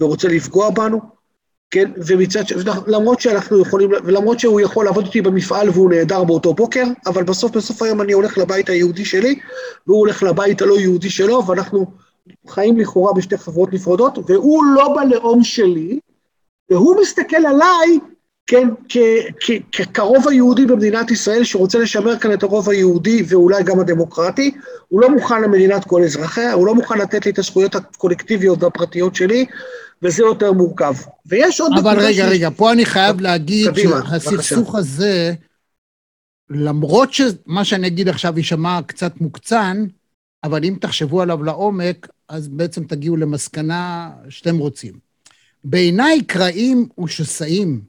ורוצה 0.01 0.29
לפגוע 0.29 0.71
בנו, 0.71 1.01
כן, 1.71 1.93
ומצד 2.07 2.47
ש... 2.47 2.53
למרות 2.87 3.21
שאנחנו 3.21 3.61
יכולים, 3.63 3.91
ולמרות 4.05 4.41
שהוא 4.41 4.61
יכול 4.61 4.85
לעבוד 4.85 5.05
איתי 5.05 5.23
במפעל 5.23 5.71
והוא 5.71 5.91
נהדר 5.91 6.25
באותו 6.25 6.55
בוקר, 6.55 6.85
אבל 7.07 7.25
בסוף, 7.25 7.57
בסוף 7.57 7.83
היום 7.83 8.03
אני 8.03 8.13
הולך 8.13 8.39
לבית 8.39 8.69
היהודי 8.69 9.05
שלי, 9.05 9.39
והוא 9.87 9.99
הולך 9.99 10.23
לבית 10.23 10.63
הלא 10.63 10.79
יהודי 10.79 11.11
שלו, 11.11 11.47
ואנחנו 11.47 11.87
חיים 12.49 12.79
לכאורה 12.79 13.13
בשתי 13.13 13.39
חברות 13.39 13.73
נפרדות, 13.73 14.19
והוא 14.31 14.65
לא 14.65 14.95
בלאום 14.97 15.45
שלי, 15.45 16.01
והוא 16.71 17.01
מסתכל 17.01 17.37
עליי, 17.37 17.99
כן, 18.47 18.69
כקרוב 19.73 20.29
היהודי 20.29 20.67
במדינת 20.67 21.11
ישראל, 21.11 21.45
שרוצה 21.45 21.79
לשמר 21.79 22.19
כאן 22.19 22.33
את 22.33 22.43
הרוב 22.43 22.69
היהודי 22.69 23.23
ואולי 23.29 23.63
גם 23.63 23.81
הדמוקרטי, 23.81 24.55
הוא 24.89 25.01
לא 25.01 25.11
מוכן 25.11 25.43
למדינת 25.43 25.85
כל 25.85 26.03
אזרחיה, 26.03 26.53
הוא 26.53 26.67
לא 26.67 26.75
מוכן 26.75 26.99
לתת 26.99 27.27
לי 27.27 27.33
את 27.33 27.39
הזכויות 27.39 27.75
הקולקטיביות 27.75 28.63
והפרטיות 28.63 29.15
שלי, 29.15 29.47
וזה 30.03 30.23
יותר 30.23 30.53
מורכב. 30.53 30.95
ויש 31.27 31.61
עוד... 31.61 31.73
אבל 31.79 31.99
רגע, 31.99 32.25
ש... 32.29 32.31
רגע, 32.31 32.51
פה 32.57 32.73
אני 32.73 32.85
חייב 32.85 33.21
להגיד 33.21 33.71
שהסכסוך 33.75 34.75
הזה, 34.75 35.35
למרות 36.51 37.13
שמה 37.13 37.65
שאני 37.65 37.87
אגיד 37.87 38.09
עכשיו 38.09 38.35
יישמע 38.37 38.81
קצת 38.87 39.21
מוקצן, 39.21 39.87
אבל 40.45 40.65
אם 40.65 40.77
תחשבו 40.81 41.23
עליו 41.23 41.43
לעומק, 41.43 42.09
אז 42.29 42.49
בעצם 42.49 42.85
תגיעו 42.85 43.17
למסקנה 43.17 44.11
שאתם 44.29 44.59
רוצים. 44.59 45.08
בעיניי 45.71 46.23
קרעים 46.23 46.89
ושסעים 47.05 47.81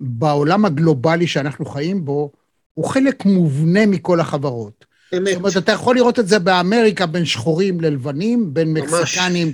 בעולם 0.00 0.64
הגלובלי 0.64 1.26
שאנחנו 1.26 1.64
חיים 1.64 2.04
בו, 2.04 2.30
הוא 2.74 2.84
חלק 2.84 3.24
מובנה 3.24 3.86
מכל 3.86 4.20
החברות. 4.20 4.84
אמת. 5.16 5.28
זאת 5.28 5.36
אומרת, 5.36 5.56
אתה 5.56 5.72
יכול 5.72 5.96
לראות 5.96 6.18
את 6.18 6.28
זה 6.28 6.38
באמריקה 6.38 7.06
בין 7.06 7.24
שחורים 7.24 7.80
ללבנים, 7.80 8.54
בין 8.54 8.72
מקסיקנים, 8.72 9.52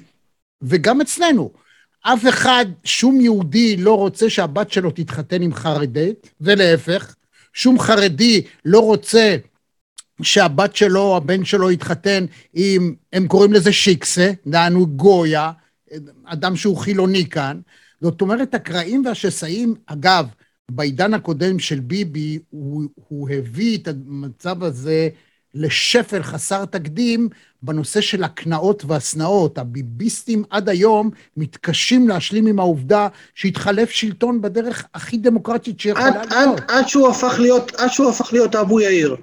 וגם 0.63 1.01
אצלנו. 1.01 1.51
אף 2.03 2.29
אחד, 2.29 2.67
שום 2.85 3.21
יהודי 3.21 3.77
לא 3.77 3.97
רוצה 3.97 4.31
שהבת 4.31 4.71
שלו 4.71 4.91
תתחתן 4.91 5.43
עם 5.43 5.55
חרדית, 5.55 6.31
ולהפך. 6.41 7.15
שום 7.53 7.79
חרדי 7.79 8.43
לא 8.65 8.81
רוצה 8.81 9.37
שהבת 10.23 10.77
שלו 10.77 11.17
הבן 11.17 11.45
שלו 11.45 11.71
יתחתן 11.71 12.25
עם, 12.55 12.95
הם 13.13 13.27
קוראים 13.27 13.53
לזה 13.53 13.73
שיקסה, 13.73 14.31
דהיינו 14.47 14.87
גויה, 14.87 15.53
אדם 16.25 16.57
שהוא 16.57 16.77
חילוני 16.77 17.29
כאן. 17.29 17.61
זאת 18.01 18.21
אומרת, 18.21 18.55
הקרעים 18.55 19.07
והשסעים, 19.07 19.75
אגב, 19.87 20.27
בעידן 20.71 21.15
הקודם 21.15 21.59
של 21.59 21.81
ביבי, 21.81 22.39
הוא, 22.51 22.83
הוא 22.95 23.31
הביא 23.31 23.79
את 23.79 23.89
המצב 23.89 24.65
הזה 24.65 25.09
לשפל 25.55 26.23
חסר 26.23 26.65
תקדים 26.65 27.29
בנושא 27.63 28.01
של 28.01 28.25
הקנאות 28.25 28.85
והשנאות. 28.87 29.59
הביביסטים 29.59 30.45
עד 30.51 30.69
היום 30.69 31.11
מתקשים 31.37 32.09
להשלים 32.09 32.47
עם 32.47 32.59
העובדה 32.59 33.09
שהתחלף 33.35 33.91
שלטון 33.91 34.41
בדרך 34.41 34.87
הכי 34.95 35.17
דמוקרטית 35.17 35.81
שיכולה 35.81 36.11
להיות. 36.11 36.33
עד, 36.33 36.61
עד, 36.69 36.89
שהוא 36.89 37.09
הפך 37.09 37.37
להיות, 37.39 37.75
עד 37.75 37.89
שהוא 37.89 38.11
הפך 38.11 38.33
להיות 38.33 38.55
אבו 38.55 38.81
יאיר. 38.81 39.17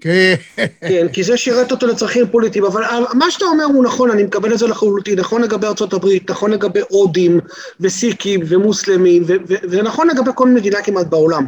כן. 0.00 0.34
כן, 0.80 1.06
כי 1.12 1.24
זה 1.24 1.36
שירת 1.36 1.72
אותו 1.72 1.86
לצרכים 1.86 2.26
פוליטיים, 2.26 2.64
אבל 2.64 2.82
מה 3.14 3.30
שאתה 3.30 3.44
אומר 3.44 3.64
הוא 3.64 3.84
נכון, 3.84 4.10
אני 4.10 4.22
מקבל 4.22 4.52
את 4.52 4.58
זה 4.58 4.66
לחלוטין, 4.66 5.18
נכון 5.18 5.42
לגבי 5.42 5.66
ארה"ב, 5.66 6.08
נכון 6.30 6.50
לגבי 6.50 6.80
הודים 6.88 7.40
וסיקים 7.80 8.40
ומוסלמים, 8.48 9.22
וזה 9.26 9.82
נכון 9.82 10.08
לגבי 10.08 10.30
כל 10.34 10.48
מדינה 10.48 10.82
כמעט 10.82 11.06
בעולם. 11.06 11.46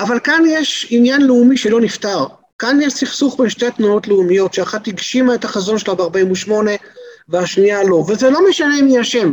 אבל 0.00 0.18
כאן 0.18 0.42
יש 0.48 0.86
עניין 0.90 1.22
לאומי 1.22 1.56
שלא 1.56 1.80
נפתר. 1.80 2.24
כאן 2.58 2.78
יש 2.82 2.92
סכסוך 2.92 3.40
בין 3.40 3.50
שתי 3.50 3.70
תנועות 3.70 4.08
לאומיות, 4.08 4.54
שאחת 4.54 4.88
הגשימה 4.88 5.34
את 5.34 5.44
החזון 5.44 5.78
שלה 5.78 5.94
ב-48' 5.94 6.50
והשנייה 7.28 7.84
לא, 7.84 7.94
וזה 7.94 8.30
לא 8.30 8.48
משנה 8.48 8.82
מי 8.82 9.00
אשם. 9.00 9.32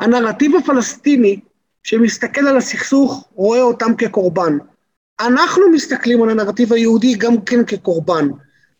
הנרטיב 0.00 0.52
הפלסטיני 0.56 1.40
שמסתכל 1.82 2.46
על 2.46 2.56
הסכסוך 2.56 3.28
רואה 3.34 3.62
אותם 3.62 3.94
כקורבן. 3.94 4.58
אנחנו 5.20 5.62
מסתכלים 5.72 6.22
על 6.22 6.30
הנרטיב 6.30 6.72
היהודי 6.72 7.14
גם 7.14 7.40
כן 7.40 7.64
כקורבן. 7.64 8.28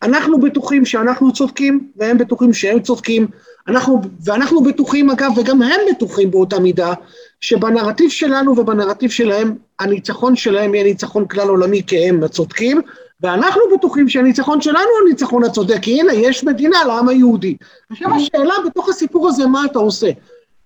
אנחנו 0.03 0.41
בטוחים 0.41 0.85
שאנחנו 0.85 1.33
צודקים, 1.33 1.89
והם 1.97 2.19
בטוחים 2.19 2.53
שהם 2.53 2.81
צודקים, 2.81 3.27
אנחנו, 3.69 4.01
ואנחנו 4.25 4.63
בטוחים 4.63 5.11
אגב, 5.11 5.39
וגם 5.39 5.63
הם 5.63 5.81
בטוחים 5.91 6.31
באותה 6.31 6.59
מידה, 6.59 6.93
שבנרטיב 7.41 8.11
שלנו 8.11 8.59
ובנרטיב 8.59 9.11
שלהם, 9.11 9.57
הניצחון 9.81 10.37
שלהם 10.37 10.75
יהיה 10.75 10.85
ניצחון 10.85 11.29
כלל 11.29 11.49
עולמי 11.49 11.83
כי 11.87 12.09
הם 12.09 12.23
הצודקים, 12.23 12.81
ואנחנו 13.21 13.61
בטוחים 13.77 14.09
שהניצחון 14.09 14.61
שלנו 14.61 14.79
הוא 14.79 15.09
הניצחון 15.09 15.45
הצודק, 15.45 15.79
כי 15.83 16.01
הנה, 16.01 16.13
יש 16.13 16.45
מדינה 16.45 16.85
לעם 16.87 17.09
היהודי. 17.09 17.57
עכשיו 17.91 18.15
השאלה 18.15 18.55
בתוך 18.67 18.89
הסיפור 18.89 19.29
הזה, 19.29 19.47
מה 19.47 19.65
אתה 19.65 19.79
עושה? 19.79 20.11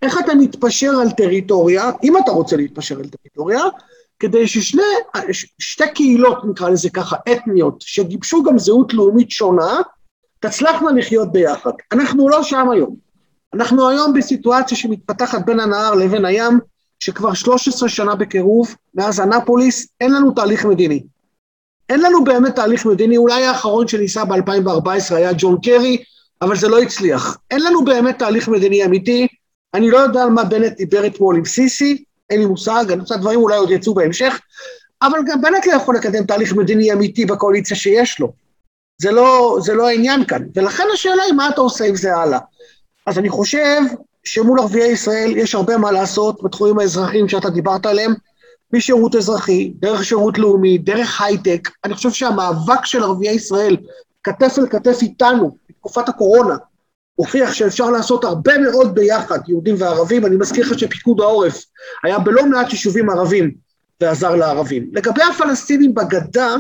איך 0.02 0.18
אתה 0.18 0.34
מתפשר 0.34 0.90
על 1.00 1.10
טריטוריה, 1.10 1.90
אם 2.04 2.16
אתה 2.16 2.30
רוצה 2.30 2.56
להתפשר 2.56 2.98
על 2.98 3.06
טריטוריה, 3.08 3.62
כדי 4.18 4.46
ששני, 4.46 4.82
שתי 5.58 5.84
קהילות, 5.94 6.38
נקרא 6.44 6.68
לזה 6.68 6.90
ככה, 6.90 7.16
אתניות, 7.32 7.74
שגיבשו 7.80 8.42
גם 8.42 8.58
זהות 8.58 8.94
לאומית 8.94 9.30
שונה, 9.30 9.80
תצלחנה 10.40 10.90
לחיות 10.90 11.32
ביחד. 11.32 11.70
אנחנו 11.92 12.28
לא 12.28 12.42
שם 12.42 12.70
היום. 12.70 12.96
אנחנו 13.54 13.88
היום 13.88 14.12
בסיטואציה 14.14 14.76
שמתפתחת 14.76 15.44
בין 15.46 15.60
הנהר 15.60 15.94
לבין 15.94 16.24
הים, 16.24 16.58
שכבר 17.00 17.34
13 17.34 17.88
שנה 17.88 18.14
בקירוב, 18.14 18.74
מאז 18.94 19.20
אנפוליס, 19.20 19.88
אין 20.00 20.12
לנו 20.12 20.30
תהליך 20.30 20.64
מדיני. 20.64 21.02
אין 21.88 22.00
לנו 22.00 22.24
באמת 22.24 22.54
תהליך 22.54 22.86
מדיני, 22.86 23.16
אולי 23.16 23.44
האחרון 23.44 23.88
שניסה 23.88 24.24
ב-2014 24.24 25.14
היה 25.14 25.30
ג'ון 25.38 25.58
קרי, 25.62 26.02
אבל 26.42 26.56
זה 26.56 26.68
לא 26.68 26.78
הצליח. 26.78 27.38
אין 27.50 27.60
לנו 27.60 27.84
באמת 27.84 28.18
תהליך 28.18 28.48
מדיני 28.48 28.84
אמיתי, 28.84 29.26
אני 29.74 29.90
לא 29.90 29.98
יודע 29.98 30.22
על 30.22 30.30
מה 30.30 30.44
בנט 30.44 30.72
דיבר 30.72 31.06
אתמול 31.06 31.36
עם 31.36 31.44
סיסי, 31.44 32.04
אין 32.30 32.40
לי 32.40 32.46
מושג, 32.46 32.84
אני 32.88 33.00
רוצה 33.00 33.16
דברים 33.16 33.40
אולי 33.40 33.56
עוד 33.56 33.70
יצאו 33.70 33.94
בהמשך, 33.94 34.40
אבל 35.02 35.18
גם 35.26 35.40
בנט 35.40 35.66
לא 35.66 35.72
יכול 35.72 35.96
לקדם 35.96 36.24
תהליך 36.24 36.54
מדיני 36.54 36.92
אמיתי 36.92 37.26
בקואליציה 37.26 37.76
שיש 37.76 38.20
לו. 38.20 38.32
זה 39.02 39.10
לא, 39.10 39.58
זה 39.60 39.74
לא 39.74 39.88
העניין 39.88 40.24
כאן, 40.24 40.42
ולכן 40.54 40.84
השאלה 40.94 41.22
היא 41.22 41.32
מה 41.32 41.48
אתה 41.48 41.60
עושה 41.60 41.84
עם 41.84 41.96
זה 41.96 42.16
הלאה. 42.16 42.38
אז 43.06 43.18
אני 43.18 43.28
חושב 43.28 43.80
שמול 44.24 44.60
ערביי 44.60 44.92
ישראל 44.92 45.36
יש 45.36 45.54
הרבה 45.54 45.76
מה 45.76 45.92
לעשות 45.92 46.42
בתחומים 46.42 46.78
האזרחיים 46.78 47.28
שאתה 47.28 47.50
דיברת 47.50 47.86
עליהם, 47.86 48.14
משירות 48.72 49.16
אזרחי, 49.16 49.72
דרך 49.76 50.04
שירות 50.04 50.38
לאומי, 50.38 50.78
דרך 50.78 51.20
הייטק. 51.20 51.68
אני 51.84 51.94
חושב 51.94 52.10
שהמאבק 52.10 52.84
של 52.84 53.02
ערביי 53.02 53.30
ישראל, 53.30 53.76
כתף 54.24 54.54
אל 54.58 54.66
כתף 54.66 54.98
איתנו, 55.02 55.56
בתקופת 55.70 56.08
הקורונה, 56.08 56.56
הוכיח 57.16 57.52
שאפשר 57.52 57.90
לעשות 57.90 58.24
הרבה 58.24 58.58
מאוד 58.58 58.94
ביחד, 58.94 59.38
יהודים 59.48 59.74
וערבים. 59.78 60.26
אני 60.26 60.36
מזכיר 60.36 60.66
לך 60.66 60.78
שפיקוד 60.78 61.20
העורף 61.20 61.64
היה 62.04 62.18
בלא 62.18 62.46
מעט 62.46 62.72
יישובים 62.72 63.10
ערבים 63.10 63.54
ועזר 64.00 64.34
לערבים. 64.34 64.90
לגבי 64.92 65.22
הפלסטינים 65.22 65.94
בגדה, 65.94 66.56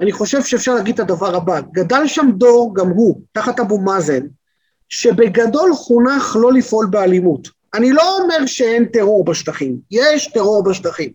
אני 0.00 0.12
חושב 0.12 0.42
שאפשר 0.42 0.74
להגיד 0.74 0.94
את 0.94 1.00
הדבר 1.00 1.36
הבא, 1.36 1.60
גדל 1.72 2.06
שם 2.06 2.30
דור, 2.34 2.74
גם 2.74 2.88
הוא, 2.88 3.20
תחת 3.32 3.60
אבו 3.60 3.80
מאזן, 3.80 4.20
שבגדול 4.88 5.74
חונך 5.74 6.36
לא 6.40 6.52
לפעול 6.52 6.86
באלימות. 6.86 7.48
אני 7.74 7.92
לא 7.92 8.18
אומר 8.18 8.46
שאין 8.46 8.84
טרור 8.84 9.24
בשטחים, 9.24 9.76
יש 9.90 10.32
טרור 10.32 10.64
בשטחים. 10.64 11.10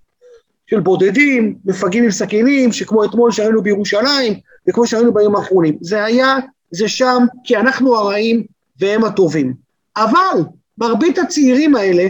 של 0.67 0.79
בודדים, 0.79 1.55
מפגעים 1.65 2.03
עם 2.03 2.11
סכינים, 2.11 2.71
שכמו 2.71 3.05
אתמול 3.05 3.31
שראינו 3.31 3.61
בירושלים, 3.61 4.33
וכמו 4.69 4.87
שראינו 4.87 5.13
בימים 5.13 5.35
האחרונים. 5.35 5.77
זה 5.81 6.03
היה, 6.03 6.35
זה 6.75 6.87
שם, 6.87 7.25
כי 7.43 7.57
אנחנו 7.57 7.95
הרעים 7.95 8.45
והם 8.79 9.03
הטובים. 9.03 9.53
אבל 9.97 10.39
מרבית 10.77 11.17
הצעירים 11.17 11.75
האלה 11.75 12.07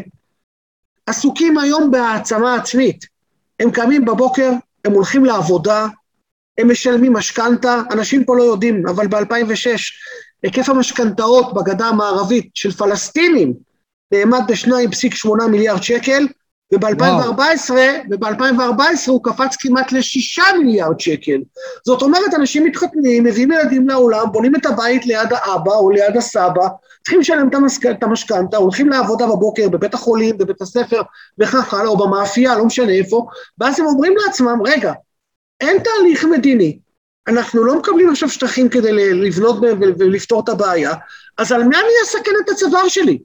עסוקים 1.05 1.57
היום 1.57 1.91
בהעצמה 1.91 2.55
עצמית. 2.55 3.05
הם 3.59 3.71
קמים 3.71 4.05
בבוקר, 4.05 4.51
הם 4.85 4.91
הולכים 4.91 5.25
לעבודה, 5.25 5.87
הם 6.57 6.71
משלמים 6.71 7.13
משכנתה, 7.13 7.81
אנשים 7.91 8.25
פה 8.25 8.35
לא 8.37 8.43
יודעים, 8.43 8.87
אבל 8.87 9.07
ב-2006 9.07 9.67
היקף 10.43 10.69
המשכנתאות 10.69 11.53
בגדה 11.53 11.85
המערבית 11.85 12.49
של 12.53 12.71
פלסטינים 12.71 13.53
נאמד 14.11 14.41
ב-2.8 14.47 15.47
מיליארד 15.51 15.83
שקל, 15.83 16.27
וב-2014, 16.73 17.71
וב-2014 18.11 18.81
הוא 19.07 19.23
קפץ 19.23 19.55
כמעט 19.59 19.91
לשישה 19.91 20.43
מיליארד 20.57 20.99
שקל. 20.99 21.41
זאת 21.85 22.01
אומרת, 22.01 22.33
אנשים 22.33 22.63
מתחתנים, 22.63 23.23
מביאים 23.23 23.51
ילדים 23.51 23.89
לעולם, 23.89 24.31
בונים 24.31 24.55
את 24.55 24.65
הבית 24.65 25.05
ליד 25.05 25.33
האבא 25.33 25.71
או 25.71 25.89
ליד 25.89 26.17
הסבא, 26.17 26.67
צריכים 27.03 27.19
לשלם 27.19 27.49
את 27.91 28.03
המשכנתה, 28.03 28.57
הולכים 28.57 28.89
לעבודה 28.89 29.27
בבוקר, 29.27 29.69
בבית 29.69 29.93
החולים, 29.93 30.37
בבית 30.37 30.61
הספר, 30.61 31.01
וכך 31.39 31.73
הלאה, 31.73 31.87
או 31.87 31.97
במאפייה, 31.97 32.57
לא 32.57 32.65
משנה 32.65 32.91
איפה, 32.91 33.25
ואז 33.57 33.79
הם 33.79 33.85
אומרים 33.85 34.13
לעצמם, 34.25 34.59
רגע, 34.65 34.93
אין 35.61 35.77
תהליך 35.83 36.25
מדיני, 36.25 36.79
אנחנו 37.27 37.63
לא 37.63 37.75
מקבלים 37.75 38.09
עכשיו 38.09 38.29
שטחים 38.29 38.69
כדי 38.69 39.13
לבנות 39.13 39.55
ולפתור 39.79 40.41
את 40.43 40.49
הבעיה, 40.49 40.93
אז 41.37 41.51
על 41.51 41.63
מי 41.63 41.75
אני 41.75 41.93
אסכן 42.03 42.31
את 42.45 42.49
הצוואר 42.49 42.87
שלי? 42.87 43.19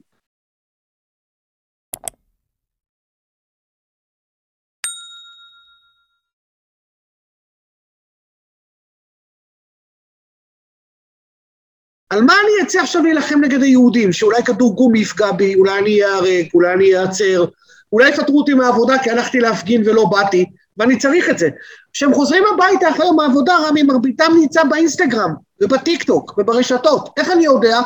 על 12.09 12.21
מה 12.21 12.33
אני 12.33 12.67
אצא 12.67 12.81
עכשיו 12.81 13.03
להילחם 13.03 13.39
נגד 13.41 13.61
היהודים? 13.61 14.13
שאולי 14.13 14.43
כדור 14.43 14.75
גומי 14.75 14.99
יפגע 14.99 15.31
בי, 15.31 15.55
אולי 15.55 15.79
אני 15.79 16.03
אהרג, 16.03 16.47
אולי 16.53 16.73
אני 16.73 16.97
אעצר, 16.97 17.45
אולי 17.93 18.09
יפטרו 18.09 18.39
אותי 18.39 18.53
מהעבודה 18.53 19.03
כי 19.03 19.09
הלכתי 19.09 19.39
להפגין 19.39 19.81
ולא 19.85 20.05
באתי, 20.05 20.45
ואני 20.77 20.97
צריך 20.97 21.29
את 21.29 21.37
זה. 21.37 21.49
כשהם 21.93 22.13
חוזרים 22.13 22.43
הביתה 22.53 22.89
אחרי 22.89 23.05
יום 23.05 23.19
העבודה, 23.19 23.57
רמי, 23.67 23.83
מרביתם 23.83 24.31
נמצא 24.41 24.63
באינסטגרם, 24.63 25.33
ובטיקטוק, 25.61 26.37
וברשתות. 26.37 27.09
איך 27.17 27.31
אני 27.31 27.45
יודע? 27.45 27.79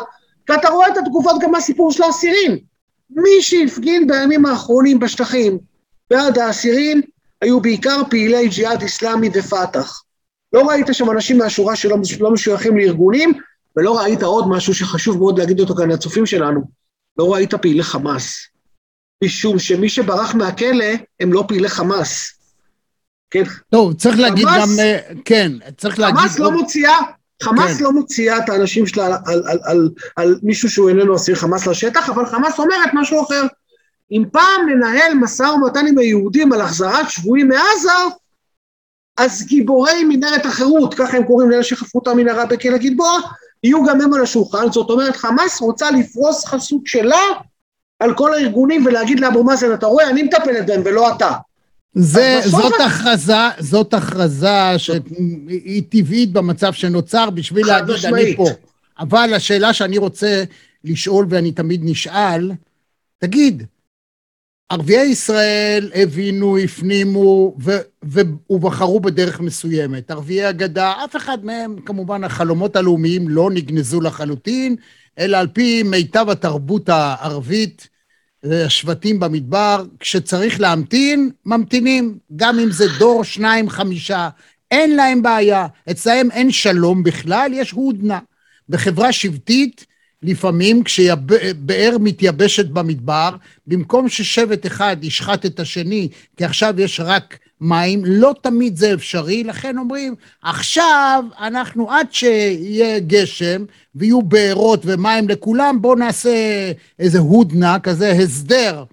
כי 0.45 0.53
אתה 0.53 0.69
רואה 0.69 0.87
את 0.87 0.97
התגובות 0.97 1.35
גם 1.41 1.51
מהסיפור 1.51 1.91
של 1.91 2.03
האסירים. 2.03 2.57
מי 3.09 3.41
שהפגין 3.41 4.07
בימים 4.07 4.45
האחרונים 4.45 4.99
בשטחים 4.99 5.57
בעד 6.09 6.37
האסירים, 6.37 7.01
היו 7.41 7.59
בעיקר 7.59 8.01
פעילי 8.09 8.47
ג'יהאד 8.47 8.83
אסלאמי 8.83 9.29
ופת"ח. 9.33 10.03
לא 10.53 10.61
ראית 10.69 10.87
שם 10.91 11.11
אנשים 11.11 11.37
מהשורה 11.37 11.75
שלא 11.75 11.97
לא 12.19 12.31
משויכים 12.31 12.77
לארגונים, 12.77 13.33
ולא 13.77 13.99
ראית 13.99 14.23
עוד 14.23 14.47
משהו 14.47 14.73
שחשוב 14.73 15.17
מאוד 15.17 15.39
להגיד 15.39 15.59
אותו 15.59 15.75
כאן 15.75 15.91
לצופים 15.91 16.25
שלנו, 16.25 16.61
לא 17.17 17.33
ראית 17.33 17.53
פעילי 17.53 17.83
חמאס. 17.83 18.47
משום 19.23 19.59
שמי 19.59 19.89
שברח 19.89 20.35
מהכלא 20.35 20.85
הם 21.19 21.33
לא 21.33 21.43
פעילי 21.47 21.69
חמאס. 21.69 22.33
כן. 23.31 23.43
טוב, 23.69 23.93
צריך 23.93 24.15
חמאס, 24.15 24.29
להגיד 24.29 24.45
גם, 24.45 24.69
אה, 24.79 24.97
כן, 25.25 25.51
צריך 25.77 25.99
להגיד... 25.99 26.19
חמאס 26.19 26.39
לא 26.39 26.51
מוציאה, 26.51 26.97
חמאס 27.43 27.77
כן. 27.77 27.83
לא 27.83 27.91
מוציאה 27.91 28.37
את 28.37 28.49
האנשים 28.49 28.87
שלה 28.87 29.05
על, 29.05 29.13
על, 29.25 29.43
על, 29.47 29.59
על, 29.63 29.89
על 30.15 30.39
מישהו 30.43 30.69
שהוא 30.69 30.89
איננו 30.89 31.15
אסיר 31.15 31.35
חמאס 31.35 31.67
לשטח, 31.67 32.09
אבל 32.09 32.25
חמאס 32.25 32.59
אומרת 32.59 32.89
משהו 32.93 33.23
אחר. 33.23 33.43
אם 34.11 34.23
פעם 34.31 34.69
ננהל 34.69 35.13
משא 35.13 35.43
ומתן 35.43 35.87
עם 35.87 35.97
היהודים 35.97 36.53
על 36.53 36.61
החזרת 36.61 37.09
שבויים 37.09 37.47
מעזה, 37.47 37.91
אז 39.17 39.45
גיבורי 39.45 40.03
מנהרת 40.03 40.45
החירות, 40.45 40.93
ככה 40.93 41.17
הם 41.17 41.23
קוראים 41.23 41.49
לאלה 41.49 41.63
שחפרו 41.63 42.01
את 42.01 42.07
המנהרה 42.07 42.45
בכלא 42.45 42.77
גלבוע, 42.77 43.19
יהיו 43.63 43.85
גם 43.85 44.01
הם 44.01 44.13
על 44.13 44.21
השולחן, 44.21 44.71
זאת 44.71 44.89
אומרת 44.89 45.15
חמאס 45.15 45.61
רוצה 45.61 45.91
לפרוס 45.91 46.45
חסות 46.45 46.81
שלה 46.85 47.21
על 47.99 48.13
כל 48.13 48.33
הארגונים 48.33 48.85
ולהגיד 48.85 49.19
לאבו 49.19 49.43
מאזן, 49.43 49.73
אתה 49.73 49.85
רואה, 49.85 50.09
אני 50.09 50.23
מטפלת 50.23 50.65
בהם 50.65 50.81
ולא 50.85 51.15
אתה. 51.15 51.31
זה, 51.93 52.41
זאת 52.45 52.73
אני... 52.75 52.83
הכרזה, 52.83 53.33
זאת 53.59 53.93
הכרזה 53.93 54.77
שהיא 54.77 55.83
טבעית 55.89 56.31
במצב 56.31 56.73
שנוצר 56.73 57.29
בשביל 57.29 57.67
להגיד 57.67 57.95
משמעית. 57.95 58.27
אני 58.27 58.35
פה. 58.37 58.49
אבל 58.99 59.33
השאלה 59.33 59.73
שאני 59.73 59.97
רוצה 59.97 60.43
לשאול, 60.83 61.25
ואני 61.29 61.51
תמיד 61.51 61.81
נשאל, 61.83 62.51
תגיד, 63.19 63.63
ערביי 64.73 65.05
ישראל 65.05 65.91
הבינו, 65.95 66.57
הפנימו 66.57 67.55
ו- 67.59 67.71
ו- 68.05 68.21
ובחרו 68.49 68.99
בדרך 68.99 69.39
מסוימת. 69.39 70.11
ערביי 70.11 70.45
הגדה, 70.45 70.93
אף 71.05 71.15
אחד 71.15 71.45
מהם, 71.45 71.75
כמובן, 71.85 72.23
החלומות 72.23 72.75
הלאומיים 72.75 73.29
לא 73.29 73.49
נגנזו 73.51 74.01
לחלוטין, 74.01 74.75
אלא 75.19 75.37
על 75.37 75.47
פי 75.47 75.83
מיטב 75.83 76.29
התרבות 76.29 76.89
הערבית, 76.89 77.87
השבטים 78.43 79.19
במדבר, 79.19 79.85
כשצריך 79.99 80.59
להמתין, 80.59 81.29
ממתינים, 81.45 82.17
גם 82.35 82.59
אם 82.59 82.71
זה 82.71 82.85
דור, 82.99 83.23
שניים, 83.23 83.69
חמישה. 83.69 84.29
אין 84.71 84.95
להם 84.95 85.21
בעיה. 85.21 85.67
אצלהם 85.91 86.31
אין 86.31 86.51
שלום 86.51 87.03
בכלל, 87.03 87.51
יש 87.53 87.71
הודנה. 87.71 88.19
בחברה 88.69 89.11
שבטית, 89.11 89.85
לפעמים 90.23 90.83
כשבאר 90.83 91.97
מתייבשת 91.99 92.65
במדבר, 92.65 93.29
במקום 93.67 94.09
ששבט 94.09 94.65
אחד 94.65 94.97
ישחט 95.01 95.45
את 95.45 95.59
השני, 95.59 96.07
כי 96.37 96.45
עכשיו 96.45 96.73
יש 96.81 96.99
רק 96.99 97.37
מים, 97.61 98.01
לא 98.05 98.35
תמיד 98.41 98.77
זה 98.77 98.93
אפשרי, 98.93 99.43
לכן 99.43 99.77
אומרים, 99.77 100.15
עכשיו 100.41 101.23
אנחנו 101.39 101.91
עד 101.91 102.07
שיהיה 102.11 102.99
גשם 102.99 103.65
ויהיו 103.95 104.21
בארות 104.21 104.81
ומים 104.85 105.29
לכולם, 105.29 105.81
בואו 105.81 105.95
נעשה 105.95 106.71
איזה 106.99 107.19
הודנה, 107.19 107.79
כזה 107.79 108.11
הסדר. 108.11 108.83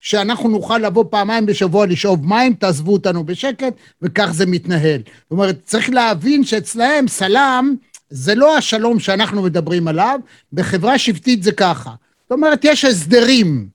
שאנחנו 0.00 0.48
נוכל 0.48 0.78
לבוא 0.78 1.04
פעמיים 1.10 1.46
בשבוע 1.46 1.86
לשאוב 1.86 2.26
מים, 2.26 2.54
תעזבו 2.54 2.92
אותנו 2.92 3.24
בשקט, 3.24 3.74
וכך 4.02 4.30
זה 4.32 4.46
מתנהל. 4.46 5.00
זאת 5.06 5.30
אומרת, 5.30 5.58
צריך 5.64 5.90
להבין 5.90 6.44
שאצלהם 6.44 7.08
סלאם 7.08 7.74
זה 8.10 8.34
לא 8.34 8.56
השלום 8.56 9.00
שאנחנו 9.00 9.42
מדברים 9.42 9.88
עליו, 9.88 10.20
בחברה 10.52 10.98
שבטית 10.98 11.42
זה 11.42 11.52
ככה. 11.52 11.90
זאת 12.22 12.32
אומרת, 12.32 12.60
יש 12.64 12.84
הסדרים, 12.84 13.68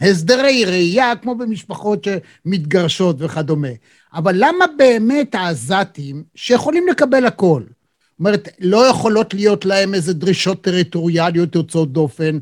הסדרי 0.00 0.64
ראייה, 0.64 1.16
כמו 1.22 1.34
במשפחות 1.34 2.06
שמתגרשות 2.06 3.16
וכדומה. 3.18 3.68
אבל 4.14 4.34
למה 4.36 4.64
באמת 4.78 5.34
העזתים, 5.34 6.22
שיכולים 6.34 6.88
לקבל 6.88 7.26
הכל, 7.26 7.62
זאת 7.62 8.20
אומרת, 8.20 8.48
לא 8.60 8.86
יכולות 8.86 9.34
להיות 9.34 9.64
להם 9.64 9.94
איזה 9.94 10.14
דרישות 10.14 10.64
טריטוריאליות 10.64 11.54
יוצאות 11.54 11.92
דופן, 11.92 12.38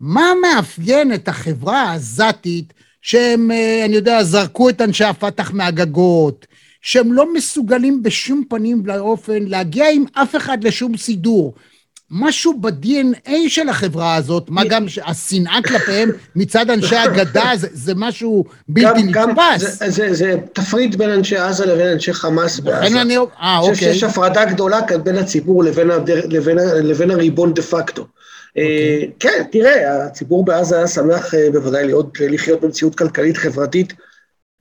מה 0.00 0.32
מאפיין 0.42 1.14
את 1.14 1.28
החברה 1.28 1.82
העזתית 1.82 2.72
שהם, 3.02 3.50
אה, 3.50 3.84
אני 3.84 3.94
יודע, 3.96 4.24
זרקו 4.24 4.68
את 4.68 4.80
אנשי 4.80 5.04
הפתח 5.04 5.52
מהגגות, 5.52 6.46
שהם 6.80 7.12
לא 7.12 7.34
מסוגלים 7.34 8.02
בשום 8.02 8.44
פנים 8.48 8.82
ואופן 8.86 9.42
להגיע 9.46 9.90
עם 9.90 10.04
אף 10.12 10.36
אחד 10.36 10.64
לשום 10.64 10.96
סידור. 10.96 11.54
משהו 12.10 12.54
ב-DNA 12.60 13.30
של 13.48 13.68
החברה 13.68 14.14
הזאת, 14.14 14.50
מה 14.50 14.64
גם 14.64 14.86
השנאה 15.06 15.58
כלפיהם 15.64 16.10
מצד 16.36 16.70
אנשי 16.70 16.96
הגדה, 16.96 17.50
זה, 17.56 17.68
זה 17.72 17.92
משהו 17.96 18.44
בלתי 18.68 19.02
נתפס. 19.02 19.78
זה, 19.78 19.90
זה, 19.90 20.14
זה 20.14 20.34
תפריד 20.52 20.98
בין 20.98 21.10
אנשי 21.10 21.36
עזה 21.36 21.66
לבין 21.66 21.86
אנשי 21.86 22.12
חמאס 22.12 22.60
בעזה. 22.60 23.00
אני... 23.02 23.16
אה, 23.16 23.58
אוקיי. 23.58 23.74
שיש 23.74 24.02
הפרדה 24.02 24.44
גדולה 24.44 24.82
כאן 24.82 25.04
בין 25.04 25.16
הציבור 25.16 25.64
לבין, 25.64 25.90
הדר, 25.90 26.20
לבין, 26.28 26.58
לבין 26.82 27.10
הריבון 27.10 27.54
דה 27.54 27.62
פקטו. 27.62 28.02
Okay. 28.02 28.06
אוקיי. 28.48 29.10
כן, 29.20 29.42
תראה, 29.52 30.04
הציבור 30.04 30.44
בעזה 30.44 30.76
היה 30.76 30.86
שמח 30.86 31.34
אה, 31.34 31.48
בוודאי 31.52 31.86
להיות, 31.86 32.18
לחיות 32.20 32.60
במציאות 32.60 32.94
כלכלית 32.94 33.36
חברתית 33.36 33.92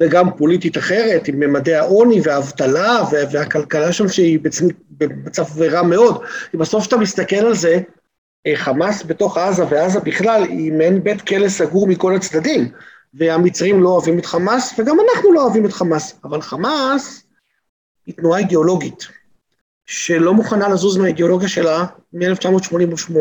וגם 0.04 0.32
פוליטית 0.38 0.78
אחרת, 0.78 1.28
עם 1.28 1.40
ממדי 1.40 1.76
העוני 1.76 2.22
והאבטלה 2.24 3.04
והכלכלה 3.32 3.94
שם 3.94 4.08
שהיא 4.08 4.40
במצב 4.92 5.62
רע 5.62 5.82
מאוד. 5.82 6.24
בסוף 6.54 6.82
כשאתה 6.82 6.98
מסתכל 6.98 7.36
על 7.36 7.56
זה, 7.56 7.80
אה, 8.48 8.56
חמאס 8.56 9.04
בתוך 9.06 9.38
עזה 9.38 9.64
ועזה 9.70 10.00
בכלל 10.00 10.44
היא 10.44 10.74
מעין 10.74 11.04
בית 11.04 11.22
כלא 11.22 11.50
סגור 11.50 11.88
מכל 11.88 12.16
הצדדים, 12.16 12.72
והמצרים 13.14 13.84
לא 13.84 13.90
אוהבים 13.90 14.20
את 14.20 14.26
חמאס 14.26 14.74
וגם 14.80 14.98
אנחנו 15.00 15.34
לא 15.34 15.44
אוהבים 15.44 15.66
את 15.66 15.74
חמאס, 15.74 16.20
אבל 16.24 16.42
חמאס 16.42 17.24
היא 18.06 18.16
תנועה 18.16 18.40
אידיאולוגית 18.40 19.08
שלא 19.86 20.34
מוכנה 20.34 20.70
לזוז 20.70 20.98
מהאידיאולוגיה 20.98 21.48
שלה 21.48 21.86
מ-1988, 22.14 23.14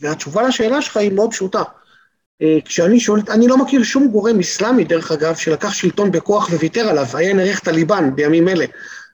והתשובה 0.00 0.42
לשאלה 0.42 0.82
שלך 0.82 0.96
היא 0.96 1.12
מאוד 1.12 1.30
פשוטה. 1.30 1.62
אה, 2.42 2.58
כשאני 2.64 3.00
שואל, 3.00 3.20
אני 3.30 3.48
לא 3.48 3.56
מכיר 3.56 3.82
שום 3.82 4.08
גורם 4.08 4.40
אסלאמי, 4.40 4.84
דרך 4.84 5.12
אגב, 5.12 5.34
שלקח 5.34 5.72
שלטון 5.72 6.10
בכוח 6.10 6.48
וויתר 6.48 6.88
עליו, 6.88 7.06
היה 7.14 7.34
נערך 7.34 7.60
טליבן 7.60 8.14
בימים 8.14 8.48
אלה. 8.48 8.64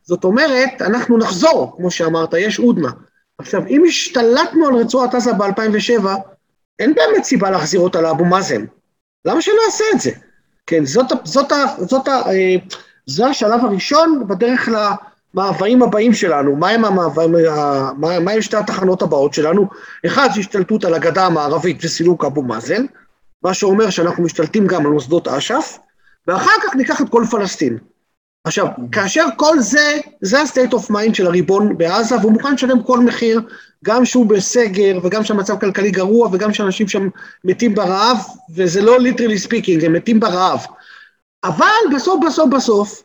זאת 0.03 0.25
אומרת, 0.25 0.83
אנחנו 0.83 1.19
נחזור, 1.19 1.75
כמו 1.77 1.91
שאמרת, 1.91 2.35
יש 2.35 2.57
הודנה. 2.57 2.91
עכשיו, 3.39 3.67
אם 3.69 3.85
השתלטנו 3.89 4.67
על 4.67 4.75
רצועת 4.75 5.15
עזה 5.15 5.33
ב-2007, 5.33 6.07
אין 6.79 6.95
באמת 6.95 7.25
סיבה 7.25 7.51
להחזיר 7.51 7.81
אותה 7.81 8.01
לאבו 8.01 8.25
מאזן. 8.25 8.65
למה 9.25 9.43
שלא 9.43 9.61
אעשה 9.67 9.85
את 9.95 10.01
זה? 10.01 10.11
כן, 10.67 10.85
זאת, 10.85 11.07
זאת, 11.25 11.53
זאת, 11.79 11.89
זאת, 11.89 12.09
אה, 12.09 12.57
זה 13.07 13.27
השלב 13.27 13.65
הראשון 13.65 14.25
בדרך 14.29 14.69
למעברים 15.35 15.83
הבאים 15.83 16.15
שלנו. 16.15 16.57
מהם 16.57 16.85
המעברים, 16.85 17.35
מה, 17.97 18.21
מה 18.21 18.43
שתי 18.43 18.57
התחנות 18.57 19.03
הבאות 19.03 19.35
שלנו? 19.35 19.69
אחד, 20.07 20.29
השתלטות 20.39 20.85
על 20.85 20.95
הגדה 20.95 21.27
המערבית 21.27 21.85
וסילוק 21.85 22.25
אבו 22.25 22.43
מאזן, 22.43 22.85
מה 23.43 23.55
שאומר 23.55 23.91
שאנחנו 23.91 24.23
משתלטים 24.25 24.67
גם 24.67 24.87
על 24.87 24.93
מוסדות 24.93 25.29
אש"ף, 25.29 25.79
ואחר 26.27 26.51
כך 26.63 26.77
ניקח 26.77 27.01
את 27.01 27.09
כל 27.09 27.25
פלסטין. 27.31 27.79
עכשיו, 28.45 28.67
כאשר 28.93 29.25
כל 29.37 29.61
זה, 29.61 30.01
זה 30.21 30.41
ה-state 30.41 30.73
of 30.73 30.91
mind 30.91 31.15
של 31.15 31.27
הריבון 31.27 31.79
בעזה, 31.79 32.17
והוא 32.17 32.33
מוכן 32.33 32.55
לשלם 32.55 32.83
כל 32.83 33.01
מחיר, 33.01 33.41
גם 33.85 34.05
שהוא 34.05 34.27
בסגר, 34.27 34.99
וגם 35.03 35.25
שהמצב 35.25 35.59
כלכלי 35.61 35.91
גרוע, 35.91 36.29
וגם 36.33 36.53
שאנשים 36.53 36.89
שם 36.89 37.09
מתים 37.45 37.75
ברעב, 37.75 38.17
וזה 38.55 38.83
לא 38.83 38.97
literally 38.97 39.47
speaking, 39.47 39.85
הם 39.87 39.93
מתים 39.93 40.21
ברעב. 40.21 40.61
אבל 41.45 41.95
בסוף, 41.95 42.25
בסוף, 42.27 42.51
בסוף, 42.51 43.03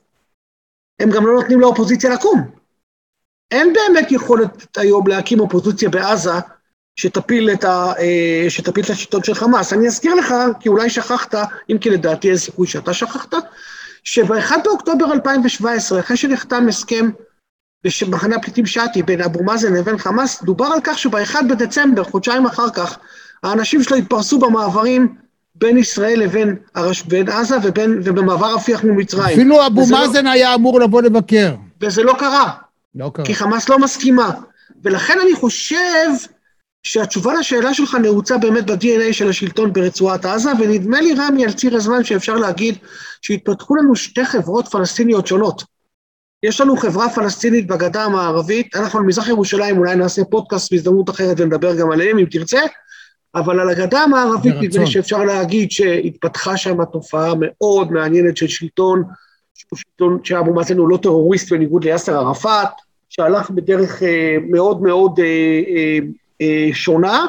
הם 1.00 1.10
גם 1.10 1.26
לא 1.26 1.34
נותנים 1.34 1.60
לאופוזיציה 1.60 2.10
לקום. 2.10 2.52
אין 3.52 3.74
באמת 3.74 4.12
יכולת 4.12 4.78
היום 4.78 5.08
להקים 5.08 5.40
אופוזיציה 5.40 5.90
בעזה 5.90 6.32
שתפיל 6.96 7.50
את, 7.50 7.64
ה, 7.64 7.94
אה, 8.00 8.46
שתפיל 8.50 8.84
את 8.84 8.90
השלטון 8.90 9.24
של 9.24 9.34
חמאס. 9.34 9.74
אני 9.74 9.88
אזכיר 9.88 10.16
לך, 10.16 10.34
כי 10.60 10.70
אולי 10.70 10.90
שכחת, 10.90 11.36
אם 11.72 11.78
כי 11.78 11.90
לדעתי 11.90 12.30
אין 12.30 12.38
סיכוי 12.38 12.68
שאתה 12.68 12.94
שכחת, 12.94 13.34
שב-1 14.04 14.52
באוקטובר 14.64 15.14
2017, 15.14 16.00
אחרי 16.00 16.18
שנחתם 16.18 16.68
הסכם 16.68 17.10
במחנה 18.02 18.36
הפליטים 18.36 18.66
שעתי 18.66 19.04
בין 19.04 19.22
אבו 19.22 19.44
מאזן 19.44 19.74
לבין 19.74 19.98
חמאס, 19.98 20.44
דובר 20.44 20.66
על 20.66 20.80
כך 20.84 21.00
שב-1 21.00 21.36
בדצמבר, 21.50 22.04
חודשיים 22.04 22.46
אחר 22.46 22.70
כך, 22.70 22.98
האנשים 23.44 23.84
שלו 23.84 23.98
התפרסו 23.98 24.40
במעברים 24.40 25.16
בין 25.56 25.78
ישראל 25.78 26.20
לבין 26.20 26.56
הרש... 26.76 27.02
בין 27.02 27.30
עזה 27.30 27.58
ובין, 27.64 28.00
ובמעבר 28.04 28.56
רפיח 28.56 28.84
ממצרים. 28.84 29.34
אפילו 29.34 29.68
אבו 29.68 29.82
לא- 29.82 29.88
מאזן 29.98 30.26
לא... 30.26 30.30
היה 30.30 30.56
אמור 30.56 30.80
לבוא 30.80 31.02
לבקר. 31.02 31.56
וזה 31.82 32.04
לא 32.04 32.16
קרה. 32.20 32.52
לא 32.96 33.12
קרה. 33.14 33.26
כי 33.26 33.36
חמאס 33.36 33.70
לא 33.70 33.80
מסכימה. 33.80 34.32
ולכן 34.84 35.18
אני 35.24 35.34
חושב 35.36 36.10
שהתשובה 36.84 37.34
לשאלה 37.34 37.74
שלך 37.74 37.96
נעוצה 37.96 38.38
באמת 38.38 38.66
ב-DNA 38.66 39.14
של 39.14 39.30
השלטון 39.30 39.74
ברצועת 39.74 40.26
עזה, 40.26 40.50
ונדמה 40.60 41.02
לי, 41.02 41.14
רמי, 41.14 41.46
על 41.46 41.52
ציר 41.52 41.76
הזמן 41.76 42.04
שאפשר 42.04 42.36
להגיד 42.36 42.76
שהתפתחו 43.22 43.76
לנו 43.76 43.96
שתי 43.96 44.26
חברות 44.26 44.68
פלסטיניות 44.68 45.28
שונות. 45.28 45.64
יש 46.44 46.62
לנו 46.62 46.78
חברה 46.78 47.10
פלסטינית 47.10 47.68
בגדה 47.68 48.06
המערבית, 48.06 48.76
אנחנו 48.76 49.00
על 49.00 49.06
מזרח 49.06 49.28
ירושלים 49.28 49.78
אולי 49.78 49.96
נעשה 49.96 50.22
פודקאסט 50.26 50.72
בהזדמנות 50.72 51.10
אחרת 51.10 51.40
ונדבר 51.40 51.76
גם 51.76 51.92
עליהם 51.92 52.18
אם 52.18 52.26
תרצה, 52.26 52.60
אבל 53.36 53.60
על 53.60 53.70
הגדה 53.70 54.00
המערבית 54.00 54.56
נדמה 54.62 54.84
לי 54.84 54.92
שאפשר 54.92 55.24
להגיד 55.24 55.72
שהתפתחה 55.72 56.58
שם 56.58 56.86
תופעה 56.86 57.34
מאוד 57.40 57.92
מעניינת 57.92 58.38
של 58.38 58.48
שלטון, 58.48 59.04
שהוא 59.54 59.78
שלטון 59.78 60.20
שאבו 60.24 60.54
מאזן 60.54 60.78
הוא 60.78 60.90
לא 60.90 60.98
טרוריסט 60.98 61.52
בניגוד 61.52 61.84
ליאסר 61.84 62.16
ערפאת, 62.16 62.68
שהלך 63.10 63.50
בדרך 63.50 64.04
אה, 64.04 64.38
מאוד 64.50 64.82
מאוד 64.82 65.20
אה, 65.20 65.26
אה, 65.76 66.00
שונה, 66.74 67.26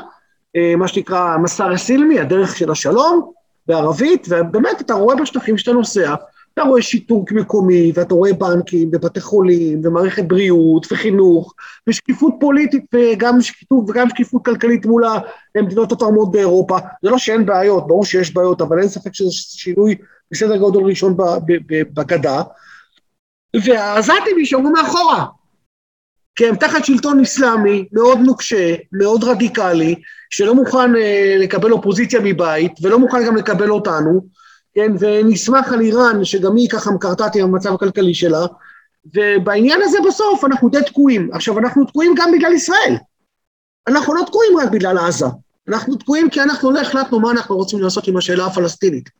אה, 0.56 0.76
מה 0.76 0.88
שנקרא 0.88 1.34
המסר 1.34 1.72
הסילמי, 1.72 2.20
הדרך 2.20 2.56
של 2.56 2.70
השלום, 2.70 3.30
בערבית, 3.66 4.26
ובאמת 4.30 4.80
אתה 4.80 4.94
רואה 4.94 5.16
בשטחים 5.16 5.58
שאתה 5.58 5.72
נוסע, 5.72 6.14
אתה 6.54 6.62
רואה 6.62 6.82
שיתוק 6.82 7.32
מקומי, 7.32 7.92
ואתה 7.94 8.14
רואה 8.14 8.32
בנקים, 8.32 8.90
ובתי 8.92 9.20
חולים, 9.20 9.80
ומערכת 9.84 10.24
בריאות, 10.24 10.92
וחינוך, 10.92 11.54
ושקיפות 11.88 12.34
פוליטית, 12.40 12.84
וגם 12.94 13.40
שקיפות, 13.40 13.84
וגם 13.90 14.08
שקיפות 14.08 14.44
כלכלית 14.44 14.86
מול 14.86 15.04
המדינות 15.54 15.92
התרמות 15.92 16.30
באירופה. 16.30 16.78
זה 17.02 17.10
לא 17.10 17.18
שאין 17.18 17.46
בעיות, 17.46 17.86
ברור 17.86 18.04
שיש 18.04 18.34
בעיות, 18.34 18.60
אבל 18.60 18.78
אין 18.78 18.88
ספק 18.88 19.14
שזה 19.14 19.30
שינוי 19.32 19.94
בסדר 20.30 20.56
גודל 20.56 20.80
ראשון 20.80 21.16
בגדה. 21.94 22.42
והעזתים 23.64 24.38
יישארו 24.38 24.70
מאחורה. 24.70 25.24
כי 26.36 26.46
הם 26.46 26.56
תחת 26.56 26.84
שלטון 26.84 27.20
אסלאמי 27.20 27.84
מאוד 27.92 28.18
נוקשה, 28.18 28.74
מאוד 28.92 29.24
רדיקלי, 29.24 29.94
שלא 30.30 30.54
מוכן 30.54 30.96
אה, 30.96 31.36
לקבל 31.38 31.72
אופוזיציה 31.72 32.20
מבית, 32.20 32.72
ולא 32.82 32.98
מוכן 32.98 33.26
גם 33.26 33.36
לקבל 33.36 33.70
אותנו, 33.70 34.26
כן, 34.74 34.92
ונסמך 34.98 35.72
על 35.72 35.80
איראן, 35.80 36.24
שגם 36.24 36.56
היא 36.56 36.68
ככה 36.68 36.90
מקרטטת 36.90 37.36
עם 37.36 37.44
המצב 37.44 37.74
הכלכלי 37.74 38.14
שלה, 38.14 38.46
ובעניין 39.14 39.80
הזה 39.82 39.98
בסוף 40.08 40.44
אנחנו 40.44 40.68
די 40.68 40.82
תקועים. 40.86 41.30
עכשיו, 41.32 41.58
אנחנו 41.58 41.84
תקועים 41.84 42.14
גם 42.16 42.32
בגלל 42.32 42.52
ישראל. 42.52 42.96
אנחנו 43.88 44.14
לא 44.14 44.22
תקועים 44.26 44.58
רק 44.58 44.70
בגלל 44.70 44.98
עזה. 44.98 45.26
אנחנו 45.68 45.96
תקועים 45.96 46.30
כי 46.30 46.40
אנחנו 46.40 46.70
לא 46.70 46.80
החלטנו 46.80 47.20
מה 47.20 47.30
אנחנו 47.30 47.56
רוצים 47.56 47.80
לעשות 47.80 48.08
עם 48.08 48.16
השאלה 48.16 48.46
הפלסטינית. 48.46 49.10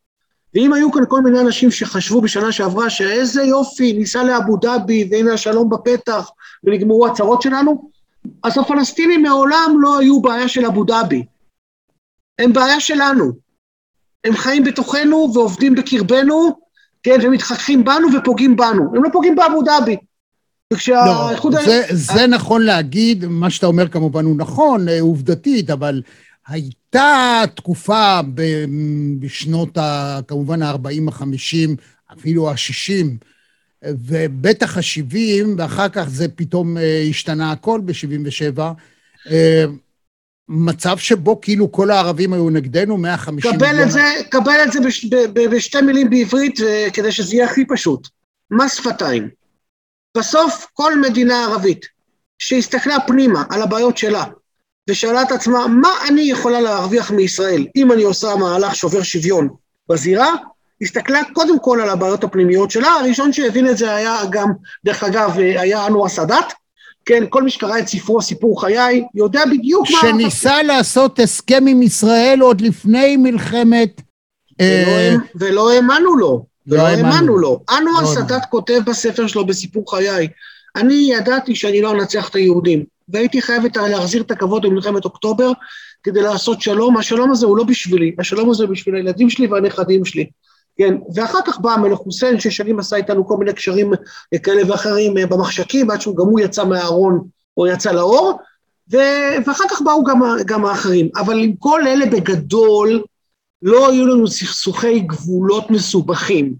ואם 0.54 0.72
היו 0.72 0.92
כאן 0.92 1.02
כל 1.08 1.20
מיני 1.20 1.40
אנשים 1.40 1.70
שחשבו 1.70 2.20
בשנה 2.20 2.52
שעברה 2.52 2.90
שאיזה 2.90 3.42
יופי, 3.42 3.92
ניסע 3.92 4.24
לאבו 4.24 4.56
דאבי 4.56 5.08
והנה 5.10 5.32
השלום 5.32 5.70
בפתח 5.70 6.30
ונגמרו 6.66 7.06
הצרות 7.06 7.42
שלנו, 7.42 7.90
אז 8.42 8.58
הפלסטינים 8.58 9.22
מעולם 9.22 9.76
לא 9.78 9.98
היו 9.98 10.20
בעיה 10.20 10.48
של 10.48 10.66
אבו 10.66 10.84
דאבי. 10.84 11.24
הם 12.38 12.52
בעיה 12.52 12.80
שלנו. 12.80 13.32
הם 14.24 14.36
חיים 14.36 14.64
בתוכנו 14.64 15.30
ועובדים 15.34 15.74
בקרבנו, 15.74 16.58
כן, 17.02 17.18
ומתחככים 17.22 17.84
בנו 17.84 18.08
ופוגעים 18.18 18.56
בנו. 18.56 18.96
הם 18.96 19.04
לא 19.04 19.08
פוגעים 19.12 19.36
באבו 19.36 19.62
דאבי. 19.62 19.96
לא, 20.72 21.60
זה, 21.64 21.82
זה 21.90 22.26
נכון 22.26 22.62
להגיד, 22.62 23.24
מה 23.24 23.50
שאתה 23.50 23.66
אומר 23.66 23.88
כמובן 23.88 24.24
הוא 24.24 24.36
נכון, 24.36 24.88
אה, 24.88 25.00
עובדתית, 25.00 25.70
אבל 25.70 26.02
הייתה 26.48 27.42
תקופה 27.54 28.20
בשנות, 29.18 29.78
ה, 29.78 30.20
כמובן 30.28 30.62
ה-40, 30.62 31.10
ה-50, 31.10 31.70
אפילו 32.18 32.50
ה-60, 32.50 33.06
ובטח 33.90 34.76
ה-70, 34.76 35.46
ואחר 35.58 35.88
כך 35.88 36.08
זה 36.08 36.28
פתאום 36.28 36.78
אה, 36.78 37.04
השתנה 37.10 37.52
הכל 37.52 37.80
ב-77. 37.84 38.60
אה, 39.30 39.64
מצב 40.48 40.98
שבו 40.98 41.40
כאילו 41.40 41.72
כל 41.72 41.90
הערבים 41.90 42.32
היו 42.32 42.50
נגדנו, 42.50 42.96
150 42.96 43.50
מיליון... 43.50 43.72
קבל 43.72 43.82
את 43.82 43.90
זה, 43.90 44.02
קבל 44.30 44.60
את 44.66 44.72
זה 44.72 44.80
בש, 44.80 45.04
ב, 45.04 45.16
ב, 45.32 45.56
בשתי 45.56 45.80
מילים 45.80 46.10
בעברית, 46.10 46.60
אה, 46.60 46.88
כדי 46.92 47.12
שזה 47.12 47.34
יהיה 47.34 47.46
הכי 47.46 47.64
פשוט. 47.68 48.08
מס 48.50 48.74
שפתיים. 48.74 49.28
בסוף 50.16 50.66
כל 50.72 51.00
מדינה 51.00 51.44
ערבית 51.44 51.86
שהסתכלה 52.38 52.96
פנימה 53.06 53.44
על 53.50 53.62
הבעיות 53.62 53.98
שלה, 53.98 54.24
ושאלה 54.90 55.22
את 55.22 55.32
עצמה, 55.32 55.66
מה 55.68 55.88
אני 56.08 56.22
יכולה 56.22 56.60
להרוויח 56.60 57.10
מישראל 57.10 57.66
אם 57.76 57.92
אני 57.92 58.02
עושה 58.02 58.36
מהלך 58.36 58.74
שובר 58.74 59.02
שוויון 59.02 59.48
בזירה? 59.88 60.34
הסתכלה 60.82 61.20
קודם 61.32 61.58
כל 61.58 61.80
על 61.82 61.88
הבעיות 61.88 62.24
הפנימיות 62.24 62.70
שלה, 62.70 62.88
הראשון 62.88 63.32
שהבין 63.32 63.68
את 63.68 63.76
זה 63.76 63.94
היה 63.94 64.16
גם, 64.30 64.48
דרך 64.84 65.04
אגב, 65.04 65.38
היה 65.38 65.86
אנואר 65.86 66.08
סאדאת, 66.08 66.44
כן, 67.06 67.24
כל 67.28 67.42
מי 67.42 67.50
שקרא 67.50 67.78
את 67.78 67.88
ספרו 67.88 68.22
סיפור 68.22 68.60
חיי, 68.60 69.04
יודע 69.14 69.42
בדיוק 69.50 69.86
מה... 69.90 69.98
שניסה 70.00 70.62
לעשות 70.62 71.18
הסכם 71.18 71.64
עם 71.68 71.82
ישראל 71.82 72.38
עוד 72.40 72.60
לפני 72.60 73.16
מלחמת... 73.16 74.00
אה, 74.60 75.14
ולא 75.34 75.72
האמנו 75.72 76.16
לו, 76.16 76.46
ולא 76.66 76.82
האמנו 76.82 77.38
לו. 77.38 77.60
אנואר 77.78 78.02
לא 78.02 78.06
סאדאת 78.06 78.42
כותב 78.50 78.80
בספר 78.86 79.26
שלו 79.26 79.46
בסיפור 79.46 79.90
חיי, 79.90 80.28
אני 80.76 81.08
ידעתי 81.12 81.54
שאני 81.54 81.80
לא 81.80 81.92
אנצח 81.92 82.28
את 82.28 82.34
היהודים, 82.34 82.84
והייתי 83.08 83.42
חייבת 83.42 83.76
להחזיר 83.76 84.22
את 84.22 84.30
הכבוד 84.30 84.66
במלחמת 84.66 85.04
אוקטובר 85.04 85.52
כדי 86.02 86.22
לעשות 86.22 86.60
שלום. 86.60 86.96
השלום 86.96 87.30
הזה 87.30 87.46
הוא 87.46 87.56
לא 87.56 87.64
בשבילי, 87.64 88.14
השלום 88.18 88.50
הזה 88.50 88.64
הוא 88.64 88.72
בשביל 88.72 88.94
הילדים 88.94 89.30
שלי 89.30 89.46
והנכדים 89.46 90.04
שלי. 90.04 90.26
כן, 90.76 90.94
ואחר 91.14 91.38
כך 91.46 91.60
בא 91.60 91.72
המלך 91.72 91.98
חוסיין, 91.98 92.40
ששנים 92.40 92.78
עשה 92.78 92.96
איתנו 92.96 93.26
כל 93.26 93.36
מיני 93.36 93.52
קשרים 93.52 93.92
כאלה 94.42 94.70
ואחרים 94.70 95.18
אה, 95.18 95.26
במחשכים, 95.26 95.90
עד 95.90 96.00
שהוא 96.00 96.16
גם 96.16 96.24
הוא 96.24 96.40
יצא 96.40 96.64
מהארון 96.64 97.28
או 97.56 97.66
יצא 97.66 97.92
לאור, 97.92 98.38
ו... 98.92 98.96
ואחר 99.46 99.64
כך 99.70 99.82
באו 99.82 100.04
גם, 100.04 100.20
גם 100.46 100.64
האחרים. 100.64 101.08
אבל 101.16 101.38
עם 101.38 101.56
כל 101.58 101.86
אלה 101.86 102.06
בגדול, 102.06 103.02
לא 103.62 103.90
היו 103.90 104.06
לנו 104.06 104.28
סכסוכי 104.28 105.00
גבולות 105.00 105.70
מסובכים. 105.70 106.54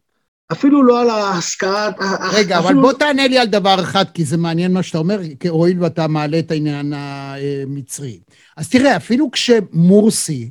אפילו 0.53 0.83
לא 0.83 1.00
על 1.00 1.11
ההשכרה... 1.11 1.90
רגע, 2.33 2.59
אפילו... 2.59 2.70
אבל 2.70 2.81
בוא 2.81 2.92
תענה 2.92 3.27
לי 3.27 3.38
על 3.38 3.46
דבר 3.46 3.81
אחד, 3.81 4.05
כי 4.14 4.24
זה 4.24 4.37
מעניין 4.37 4.72
מה 4.72 4.83
שאתה 4.83 4.98
אומר, 4.98 5.20
הואיל 5.48 5.83
ואתה 5.83 6.09
מעלה 6.09 6.38
את 6.38 6.50
העניין 6.50 6.92
המצרי. 6.96 8.20
אז 8.57 8.68
תראה, 8.68 8.96
אפילו 8.96 9.31
כשמורסי 9.31 10.50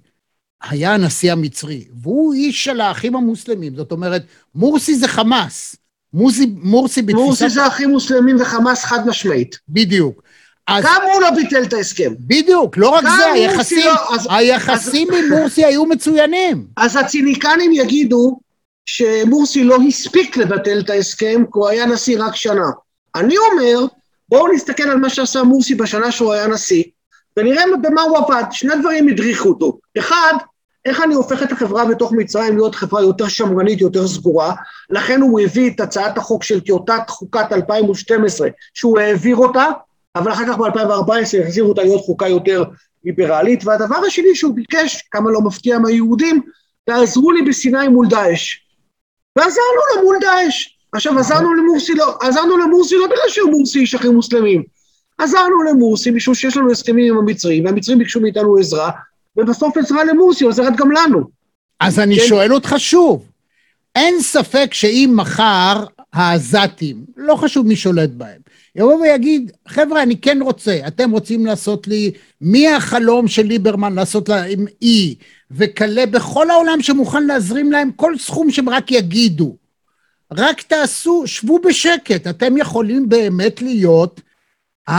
היה 0.70 0.94
הנשיא 0.94 1.32
המצרי, 1.32 1.86
והוא 2.02 2.34
איש 2.34 2.64
של 2.64 2.82
האחים 2.82 3.16
המוסלמים, 3.16 3.76
זאת 3.76 3.92
אומרת, 3.92 4.24
מורסי 4.56 4.96
זה 4.96 5.08
חמאס. 5.08 5.76
מורסי, 6.14 6.46
מורסי 6.64 7.02
בתפיסת... 7.02 7.24
מורסי 7.24 7.50
זה 7.50 7.68
אחים 7.68 7.90
מוסלמים 7.90 8.42
וחמאס 8.42 8.84
חד 8.84 9.08
משמעית. 9.08 9.58
בדיוק. 9.70 10.24
אז... 10.68 10.84
גם 10.84 11.02
הוא 11.14 11.22
לא 11.22 11.32
ביטל 11.32 11.64
את 11.64 11.74
ההסכם. 11.74 12.14
בדיוק, 12.20 12.78
לא 12.78 12.90
רק 12.90 13.04
זה, 13.04 13.26
היחסים, 13.26 13.86
לא, 13.86 14.16
אז, 14.16 14.28
היחסים 14.30 15.08
אז, 15.12 15.18
עם 15.18 15.30
מורסי 15.30 15.66
היו 15.66 15.86
מצוינים. 15.86 16.68
אז 16.78 16.96
הציניקנים 16.96 17.72
יגידו 17.74 18.40
שמורסי 18.86 19.64
לא 19.64 19.78
הספיק 19.88 20.38
לבטל 20.38 20.80
את 20.80 20.90
ההסכם, 20.90 21.44
כי 21.44 21.52
הוא 21.54 21.68
היה 21.68 21.86
נשיא 21.86 22.18
רק 22.20 22.36
שנה. 22.36 22.70
אני 23.16 23.36
אומר, 23.38 23.86
בואו 24.30 24.54
נסתכל 24.54 24.84
על 24.84 24.98
מה 24.98 25.10
שעשה 25.10 25.44
מורסי 25.44 25.76
בשנה 25.76 26.12
שהוא 26.12 26.34
היה 26.34 26.48
נשיא, 26.48 26.84
ונראה 27.38 27.64
במה 27.82 28.02
הוא 28.02 28.18
עבד. 28.18 28.44
שני 28.52 28.76
דברים 28.80 29.08
הדריכו 29.08 29.50
אותו. 29.50 29.80
אחד, 30.00 30.34
איך 30.86 31.02
אני 31.02 31.14
הופך 31.14 31.44
את 31.44 31.52
החברה 31.52 31.86
בתוך 31.86 32.12
מצרים 32.12 32.56
להיות 32.56 32.76
חברה 32.76 33.02
יותר 33.02 33.28
שמרנית, 33.28 33.82
יותר 33.82 34.08
סגורה, 34.08 34.56
לכן 34.90 35.22
הוא 35.22 35.40
הביא 35.40 35.72
את 35.72 35.80
הצעת 35.80 36.18
החוק 36.18 36.44
של 36.44 36.60
טיוטת 36.60 37.10
חוקת 37.10 37.46
2012, 37.52 38.48
שהוא 38.74 39.00
העביר 39.00 39.36
אותה, 39.36 39.66
אבל 40.16 40.32
אחר 40.32 40.48
כך 40.48 40.58
ב-2014 40.58 41.44
החזירו 41.44 41.70
אותה 41.70 41.84
להיות 41.84 42.02
חוקה 42.02 42.28
יותר 42.28 42.64
ליברלית, 43.04 43.66
והדבר 43.66 43.96
השני 44.08 44.36
שהוא 44.36 44.56
ביקש, 44.56 45.08
כמה 45.12 45.32
לא 45.32 45.42
מפתיע 45.42 45.80
מהיהודים, 45.80 46.42
תעזרו 46.86 47.32
לי 47.32 47.42
בסיני 47.42 47.88
מול 47.88 48.08
דאעש. 48.08 48.58
ועזרנו 49.36 49.82
לו 49.96 50.04
מול 50.04 50.18
דאעש. 50.22 50.70
עכשיו, 50.94 51.20
עזרנו 51.20 51.54
למורסי 51.54 51.94
לא, 51.94 52.18
עזרנו 52.22 52.58
למורסי 52.58 52.96
לא 52.96 53.06
בגלל 53.06 53.30
שהוא 53.30 53.52
מורסי 53.52 53.80
איש 53.80 53.96
אחים 53.96 54.12
מוסלמים. 54.12 54.64
עזרנו 55.18 55.64
למורסי 55.64 56.12
משום 56.12 56.36
שיש 56.36 56.58
לנו 56.58 56.72
הסכמים 56.72 57.14
עם 57.14 57.20
המצרים, 57.20 57.66
והמצרים 57.66 57.98
ביקשו 57.98 58.20
מאיתנו 58.20 58.58
עזרה, 58.58 58.92
ובסוף 59.38 59.78
עזרה 59.78 60.04
למורסי 60.04 60.44
עוזרת 60.44 60.76
גם 60.76 60.92
לנו. 60.92 61.20
אז 61.80 62.00
אני 62.00 62.20
כן? 62.20 62.28
שואל 62.28 62.54
אותך 62.54 62.76
שוב, 62.78 63.26
אין 63.96 64.22
ספק 64.22 64.74
שאם 64.74 65.14
מחר 65.16 65.86
העזתים, 66.14 67.06
לא 67.18 67.36
חשוב 67.36 67.68
מי 67.68 67.76
שולט 67.76 68.10
בהם, 68.10 68.42
יבוא 68.76 69.02
ויגיד, 69.02 69.52
חבר'ה, 69.68 70.04
אני 70.04 70.18
כן 70.18 70.42
רוצה, 70.42 70.80
אתם 70.88 71.12
רוצים 71.12 71.46
לעשות 71.46 71.88
לי, 71.88 72.12
מי 72.42 72.72
החלום 72.72 73.28
של 73.28 73.44
ליברמן 73.44 73.94
לעשות 73.94 74.30
להם 74.30 74.66
אי, 74.82 75.16
וכלה 75.52 76.06
בכל 76.06 76.50
העולם 76.50 76.82
שמוכן 76.82 77.24
להזרים 77.24 77.72
להם 77.72 77.92
כל 77.96 78.18
סכום 78.18 78.52
שהם 78.52 78.70
רק 78.70 78.92
יגידו. 78.92 79.56
רק 80.32 80.62
תעשו, 80.62 81.24
שבו 81.26 81.60
בשקט, 81.60 82.28
אתם 82.28 82.58
יכולים 82.58 83.10
באמת 83.10 83.62
להיות, 83.62 84.22
ה, 84.90 84.94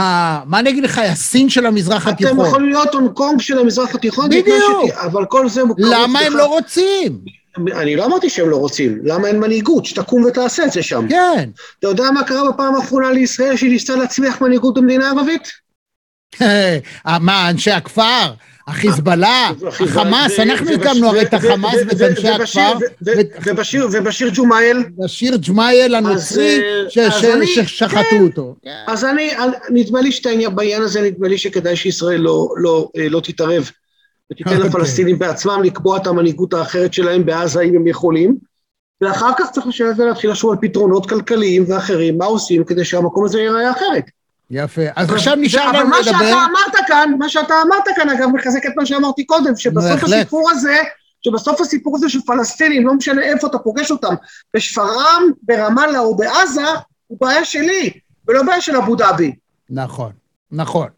מה 0.44 0.58
אני 0.58 0.70
אגיד 0.70 0.84
לך, 0.84 0.98
הסין 0.98 1.50
של 1.50 1.66
המזרח 1.66 2.02
אתם 2.02 2.12
התיכון. 2.12 2.40
אתם 2.40 2.48
יכולים 2.48 2.68
להיות 2.68 2.94
הונג 2.94 3.10
קונג 3.10 3.40
של 3.40 3.58
המזרח 3.58 3.94
התיכון. 3.94 4.28
בדיוק. 4.30 4.90
אבל 4.94 5.24
כל 5.24 5.48
זה. 5.48 5.62
למה 5.78 6.20
הם 6.20 6.36
לא 6.36 6.46
רוצים? 6.46 7.18
אני 7.72 7.96
לא 7.96 8.04
אמרתי 8.04 8.30
שהם 8.30 8.50
לא 8.50 8.56
רוצים, 8.56 8.98
למה 9.04 9.28
אין 9.28 9.40
מנהיגות? 9.40 9.84
שתקום 9.84 10.24
ותעשה 10.24 10.64
את 10.64 10.72
זה 10.72 10.82
שם. 10.82 11.06
כן. 11.08 11.50
אתה 11.78 11.88
יודע 11.88 12.10
מה 12.10 12.24
קרה 12.24 12.52
בפעם 12.52 12.74
האחרונה 12.74 13.10
לישראל 13.10 13.56
שהיא 13.56 13.70
ניסתה 13.70 13.96
להצליח 13.96 14.40
מנהיגות 14.40 14.74
במדינה 14.74 15.10
ערבית? 15.10 15.48
מה, 17.20 17.50
אנשי 17.50 17.70
הכפר? 17.70 18.32
החיזבאללה, 18.66 19.50
החמאס, 19.80 20.40
אנחנו 20.40 20.70
הקמנו 20.70 21.08
הרי 21.08 21.22
את 21.22 21.34
החמאס 21.34 21.76
ואת 21.88 22.00
אנשי 22.00 22.28
הכפר. 22.28 22.72
ובשיר 23.92 24.30
ג'ומאייל. 24.34 24.84
בשיר 24.98 25.36
ג'ומאייל 25.40 25.94
הנוצרי 25.94 26.60
ששחטו 27.44 28.00
כן. 28.10 28.22
אותו. 28.22 28.54
אז 28.86 29.04
אני, 29.04 29.30
נדמה 29.70 30.00
לי 30.00 30.12
שבעניין 30.12 30.82
הזה 30.82 31.02
נדמה 31.02 31.28
לי 31.28 31.38
שכדאי 31.38 31.76
שישראל 31.76 32.20
לא, 32.20 32.48
לא, 32.56 32.88
לא 32.96 33.20
תתערב 33.20 33.70
ותיתן 34.32 34.50
אוקיי. 34.50 34.68
לפלסטינים 34.68 35.18
בעצמם 35.18 35.62
לקבוע 35.64 35.96
את 35.96 36.06
המנהיגות 36.06 36.54
האחרת 36.54 36.94
שלהם 36.94 37.26
בעזה 37.26 37.60
אם 37.60 37.76
הם 37.76 37.86
יכולים. 37.86 38.36
ואחר 39.00 39.30
כך 39.38 39.50
צריך 39.50 39.66
לשבת 39.66 39.98
ולהתחיל 39.98 40.30
לחשוב 40.30 40.50
על 40.50 40.56
פתרונות 40.60 41.08
כלכליים 41.08 41.64
ואחרים, 41.68 42.18
מה 42.18 42.24
עושים 42.24 42.64
כדי 42.64 42.84
שהמקום 42.84 43.24
הזה 43.24 43.40
ייראה 43.40 43.70
אחרת. 43.70 44.04
יפה. 44.50 44.82
אז 44.96 45.10
עכשיו 45.10 45.34
נשאר 45.36 45.72
לנו 45.72 45.90
לדבר... 45.90 45.90
אבל 45.90 45.90
מה 45.90 46.02
שאתה 46.04 46.44
אמרת 46.44 46.86
כאן, 46.86 47.14
מה 47.18 47.28
שאתה 47.28 47.54
אמרת 47.66 47.84
כאן, 47.96 48.08
אגב, 48.08 48.28
מחזק 48.28 48.66
את 48.66 48.72
מה 48.76 48.86
שאמרתי 48.86 49.24
קודם, 49.24 49.56
שבסוף 49.56 50.04
הסיפור 50.04 50.50
הזה 50.50 50.82
שבסוף 51.24 51.60
הסיפור 51.60 51.96
הזה 51.96 52.08
של 52.08 52.20
פלסטינים, 52.26 52.86
לא 52.86 52.94
משנה 52.94 53.22
איפה 53.22 53.46
אתה 53.46 53.58
פוגש 53.58 53.90
אותם, 53.90 54.14
בשפרעם, 54.54 55.22
ברמאללה 55.42 55.98
או 55.98 56.16
בעזה, 56.16 56.64
הוא 57.06 57.18
בעיה 57.20 57.44
שלי, 57.44 57.90
ולא 58.28 58.42
בעיה 58.42 58.60
של 58.60 58.76
אבו 58.76 58.96
דאבי. 58.96 59.32
נכון, 59.70 60.12
נכון. 60.52 60.88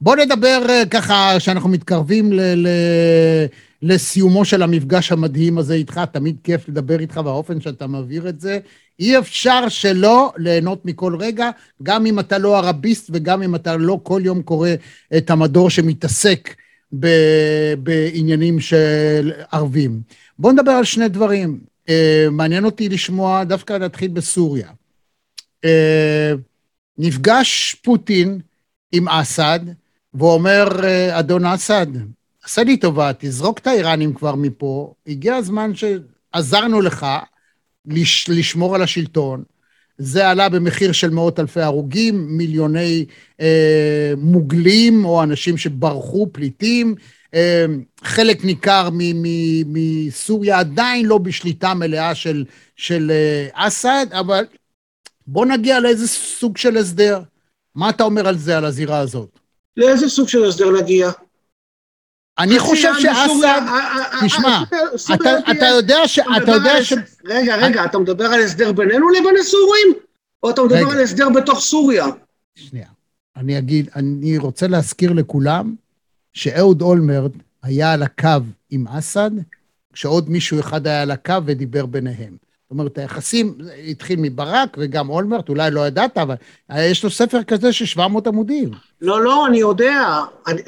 בוא 0.00 0.16
נדבר 0.16 0.62
uh, 0.66 0.88
ככה, 0.88 1.40
שאנחנו 1.40 1.68
מתקרבים 1.68 2.32
ל- 2.32 2.40
ל- 2.40 3.46
לסיומו 3.82 4.44
של 4.44 4.62
המפגש 4.62 5.12
המדהים 5.12 5.58
הזה 5.58 5.74
איתך, 5.74 6.00
תמיד 6.12 6.36
כיף 6.44 6.68
לדבר 6.68 7.00
איתך 7.00 7.20
והאופן 7.24 7.60
שאתה 7.60 7.86
מעביר 7.86 8.28
את 8.28 8.40
זה. 8.40 8.58
אי 9.00 9.18
אפשר 9.18 9.68
שלא 9.68 10.32
ליהנות 10.36 10.84
מכל 10.84 11.16
רגע, 11.20 11.50
גם 11.82 12.06
אם 12.06 12.20
אתה 12.20 12.38
לא 12.38 12.56
ערביסט 12.56 13.10
וגם 13.12 13.42
אם 13.42 13.54
אתה 13.54 13.76
לא 13.76 14.00
כל 14.02 14.20
יום 14.24 14.42
קורא 14.42 14.70
את 15.16 15.30
המדור 15.30 15.70
שמתעסק 15.70 16.54
ב- 17.00 17.74
בעניינים 17.82 18.60
של 18.60 19.32
ערבים. 19.52 20.00
בוא 20.38 20.52
נדבר 20.52 20.70
על 20.70 20.84
שני 20.84 21.08
דברים. 21.08 21.60
Uh, 21.86 22.30
מעניין 22.30 22.64
אותי 22.64 22.88
לשמוע, 22.88 23.44
דווקא 23.44 23.72
להתחיל 23.72 24.10
בסוריה. 24.10 24.68
Uh, 25.66 25.68
נפגש 26.98 27.76
פוטין 27.84 28.40
עם 28.92 29.08
אסד, 29.08 29.60
והוא 30.14 30.32
אומר, 30.32 30.68
אדון 31.10 31.44
אסד, 31.44 31.86
עשה 32.46 32.64
לי 32.64 32.76
טובה, 32.76 33.10
תזרוק 33.18 33.58
את 33.58 33.66
האיראנים 33.66 34.14
כבר 34.14 34.34
מפה, 34.34 34.94
הגיע 35.06 35.36
הזמן 35.36 35.72
שעזרנו 35.74 36.80
לך 36.80 37.06
לש, 37.86 38.28
לשמור 38.28 38.74
על 38.74 38.82
השלטון. 38.82 39.42
זה 39.98 40.28
עלה 40.28 40.48
במחיר 40.48 40.92
של 40.92 41.10
מאות 41.10 41.40
אלפי 41.40 41.60
הרוגים, 41.60 42.26
מיליוני 42.28 43.04
אה, 43.40 44.12
מוגלים 44.16 45.04
או 45.04 45.22
אנשים 45.22 45.56
שברחו, 45.56 46.28
פליטים. 46.32 46.94
אה, 47.34 47.64
חלק 48.02 48.44
ניכר 48.44 48.88
מסוריה 49.66 50.58
עדיין 50.58 51.06
לא 51.06 51.18
בשליטה 51.18 51.74
מלאה 51.74 52.14
של, 52.14 52.44
של 52.76 53.10
אה, 53.10 53.66
אסד, 53.66 54.06
אבל 54.12 54.44
בוא 55.26 55.46
נגיע 55.46 55.80
לאיזה 55.80 56.08
סוג 56.08 56.56
של 56.56 56.76
הסדר. 56.76 57.20
מה 57.74 57.90
אתה 57.90 58.04
אומר 58.04 58.28
על 58.28 58.38
זה, 58.38 58.56
על 58.56 58.64
הזירה 58.64 58.98
הזאת? 58.98 59.38
לאיזה 59.76 60.08
סוג 60.08 60.28
של 60.28 60.44
הסדר 60.44 60.70
נגיע? 60.82 61.10
אני 62.38 62.58
חושב 62.58 62.92
שאסד, 62.98 63.60
תשמע, 64.24 64.62
אתה 65.56 65.66
יודע 66.50 66.82
ש... 66.82 66.92
רגע, 67.24 67.56
רגע, 67.56 67.84
אתה 67.84 67.98
מדבר 67.98 68.24
על 68.24 68.42
הסדר 68.42 68.72
בינינו 68.72 69.08
לבין 69.08 69.34
הסורים? 69.40 69.88
או 70.42 70.50
אתה 70.50 70.62
מדבר 70.62 70.90
על 70.90 71.00
הסדר 71.00 71.28
בתוך 71.28 71.60
סוריה? 71.60 72.06
שנייה. 72.54 72.86
אני 73.36 73.58
אגיד, 73.58 73.90
אני 73.96 74.38
רוצה 74.38 74.66
להזכיר 74.66 75.12
לכולם 75.12 75.74
שאהוד 76.32 76.82
אולמרט 76.82 77.32
היה 77.62 77.92
על 77.92 78.02
הקו 78.02 78.28
עם 78.70 78.88
אסד, 78.88 79.30
כשעוד 79.92 80.30
מישהו 80.30 80.60
אחד 80.60 80.86
היה 80.86 81.02
על 81.02 81.10
הקו 81.10 81.34
ודיבר 81.44 81.86
ביניהם. 81.86 82.36
זאת 82.62 82.70
אומרת, 82.70 82.98
היחסים, 82.98 83.58
התחיל 83.88 84.18
מברק 84.22 84.76
וגם 84.78 85.08
אולמרט, 85.10 85.48
אולי 85.48 85.70
לא 85.70 85.86
ידעת, 85.86 86.18
אבל 86.18 86.34
יש 86.72 87.04
לו 87.04 87.10
ספר 87.10 87.42
כזה 87.42 87.72
של 87.72 87.84
700 87.84 88.26
עמודים. 88.26 88.70
לא, 89.00 89.24
לא, 89.24 89.46
אני 89.46 89.58
יודע. 89.58 90.20
אני... 90.46 90.62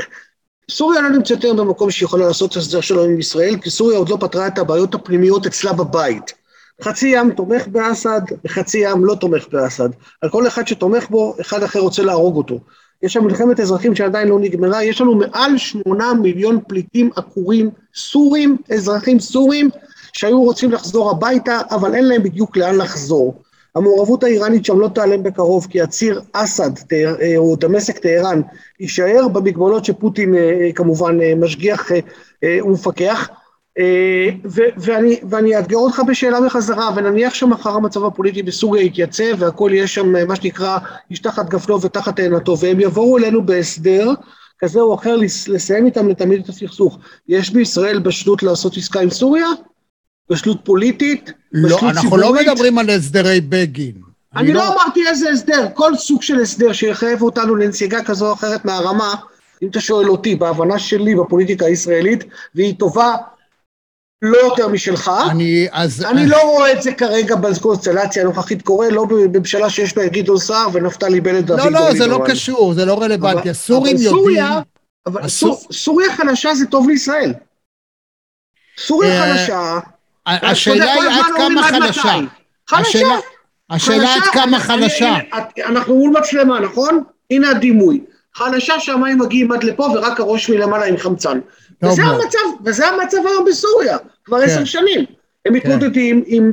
סוריה 0.70 1.00
לא 1.00 1.08
נמצאת 1.08 1.44
היום 1.44 1.56
במקום 1.56 1.90
שהיא 1.90 2.06
יכולה 2.06 2.26
לעשות 2.26 2.56
הסדר 2.56 2.80
שלום 2.80 3.10
עם 3.10 3.20
ישראל, 3.20 3.56
כי 3.62 3.70
סוריה 3.70 3.98
עוד 3.98 4.08
לא 4.08 4.16
פתרה 4.20 4.46
את 4.46 4.58
הבעיות 4.58 4.94
הפנימיות 4.94 5.46
אצלה 5.46 5.72
בבית. 5.72 6.34
חצי 6.82 7.08
ים 7.08 7.30
תומך 7.30 7.66
באסד, 7.68 8.20
וחצי 8.44 8.78
ים 8.78 9.04
לא 9.04 9.14
תומך 9.14 9.46
באסד. 9.52 9.88
על 10.22 10.30
כל 10.30 10.46
אחד 10.46 10.68
שתומך 10.68 11.10
בו, 11.10 11.34
אחד 11.40 11.62
אחר 11.62 11.78
רוצה 11.78 12.02
להרוג 12.02 12.36
אותו. 12.36 12.58
יש 13.02 13.12
שם 13.12 13.24
מלחמת 13.24 13.60
אזרחים 13.60 13.96
שעדיין 13.96 14.28
לא 14.28 14.38
נגמרה, 14.40 14.84
יש 14.84 15.00
לנו 15.00 15.14
מעל 15.14 15.58
שמונה 15.58 16.14
מיליון 16.14 16.60
פליטים 16.68 17.10
עקורים 17.16 17.70
סורים, 17.94 18.56
אזרחים 18.74 19.20
סורים, 19.20 19.70
שהיו 20.12 20.42
רוצים 20.42 20.72
לחזור 20.72 21.10
הביתה, 21.10 21.60
אבל 21.70 21.94
אין 21.94 22.08
להם 22.08 22.22
בדיוק 22.22 22.56
לאן 22.56 22.76
לחזור. 22.76 23.42
המעורבות 23.78 24.24
האיראנית 24.24 24.64
שם 24.64 24.80
לא 24.80 24.88
תיעלם 24.88 25.22
בקרוב, 25.22 25.66
כי 25.70 25.80
הציר 25.80 26.20
אסד 26.32 26.70
אה, 26.92 27.34
או 27.36 27.56
דמשק 27.56 27.98
טהרן 27.98 28.40
יישאר 28.80 29.28
במגבלות 29.28 29.84
שפוטין 29.84 30.34
אה, 30.34 30.70
כמובן 30.74 31.20
אה, 31.20 31.34
משגיח 31.34 31.90
ומפקח. 32.64 33.28
ואני, 34.76 35.20
ואני 35.30 35.56
אאתגר 35.56 35.76
אותך 35.76 36.02
בשאלה 36.06 36.40
בחזרה, 36.40 36.90
ונניח 36.96 37.34
שמחר 37.34 37.70
המצב 37.70 38.04
הפוליטי 38.04 38.42
בסוריה 38.42 38.82
יתייצב 38.82 39.24
והכל 39.38 39.70
יהיה 39.74 39.86
שם 39.86 40.26
מה 40.28 40.36
שנקרא 40.36 40.78
איש 41.10 41.18
תחת 41.18 41.48
גפנו 41.48 41.82
ותחת 41.82 42.16
תאנתו, 42.16 42.58
והם 42.58 42.80
יבואו 42.80 43.18
אלינו 43.18 43.46
בהסדר 43.46 44.10
כזה 44.58 44.80
או 44.80 44.94
אחר 44.94 45.16
לסיים 45.48 45.86
איתם 45.86 46.08
לתמיד 46.08 46.40
את 46.42 46.48
הסכסוך. 46.48 46.98
יש 47.28 47.50
בישראל 47.50 47.98
בשלות 47.98 48.42
לעשות 48.42 48.76
עסקה 48.76 49.00
עם 49.00 49.10
סוריה? 49.10 49.46
בשלות 50.30 50.58
פוליטית, 50.64 51.32
לא, 51.52 51.68
בשלות 51.68 51.82
אנחנו 51.82 52.00
ציבורית. 52.00 52.24
אנחנו 52.24 52.34
לא 52.34 52.52
מדברים 52.52 52.78
על 52.78 52.90
הסדרי 52.90 53.40
בגין. 53.40 53.94
אני, 54.36 54.42
אני 54.42 54.52
לא... 54.52 54.60
לא 54.60 54.74
אמרתי 54.74 55.08
איזה 55.08 55.30
הסדר, 55.30 55.66
כל 55.74 55.96
סוג 55.96 56.22
של 56.22 56.40
הסדר 56.40 56.72
שיחייב 56.72 57.22
אותנו 57.22 57.56
לנסיגה 57.56 58.04
כזו 58.04 58.28
או 58.28 58.32
אחרת 58.32 58.64
מהרמה, 58.64 59.14
אם 59.62 59.68
אתה 59.68 59.80
שואל 59.80 60.10
אותי, 60.10 60.34
בהבנה 60.34 60.78
שלי 60.78 61.14
בפוליטיקה 61.14 61.66
הישראלית, 61.66 62.24
והיא 62.54 62.74
טובה 62.78 63.14
לא 64.22 64.38
יותר 64.38 64.68
משלך, 64.68 65.10
אני, 65.30 65.66
אז... 65.72 66.04
אני 66.04 66.26
לא 66.26 66.42
רואה 66.42 66.72
את 66.72 66.82
זה 66.82 66.92
כרגע 66.92 67.36
בקונסטלציה 67.36 68.22
הנוכחית 68.22 68.62
קורה, 68.62 68.90
לא 68.90 69.04
בממשלה 69.04 69.70
שיש 69.70 69.96
לה 69.96 70.06
גדעון 70.06 70.38
סער 70.38 70.68
ונפתלי 70.72 71.20
בנט 71.20 71.50
ואביגדור. 71.50 71.70
לא, 71.70 71.88
לא, 71.88 71.98
זה 71.98 72.06
לא 72.06 72.20
קשור, 72.26 72.74
זה 72.74 72.84
לא 72.84 73.02
רלוונטי. 73.02 73.50
הסורים 73.50 73.96
יודעים... 73.96 74.10
סוריה, 74.10 74.60
אבל 75.06 75.22
הסור... 75.22 75.60
סוריה 75.72 76.16
חלשה 76.16 76.54
זה 76.54 76.66
טוב 76.66 76.88
לישראל. 76.88 77.34
סוריה 78.78 79.22
אה, 79.22 79.36
חלשה, 79.36 79.78
השאלה 80.28 80.92
היא 80.92 81.02
עד 81.02 81.24
כמה 81.36 81.62
חלשה. 81.62 82.14
חלשה. 82.68 83.06
השאלה 83.70 84.14
עד 84.14 84.22
כמה 84.22 84.58
חלשה. 84.58 85.16
אנחנו 85.66 85.96
מול 85.96 86.10
מצלמה, 86.18 86.60
נכון? 86.60 87.02
הנה 87.30 87.50
הדימוי. 87.50 88.00
חלשה 88.34 88.80
שהמים 88.80 89.18
מגיעים 89.18 89.52
עד 89.52 89.64
לפה 89.64 89.82
ורק 89.82 90.20
הראש 90.20 90.50
מלמעלה 90.50 90.84
עם 90.84 90.96
חמצן. 90.96 91.40
וזה 91.82 92.02
המצב, 92.02 92.38
וזה 92.64 92.88
המצב 92.88 93.18
היום 93.26 93.44
בסוריה, 93.44 93.96
כבר 94.24 94.36
עשר 94.36 94.58
כן. 94.58 94.66
שנים. 94.66 95.04
הם 95.46 95.52
מתמודדים 95.52 96.24
כן. 96.24 96.30
עם 96.30 96.52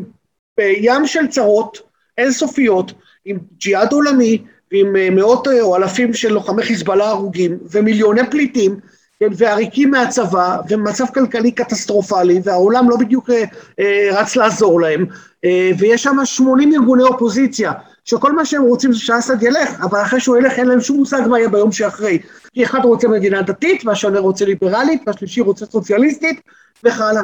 אה, 0.59 0.73
ים 0.77 1.07
של 1.07 1.27
צרות 1.27 1.77
אינסופיות, 2.17 2.91
עם 3.25 3.37
ג'יהאד 3.57 3.93
עולמי, 3.93 4.43
ועם 4.71 4.95
אה, 4.95 5.09
מאות 5.09 5.47
או 5.47 5.75
אלפים 5.75 6.13
של 6.13 6.33
לוחמי 6.33 6.63
חיזבאללה 6.63 7.09
הרוגים, 7.09 7.57
ומיליוני 7.71 8.29
פליטים, 8.31 8.79
כן, 9.19 9.29
ועריקים 9.37 9.91
מהצבא, 9.91 10.57
ומצב 10.69 11.05
כלכלי 11.13 11.51
קטסטרופלי, 11.51 12.41
והעולם 12.43 12.89
לא 12.89 12.97
בדיוק 12.97 13.29
אה, 13.29 13.43
אה, 13.79 14.09
רץ 14.11 14.35
לעזור 14.35 14.81
להם, 14.81 15.05
אה, 15.45 15.71
ויש 15.79 16.03
שם 16.03 16.17
80 16.25 16.73
ארגוני 16.73 17.03
אופוזיציה, 17.03 17.71
שכל 18.05 18.33
מה 18.33 18.45
שהם 18.45 18.61
רוצים 18.61 18.93
זה 18.93 18.99
שאסד 18.99 19.43
ילך, 19.43 19.81
אבל 19.81 20.01
אחרי 20.01 20.19
שהוא 20.19 20.37
ילך 20.37 20.59
אין 20.59 20.67
להם 20.67 20.81
שום 20.81 20.97
מושג 20.97 21.21
מה 21.29 21.39
יהיה 21.39 21.49
ביום 21.49 21.71
שאחרי. 21.71 22.19
כי 22.53 22.63
אחד 22.63 22.79
רוצה 22.85 23.07
מדינה 23.07 23.41
דתית, 23.41 23.85
והשונה 23.85 24.19
רוצה 24.19 24.45
ליברלית, 24.45 25.01
והשלישי 25.07 25.41
רוצה 25.41 25.65
סוציאליסטית, 25.65 26.41
וכך 26.83 27.01
הלאה 27.01 27.23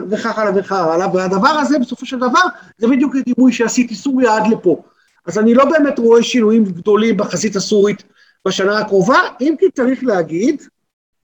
וכך 0.56 0.72
הלאה, 0.72 1.16
והדבר 1.16 1.50
הזה 1.50 1.80
בסופו 1.80 2.06
של 2.06 2.18
דבר 2.18 2.42
זה 2.78 2.88
בדיוק 2.88 3.16
הדימוי 3.16 3.54
שעשיתי 3.54 3.96
סוריה 3.96 4.36
עד 4.36 4.48
לפה. 4.48 4.82
אז 5.28 5.38
אני 5.38 5.54
לא 5.54 5.66
באמת 5.66 6.00
רואה 6.00 6.24
שינויים 6.24 6.64
גדולים 6.64 7.18
בחזית 7.18 7.56
הסורית 7.56 8.04
בשנה 8.48 8.80
הקרובה, 8.80 9.20
אם 9.42 9.56
כי 9.60 9.66
צריך 9.72 10.04
להגיד, 10.04 10.62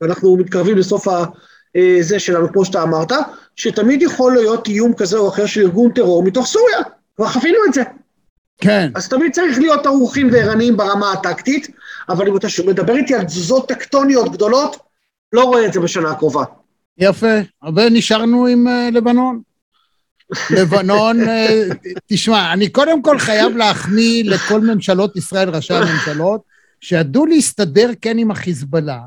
ואנחנו 0.04 0.38
מתקרבים 0.38 0.78
לסוף 0.78 1.08
הזה 1.08 2.20
שלנו, 2.20 2.54
כמו 2.54 2.66
שאתה 2.66 2.84
אמרת, 2.84 3.12
שתמיד 3.56 4.01
יכול 4.01 4.34
להיות 4.34 4.68
איום 4.68 4.93
כזה 4.93 5.18
או 5.18 5.30
אחר 5.30 5.45
של 5.45 5.62
ארגון 5.62 5.91
טרור 5.91 6.24
מתוך 6.24 6.47
סוריה, 6.47 6.78
כבר 7.16 7.28
חווינו 7.28 7.58
את 7.68 7.74
זה. 7.74 7.84
כן. 8.58 8.91
אז 8.95 9.10
תמיד 9.10 9.32
צריך 9.32 9.60
להיות 9.60 9.86
ערוכים 9.86 10.30
וערניים 10.32 10.78
ברמה 10.78 11.12
הטקטית, 11.12 11.68
אבל 12.10 12.28
אם 12.28 12.38
אתה 12.38 12.47
מדבר 12.66 12.95
איתי 12.95 13.16
על 13.16 13.24
תזוזות 13.24 13.68
טקטוניות 13.68 14.32
גדולות, 14.32 14.78
לא 15.34 15.43
רואה 15.43 15.66
את 15.66 15.74
זה 15.74 15.80
בשנה 15.80 16.12
הקרובה. 16.12 16.43
יפה, 16.97 17.38
ונשארנו 17.76 18.47
עם 18.47 18.68
uh, 18.68 18.93
לבנון. 18.93 19.41
לבנון, 20.58 21.22
uh, 21.22 21.28
תשמע, 22.08 22.54
אני 22.54 22.70
קודם 22.70 23.01
כל 23.01 23.20
חייב 23.20 23.58
להחמיא 23.58 24.24
לכל 24.24 24.62
ממשלות 24.62 25.16
ישראל, 25.16 25.49
ראשי 25.49 25.74
הממשלות, 25.74 26.41
שידעו 26.82 27.26
להסתדר 27.26 27.89
כן 28.01 28.18
עם 28.18 28.32
החיזבאללה, 28.32 28.99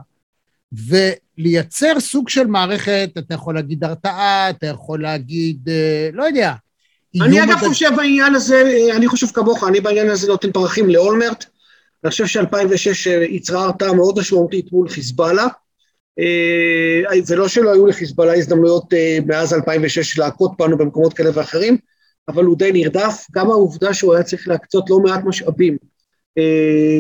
ולייצר 0.89 2.01
סוג 2.01 2.29
של 2.29 2.47
מערכת, 2.47 3.11
אתה 3.19 3.35
יכול 3.35 3.55
להגיד 3.55 3.85
הרתעה, 3.85 4.51
אתה 4.51 4.67
יכול 4.67 5.03
להגיד, 5.03 5.69
אה, 5.69 6.09
לא 6.13 6.25
יודע. 6.25 6.53
אני 7.23 7.45
אגב 7.45 7.57
בד... 7.57 7.69
חושב 7.69 7.91
בעניין 7.97 8.35
הזה, 8.35 8.63
אה, 8.67 8.97
אני 8.97 9.09
חושב 9.09 9.27
כמוך, 9.27 9.65
אני 9.69 9.81
בעניין 9.81 10.11
הזה 10.11 10.29
נותן 10.29 10.53
פרחים 10.53 10.89
לאולמרט. 10.89 11.45
אני 12.05 12.11
חושב 12.11 12.27
ש-2006 12.27 13.11
אה, 13.11 13.25
יצרה 13.25 13.65
הרתעה 13.65 13.93
מאוד 13.93 14.19
משמעותית 14.19 14.73
מול 14.73 14.89
חיזבאללה. 14.89 15.47
זה 17.23 17.37
לא 17.37 17.49
שלא 17.49 17.73
היו 17.73 17.87
לחיזבאללה 17.87 18.35
הזדמנויות 18.35 18.85
מאז 19.27 19.55
2006 19.55 20.19
להכות 20.19 20.53
בנו 20.59 20.79
במקומות 20.79 21.13
כאלה 21.13 21.31
ואחרים, 21.35 21.77
אבל 22.29 22.45
הוא 22.45 22.59
די 22.59 22.73
נרדף. 22.73 23.27
גם 23.33 23.51
העובדה 23.51 23.95
שהוא 23.95 24.15
היה 24.15 24.23
צריך 24.23 24.49
להקצות 24.49 24.91
לא 24.91 25.01
מעט 25.01 25.21
משאבים 25.25 25.77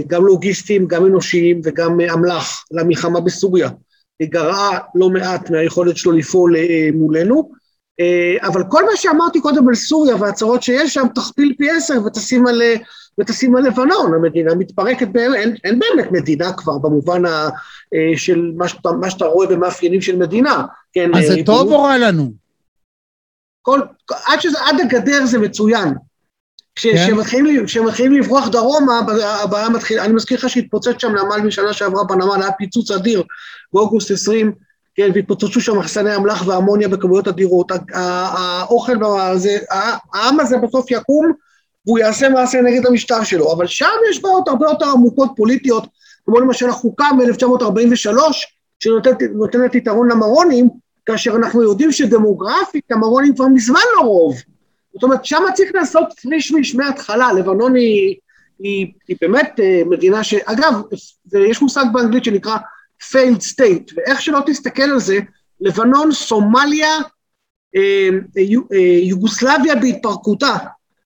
גם 0.07 0.27
לוגיסטיים, 0.27 0.87
גם 0.87 1.07
אנושיים 1.07 1.61
וגם 1.65 2.01
אה, 2.01 2.15
אמל"ח 2.15 2.65
למלחמה 2.71 3.21
בסוריה, 3.21 3.69
גרעה 4.23 4.79
לא 4.95 5.11
מעט 5.11 5.51
מהיכולת 5.51 5.97
שלו 5.97 6.13
לפעול 6.13 6.57
אה, 6.57 6.89
מולנו, 6.95 7.51
אה, 8.01 8.49
אבל 8.49 8.63
כל 8.69 8.85
מה 8.85 8.97
שאמרתי 8.97 9.41
קודם 9.41 9.69
על 9.69 9.75
סוריה 9.75 10.17
והצהרות 10.17 10.63
שיש 10.63 10.95
שם, 10.95 11.07
תכפיל 11.15 11.55
פי 11.59 11.71
עשר 11.71 12.05
ותשים 12.05 12.47
על, 12.47 12.63
ותשים 13.21 13.57
על 13.57 13.67
לבנון, 13.67 14.15
המדינה 14.15 14.55
מתפרקת, 14.55 15.09
אין, 15.17 15.57
אין 15.65 15.79
באמת 15.79 16.13
מדינה 16.13 16.53
כבר 16.53 16.79
במובן 16.79 17.27
ה, 17.27 17.49
אה, 17.95 18.17
של 18.17 18.53
מה 18.57 18.69
שאתה, 18.69 18.93
מה 18.93 19.11
שאתה 19.11 19.25
רואה 19.25 19.47
במאפיינים 19.47 20.01
של 20.01 20.17
מדינה. 20.17 20.65
כן, 20.93 21.15
אז 21.15 21.27
זה 21.27 21.35
אה, 21.35 21.45
טוב 21.45 21.73
או 21.73 21.83
רע 21.83 21.99
לנו? 21.99 22.33
כל, 23.63 23.81
עד, 24.27 24.41
שזה, 24.41 24.59
עד 24.67 24.81
הגדר 24.81 25.27
זה 25.27 25.39
מצוין. 25.39 25.95
כשמתחילים 26.77 27.67
כן. 28.13 28.13
לברוח 28.13 28.49
דרומה, 28.49 29.01
הבעיה 29.43 29.69
מתחילה, 29.69 30.05
אני 30.05 30.13
מזכיר 30.13 30.39
לך 30.39 30.49
שהתפוצץ 30.49 30.95
שם 30.99 31.13
נמל 31.13 31.47
משנה 31.47 31.73
שעברה 31.73 32.05
בנמל, 32.05 32.43
היה 32.43 32.53
פיצוץ 32.53 32.91
אדיר 32.91 33.23
באוגוסט 33.73 34.11
20, 34.11 34.53
כן, 34.95 35.11
והתפוצצו 35.15 35.61
שם 35.61 35.79
מחסני 35.79 36.17
אמל"ח 36.17 36.47
ואמוניה 36.47 36.89
בכמויות 36.89 37.29
אדירות. 37.29 37.73
האוכל, 37.93 38.93
העם 40.15 40.41
הזה 40.41 40.59
בסוף 40.59 40.91
יקום 40.91 41.33
והוא 41.87 41.99
יעשה 41.99 42.29
מעשה 42.29 42.61
נגד 42.61 42.87
המשטר 42.87 43.25
שלו, 43.25 43.53
אבל 43.53 43.67
שם 43.67 43.87
יש 44.11 44.23
בעיות 44.23 44.49
הרבה 44.49 44.67
יותר 44.67 44.87
עמוקות 44.87 45.31
פוליטיות, 45.37 45.87
כמו 46.27 46.41
למשל 46.41 46.69
החוקה 46.69 47.07
מ-1943, 47.13 48.19
שנותנת 48.81 49.75
יתרון 49.75 50.11
למרונים, 50.11 50.69
כאשר 51.07 51.37
אנחנו 51.37 51.63
יודעים 51.63 51.93
שדמוגרפית 51.93 52.93
המרונים 52.93 53.35
כבר 53.35 53.47
מזמן 53.47 53.81
לא 53.97 54.03
רוב. 54.03 54.37
זאת 54.97 55.03
אומרת, 55.03 55.25
שם 55.25 55.43
צריך 55.55 55.71
לעשות 55.75 56.09
פריש-מיש 56.23 56.75
מההתחלה, 56.75 57.33
לבנון 57.33 57.75
היא, 57.75 58.17
היא, 58.59 58.87
היא 59.09 59.17
באמת 59.21 59.61
אה, 59.63 59.83
מדינה 59.87 60.25
ש... 60.25 60.35
אגב, 60.35 60.75
יש 61.51 61.63
מושג 61.63 61.85
באנגלית 61.93 62.25
שנקרא 62.25 62.57
failed 63.03 63.43
state, 63.53 63.93
ואיך 63.97 64.23
שלא 64.23 64.41
תסתכל 64.47 64.83
על 64.83 65.01
זה, 65.01 65.19
לבנון, 65.61 66.13
סומליה, 66.13 66.95
אה, 67.77 68.09
אה, 68.73 68.79
יוגוסלביה 69.03 69.75
בהתפרקותה, 69.75 70.57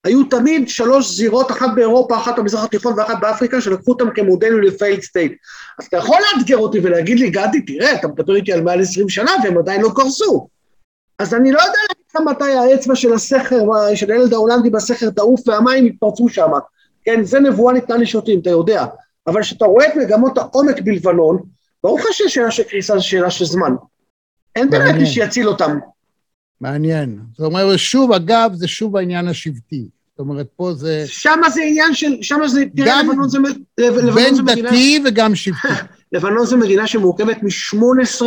היו 0.04 0.24
תמיד 0.24 0.68
שלוש 0.68 1.16
זירות, 1.16 1.50
אחת 1.50 1.68
באירופה, 1.74 2.16
אחת 2.16 2.38
במזרח 2.38 2.64
התיכון 2.64 2.94
ואחת 2.98 3.20
באפריקה, 3.20 3.60
שלקחו 3.60 3.92
אותם 3.92 4.10
כמודל 4.10 4.54
לפיילד 4.62 5.02
סטייט. 5.02 5.32
אז 5.78 5.86
אתה 5.86 5.96
יכול 5.96 6.16
לאתגר 6.36 6.56
אותי 6.56 6.80
ולהגיד 6.82 7.18
לי, 7.18 7.30
גדי, 7.30 7.60
תראה, 7.66 7.94
אתה 7.94 8.08
מדבר 8.08 8.36
איתי 8.36 8.52
על 8.52 8.62
מעל 8.62 8.80
עשרים 8.80 9.08
שנה 9.08 9.30
והם 9.44 9.58
עדיין 9.58 9.80
לא 9.82 9.90
קרסו. 9.94 10.48
אז 11.18 11.34
אני 11.34 11.52
לא 11.52 11.58
יודע 11.58 11.99
לך 12.10 12.22
מתי 12.26 12.52
האצבע 12.52 12.96
של 12.96 13.12
הסכר, 13.12 13.64
של 13.94 14.10
הילד 14.10 14.32
ההולנדי 14.32 14.70
בסכר 14.70 15.10
תעוף 15.10 15.48
והמים 15.48 15.86
יתפרצו 15.86 16.28
שם. 16.28 16.50
כן, 17.04 17.24
זה 17.24 17.40
נבואה 17.40 17.74
ניתנה 17.74 17.96
לשוטים, 17.96 18.40
אתה 18.40 18.50
יודע. 18.50 18.84
אבל 19.26 19.42
כשאתה 19.42 19.64
רואה 19.64 19.86
את 19.86 19.96
מגמות 19.96 20.38
העומק 20.38 20.80
בלבנון, 20.80 21.42
ברור 21.82 21.98
לך 21.98 22.06
ששאלה 22.12 22.50
של 22.50 22.62
קריסה 22.62 22.94
זו 22.94 23.08
שאלה 23.08 23.30
של 23.30 23.44
זמן. 23.44 23.74
אין 24.56 24.70
באמת 24.70 24.94
מי 24.94 25.06
שיציל 25.06 25.48
אותם. 25.48 25.78
מעניין. 26.60 27.18
זאת 27.36 27.46
אומרת, 27.46 27.78
שוב, 27.78 28.12
אגב, 28.12 28.50
זה 28.54 28.68
שוב 28.68 28.96
העניין 28.96 29.28
השבטי. 29.28 29.88
זאת 30.10 30.18
אומרת, 30.18 30.46
פה 30.56 30.72
זה... 30.74 31.04
שם 31.06 31.40
זה 31.54 31.62
עניין 31.62 31.94
של... 31.94 32.22
שם 32.22 32.38
זה... 32.46 32.64
תראה, 32.76 33.02
לבנון 33.02 33.28
זה... 33.28 33.38
בין 34.14 34.34
זה 34.34 34.42
דתי 34.42 34.62
מדינה, 34.62 35.08
וגם 35.08 35.34
שבטי. 35.34 35.68
לבנון 36.12 36.46
זו 36.46 36.56
מדינה 36.56 36.86
שמורכבת 36.86 37.36
מ-18 37.42 38.22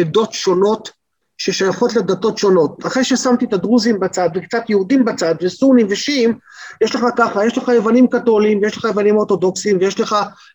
עדות 0.00 0.32
שונות 0.32 0.90
ששייכות 1.38 1.96
לדתות 1.96 2.38
שונות. 2.38 2.86
אחרי 2.86 3.04
ששמתי 3.04 3.44
את 3.44 3.52
הדרוזים 3.52 4.00
בצד 4.00 4.28
וקצת 4.34 4.70
יהודים 4.70 5.04
בצד 5.04 5.34
וסונים 5.42 5.86
ושיעים, 5.90 6.38
יש 6.80 6.94
לך 6.94 7.04
ככה, 7.16 7.46
יש 7.46 7.58
לך 7.58 7.68
יוונים 7.68 8.06
קתולים 8.06 8.60
ויש 8.62 8.76
לך 8.76 8.84
יוונים 8.84 9.16
אורתודוקסים 9.16 9.78
ויש 9.80 10.00
לך, 10.00 10.12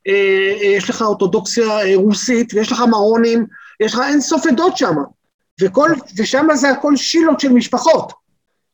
אה, 0.07 0.53
אה, 0.61 0.67
יש 0.67 0.89
לך 0.89 1.01
אורתודוקסיה 1.01 1.79
אה, 1.79 1.95
רוסית 1.95 2.53
ויש 2.53 2.71
לך 2.71 2.79
מרונים, 2.89 3.45
יש 3.79 3.93
לך 3.93 4.01
אין 4.09 4.21
סוף 4.21 4.45
עדות 4.45 4.77
שם. 4.77 4.95
ושם 6.17 6.47
זה 6.53 6.69
הכל 6.69 6.95
שילות 6.95 7.39
של 7.39 7.49
משפחות, 7.49 8.13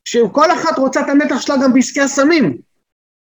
שכל 0.05 0.51
אחת 0.51 0.77
רוצה 0.77 1.01
את 1.01 1.09
הנתח 1.09 1.41
שלה 1.41 1.55
גם 1.63 1.73
בעסקי 1.73 2.01
הסמים, 2.01 2.57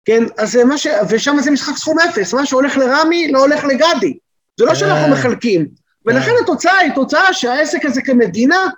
כן? 0.04 0.24
אז 0.38 0.52
זה 0.52 0.64
מה 0.64 0.78
ש... 0.78 0.86
ושם 1.08 1.36
זה 1.40 1.50
משחק 1.50 1.76
סכום 1.76 1.98
אפס, 1.98 2.34
מה 2.34 2.46
שהולך 2.46 2.76
לרמי 2.76 3.32
לא 3.32 3.38
הולך 3.38 3.64
לגדי, 3.64 4.18
זה 4.58 4.64
לא 4.64 4.74
שאנחנו 4.74 5.04
אה. 5.04 5.12
מחלקים, 5.12 5.68
ולכן 6.06 6.30
אה. 6.30 6.40
התוצאה 6.42 6.78
היא 6.78 6.92
תוצאה 6.94 7.32
שהעסק 7.32 7.84
הזה 7.84 8.02
כמדינה, 8.02 8.68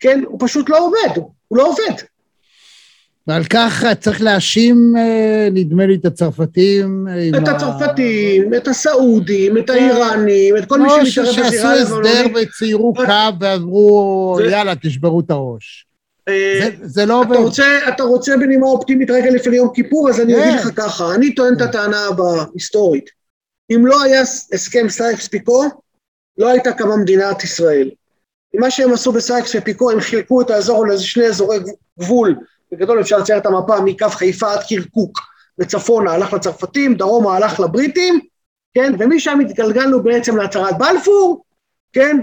כן, 0.00 0.20
הוא 0.26 0.38
פשוט 0.40 0.68
לא 0.68 0.78
עובד, 0.86 1.22
הוא 1.48 1.58
לא 1.58 1.68
עובד. 1.68 2.02
ועל 3.26 3.44
כך 3.44 3.84
צריך 4.00 4.22
להאשים, 4.22 4.94
אה, 4.96 5.48
נדמה 5.52 5.86
לי, 5.86 5.94
את 5.94 6.04
הצרפתים. 6.04 7.08
את 7.38 7.48
הצרפתים, 7.48 8.54
את 8.54 8.68
הסעודים, 8.68 9.58
את 9.58 9.70
האיראנים, 9.70 10.56
את 10.56 10.64
כל 10.64 10.80
מי 10.80 10.86
לא, 10.86 11.04
שמתערב 11.04 11.46
בזירה 11.46 11.72
הלבנונית. 11.72 11.84
שעשו 11.84 11.96
הסדר 11.96 12.26
וציירו 12.42 12.94
קו 12.94 13.02
ואמרו, 13.40 14.38
יאללה, 14.50 14.74
תשברו 14.74 15.20
את 15.20 15.30
הראש. 15.30 15.86
אה, 16.28 16.68
זה 16.82 17.06
לא 17.06 17.20
עובד. 17.20 17.36
אתה 17.88 18.02
רוצה 18.02 18.36
בנימה 18.36 18.66
אופטימית 18.66 19.10
רגע 19.10 19.30
לפני 19.30 19.56
יום 19.56 19.70
כיפור, 19.74 20.10
אז 20.10 20.20
אני 20.20 20.34
אגיד 20.34 20.54
לך 20.54 20.70
ככה, 20.76 21.14
אני 21.14 21.34
טוען 21.34 21.54
את 21.54 21.60
הטענה 21.60 22.06
הבאה, 22.06 22.44
היסטורית. 22.54 23.10
אם 23.70 23.86
לא 23.86 24.02
היה 24.02 24.20
הסכם 24.52 24.88
סייקס 24.88 25.28
פיקו, 25.28 25.64
לא 26.38 26.48
הייתה 26.48 26.72
קמה 26.72 26.96
מדינת 26.96 27.44
ישראל. 27.44 27.90
מה 28.54 28.70
שהם 28.70 28.92
עשו 28.92 29.12
בסייקס 29.12 29.54
ופיקו, 29.54 29.90
הם 29.90 30.00
חילקו 30.00 30.40
את 30.40 30.50
האזור 30.50 30.86
לאיזה 30.86 31.04
שני 31.04 31.26
אזורי 31.26 31.58
גבול 32.00 32.34
בגדול 32.72 33.00
אפשר 33.00 33.18
לצייר 33.18 33.38
את 33.38 33.46
המפה 33.46 33.80
מקו 33.80 34.08
חיפה 34.08 34.52
עד 34.52 34.60
קרקוק, 34.68 35.18
וצפונה 35.58 36.12
הלך 36.12 36.32
לצרפתים, 36.32 36.94
דרומה 36.94 37.36
הלך 37.36 37.60
לבריטים, 37.60 38.20
כן, 38.74 38.92
ומשם 38.98 39.40
התגלגלנו 39.40 40.02
בעצם 40.02 40.36
להצהרת 40.36 40.78
בלפור, 40.78 41.44
כן, 41.92 42.16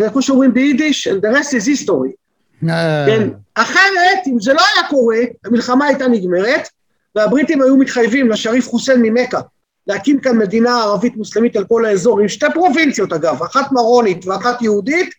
וכמו 0.00 0.22
שאומרים 0.22 0.54
ביידיש, 0.54 1.08
the 1.08 1.36
rest 1.36 1.50
is 1.50 1.66
history. 1.68 2.12
אה. 2.68 3.06
כן, 3.06 3.28
אחרת, 3.54 4.26
אם 4.26 4.40
זה 4.40 4.52
לא 4.52 4.60
היה 4.74 4.88
קורה, 4.88 5.18
המלחמה 5.44 5.84
הייתה 5.84 6.08
נגמרת, 6.08 6.68
והבריטים 7.14 7.62
היו 7.62 7.76
מתחייבים 7.76 8.30
לשריף 8.30 8.68
חוסיין 8.68 9.02
ממכה, 9.02 9.40
להקים 9.86 10.20
כאן 10.20 10.38
מדינה 10.38 10.82
ערבית 10.82 11.16
מוסלמית 11.16 11.56
על 11.56 11.64
כל 11.64 11.84
האזור, 11.84 12.20
עם 12.20 12.28
שתי 12.28 12.46
פרובינציות 12.54 13.12
אגב, 13.12 13.42
אחת 13.42 13.72
מרונית 13.72 14.26
ואחת 14.26 14.62
יהודית, 14.62 15.10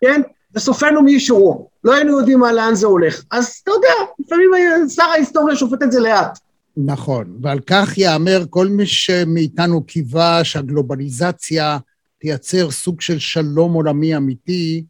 כן, 0.00 0.20
וסופנו 0.54 1.02
מי 1.02 1.12
ישורו. 1.12 1.68
לא 1.84 1.94
היינו 1.94 2.18
יודעים 2.18 2.38
מה, 2.38 2.52
לאן 2.52 2.74
זה 2.74 2.86
הולך. 2.86 3.22
אז 3.30 3.60
אתה 3.62 3.70
יודע, 3.70 4.12
לפעמים 4.18 4.50
שר 4.88 5.02
ההיסטוריה 5.02 5.56
שופט 5.56 5.82
את 5.82 5.92
זה 5.92 6.00
לאט. 6.00 6.38
נכון, 6.76 7.38
ועל 7.42 7.60
כך 7.66 7.98
יאמר 7.98 8.44
כל 8.50 8.68
מי 8.68 8.86
שמאיתנו 8.86 9.84
קיווה 9.84 10.44
שהגלובליזציה 10.44 11.78
תייצר 12.18 12.70
סוג 12.70 13.00
של 13.00 13.18
שלום 13.18 13.72
עולמי 13.72 14.16
אמיתי, 14.16 14.84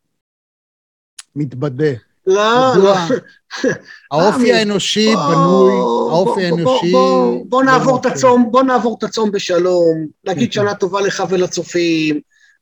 מתבדה. 1.36 1.92
לא, 2.26 2.72
לא. 2.76 2.94
האופי 4.12 4.52
האנושי 4.52 5.14
בנוי, 5.16 5.72
האופי 6.10 6.44
האנושי... 6.44 6.92
בוא 7.48 7.62
נעבור 7.62 8.00
את 8.00 8.06
הצום, 8.06 8.48
בוא 8.50 8.62
נעבור 8.62 8.96
את 8.98 9.04
הצום 9.04 9.30
בשלום, 9.30 10.06
נגיד 10.26 10.52
שנה 10.52 10.74
טובה 10.74 11.00
לך 11.00 11.22
ולצופים, 11.28 12.20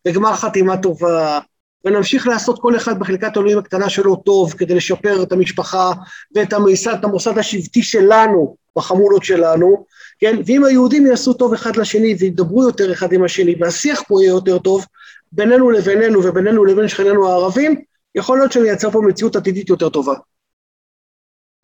וגמר 0.08 0.34
חתימה 0.34 0.76
טובה, 0.76 1.38
ונמשיך 1.84 2.26
לעשות 2.26 2.58
כל 2.58 2.76
אחד 2.76 2.98
בחלקת 2.98 3.36
אלוהים 3.36 3.58
הקטנה 3.58 3.88
שלו 3.88 4.16
טוב 4.16 4.52
כדי 4.52 4.74
לשפר 4.74 5.22
את 5.22 5.32
המשפחה 5.32 5.92
ואת 6.34 6.52
המסד, 6.52 6.94
את 6.94 7.04
המוסד 7.04 7.38
השבטי 7.38 7.82
שלנו, 7.82 8.56
בחמולות 8.76 9.24
שלנו, 9.24 9.84
כן? 10.18 10.36
ואם 10.46 10.64
היהודים 10.64 11.06
יעשו 11.06 11.32
טוב 11.32 11.52
אחד 11.52 11.76
לשני 11.76 12.16
וידברו 12.18 12.62
יותר 12.62 12.92
אחד 12.92 13.12
עם 13.12 13.24
השני 13.24 13.54
והשיח 13.60 14.02
פה 14.08 14.22
יהיה 14.22 14.30
יותר 14.30 14.58
טוב 14.58 14.86
בינינו 15.32 15.70
לבינינו 15.70 16.24
ובינינו 16.24 16.64
לבין 16.64 16.88
שכנינו 16.88 17.28
הערבים, 17.28 17.80
יכול 18.14 18.38
להיות 18.38 18.52
שנייצר 18.52 18.90
פה 18.90 19.00
מציאות 19.08 19.36
עתידית 19.36 19.68
יותר 19.68 19.88
טובה. 19.88 20.14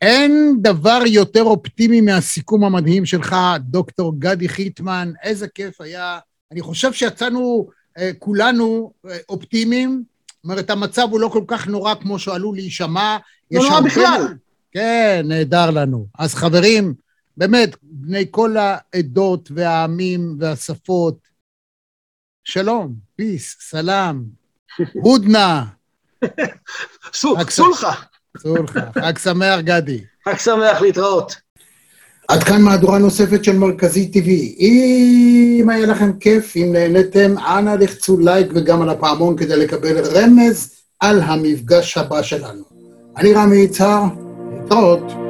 אין 0.00 0.56
דבר 0.62 0.98
יותר 1.06 1.42
אופטימי 1.42 2.00
מהסיכום 2.00 2.64
המדהים 2.64 3.06
שלך, 3.06 3.36
דוקטור 3.60 4.12
גדי 4.18 4.48
חיטמן, 4.48 5.12
איזה 5.22 5.48
כיף 5.48 5.80
היה. 5.80 6.18
אני 6.52 6.60
חושב 6.60 6.92
שיצאנו 6.92 7.68
אה, 7.98 8.10
כולנו 8.18 8.92
אה, 9.08 9.18
אופטימיים, 9.28 10.02
זאת 10.26 10.44
אומרת, 10.44 10.70
המצב 10.70 11.08
הוא 11.10 11.20
לא 11.20 11.28
כל 11.28 11.44
כך 11.46 11.66
נורא 11.66 11.94
כמו 11.94 12.18
שהוא 12.18 12.34
עלול 12.34 12.56
להישמע. 12.56 13.16
לא 13.50 13.62
נורא 13.62 13.80
בכלל. 13.80 14.34
כן, 14.72 15.22
נהדר 15.24 15.70
לנו. 15.70 16.06
אז 16.18 16.34
חברים, 16.34 16.94
באמת, 17.36 17.76
בני 17.82 18.26
כל 18.30 18.56
העדות 18.56 19.48
והעמים 19.54 20.36
והשפות, 20.40 21.18
שלום, 22.44 22.94
פיס, 23.16 23.56
סלאם, 23.60 24.22
הודנה. 25.02 25.64
סולחה. 27.12 27.92
סולחה. 28.38 28.80
חג 28.94 29.18
שמח, 29.18 29.60
גדי. 29.60 30.00
חג 30.28 30.38
שמח, 30.38 30.80
להתראות. 30.80 31.36
עד 32.28 32.42
כאן 32.42 32.62
מהדורה 32.62 32.98
נוספת 32.98 33.44
של 33.44 33.56
מרכזי 33.58 34.10
TV. 34.14 34.60
אם 34.60 35.70
היה 35.70 35.86
לכם 35.86 36.12
כיף, 36.18 36.56
אם 36.56 36.72
נהניתם, 36.72 37.34
אנא 37.38 37.70
לחצו 37.70 38.18
לייק 38.18 38.46
וגם 38.54 38.82
על 38.82 38.88
הפעמון 38.88 39.36
כדי 39.36 39.56
לקבל 39.56 39.98
רמז 39.98 40.74
על 41.00 41.20
המפגש 41.20 41.98
הבא 41.98 42.22
שלנו. 42.22 42.62
אני 43.16 43.34
רמי 43.34 43.56
יצהר, 43.56 44.02
להתראות. 44.52 45.25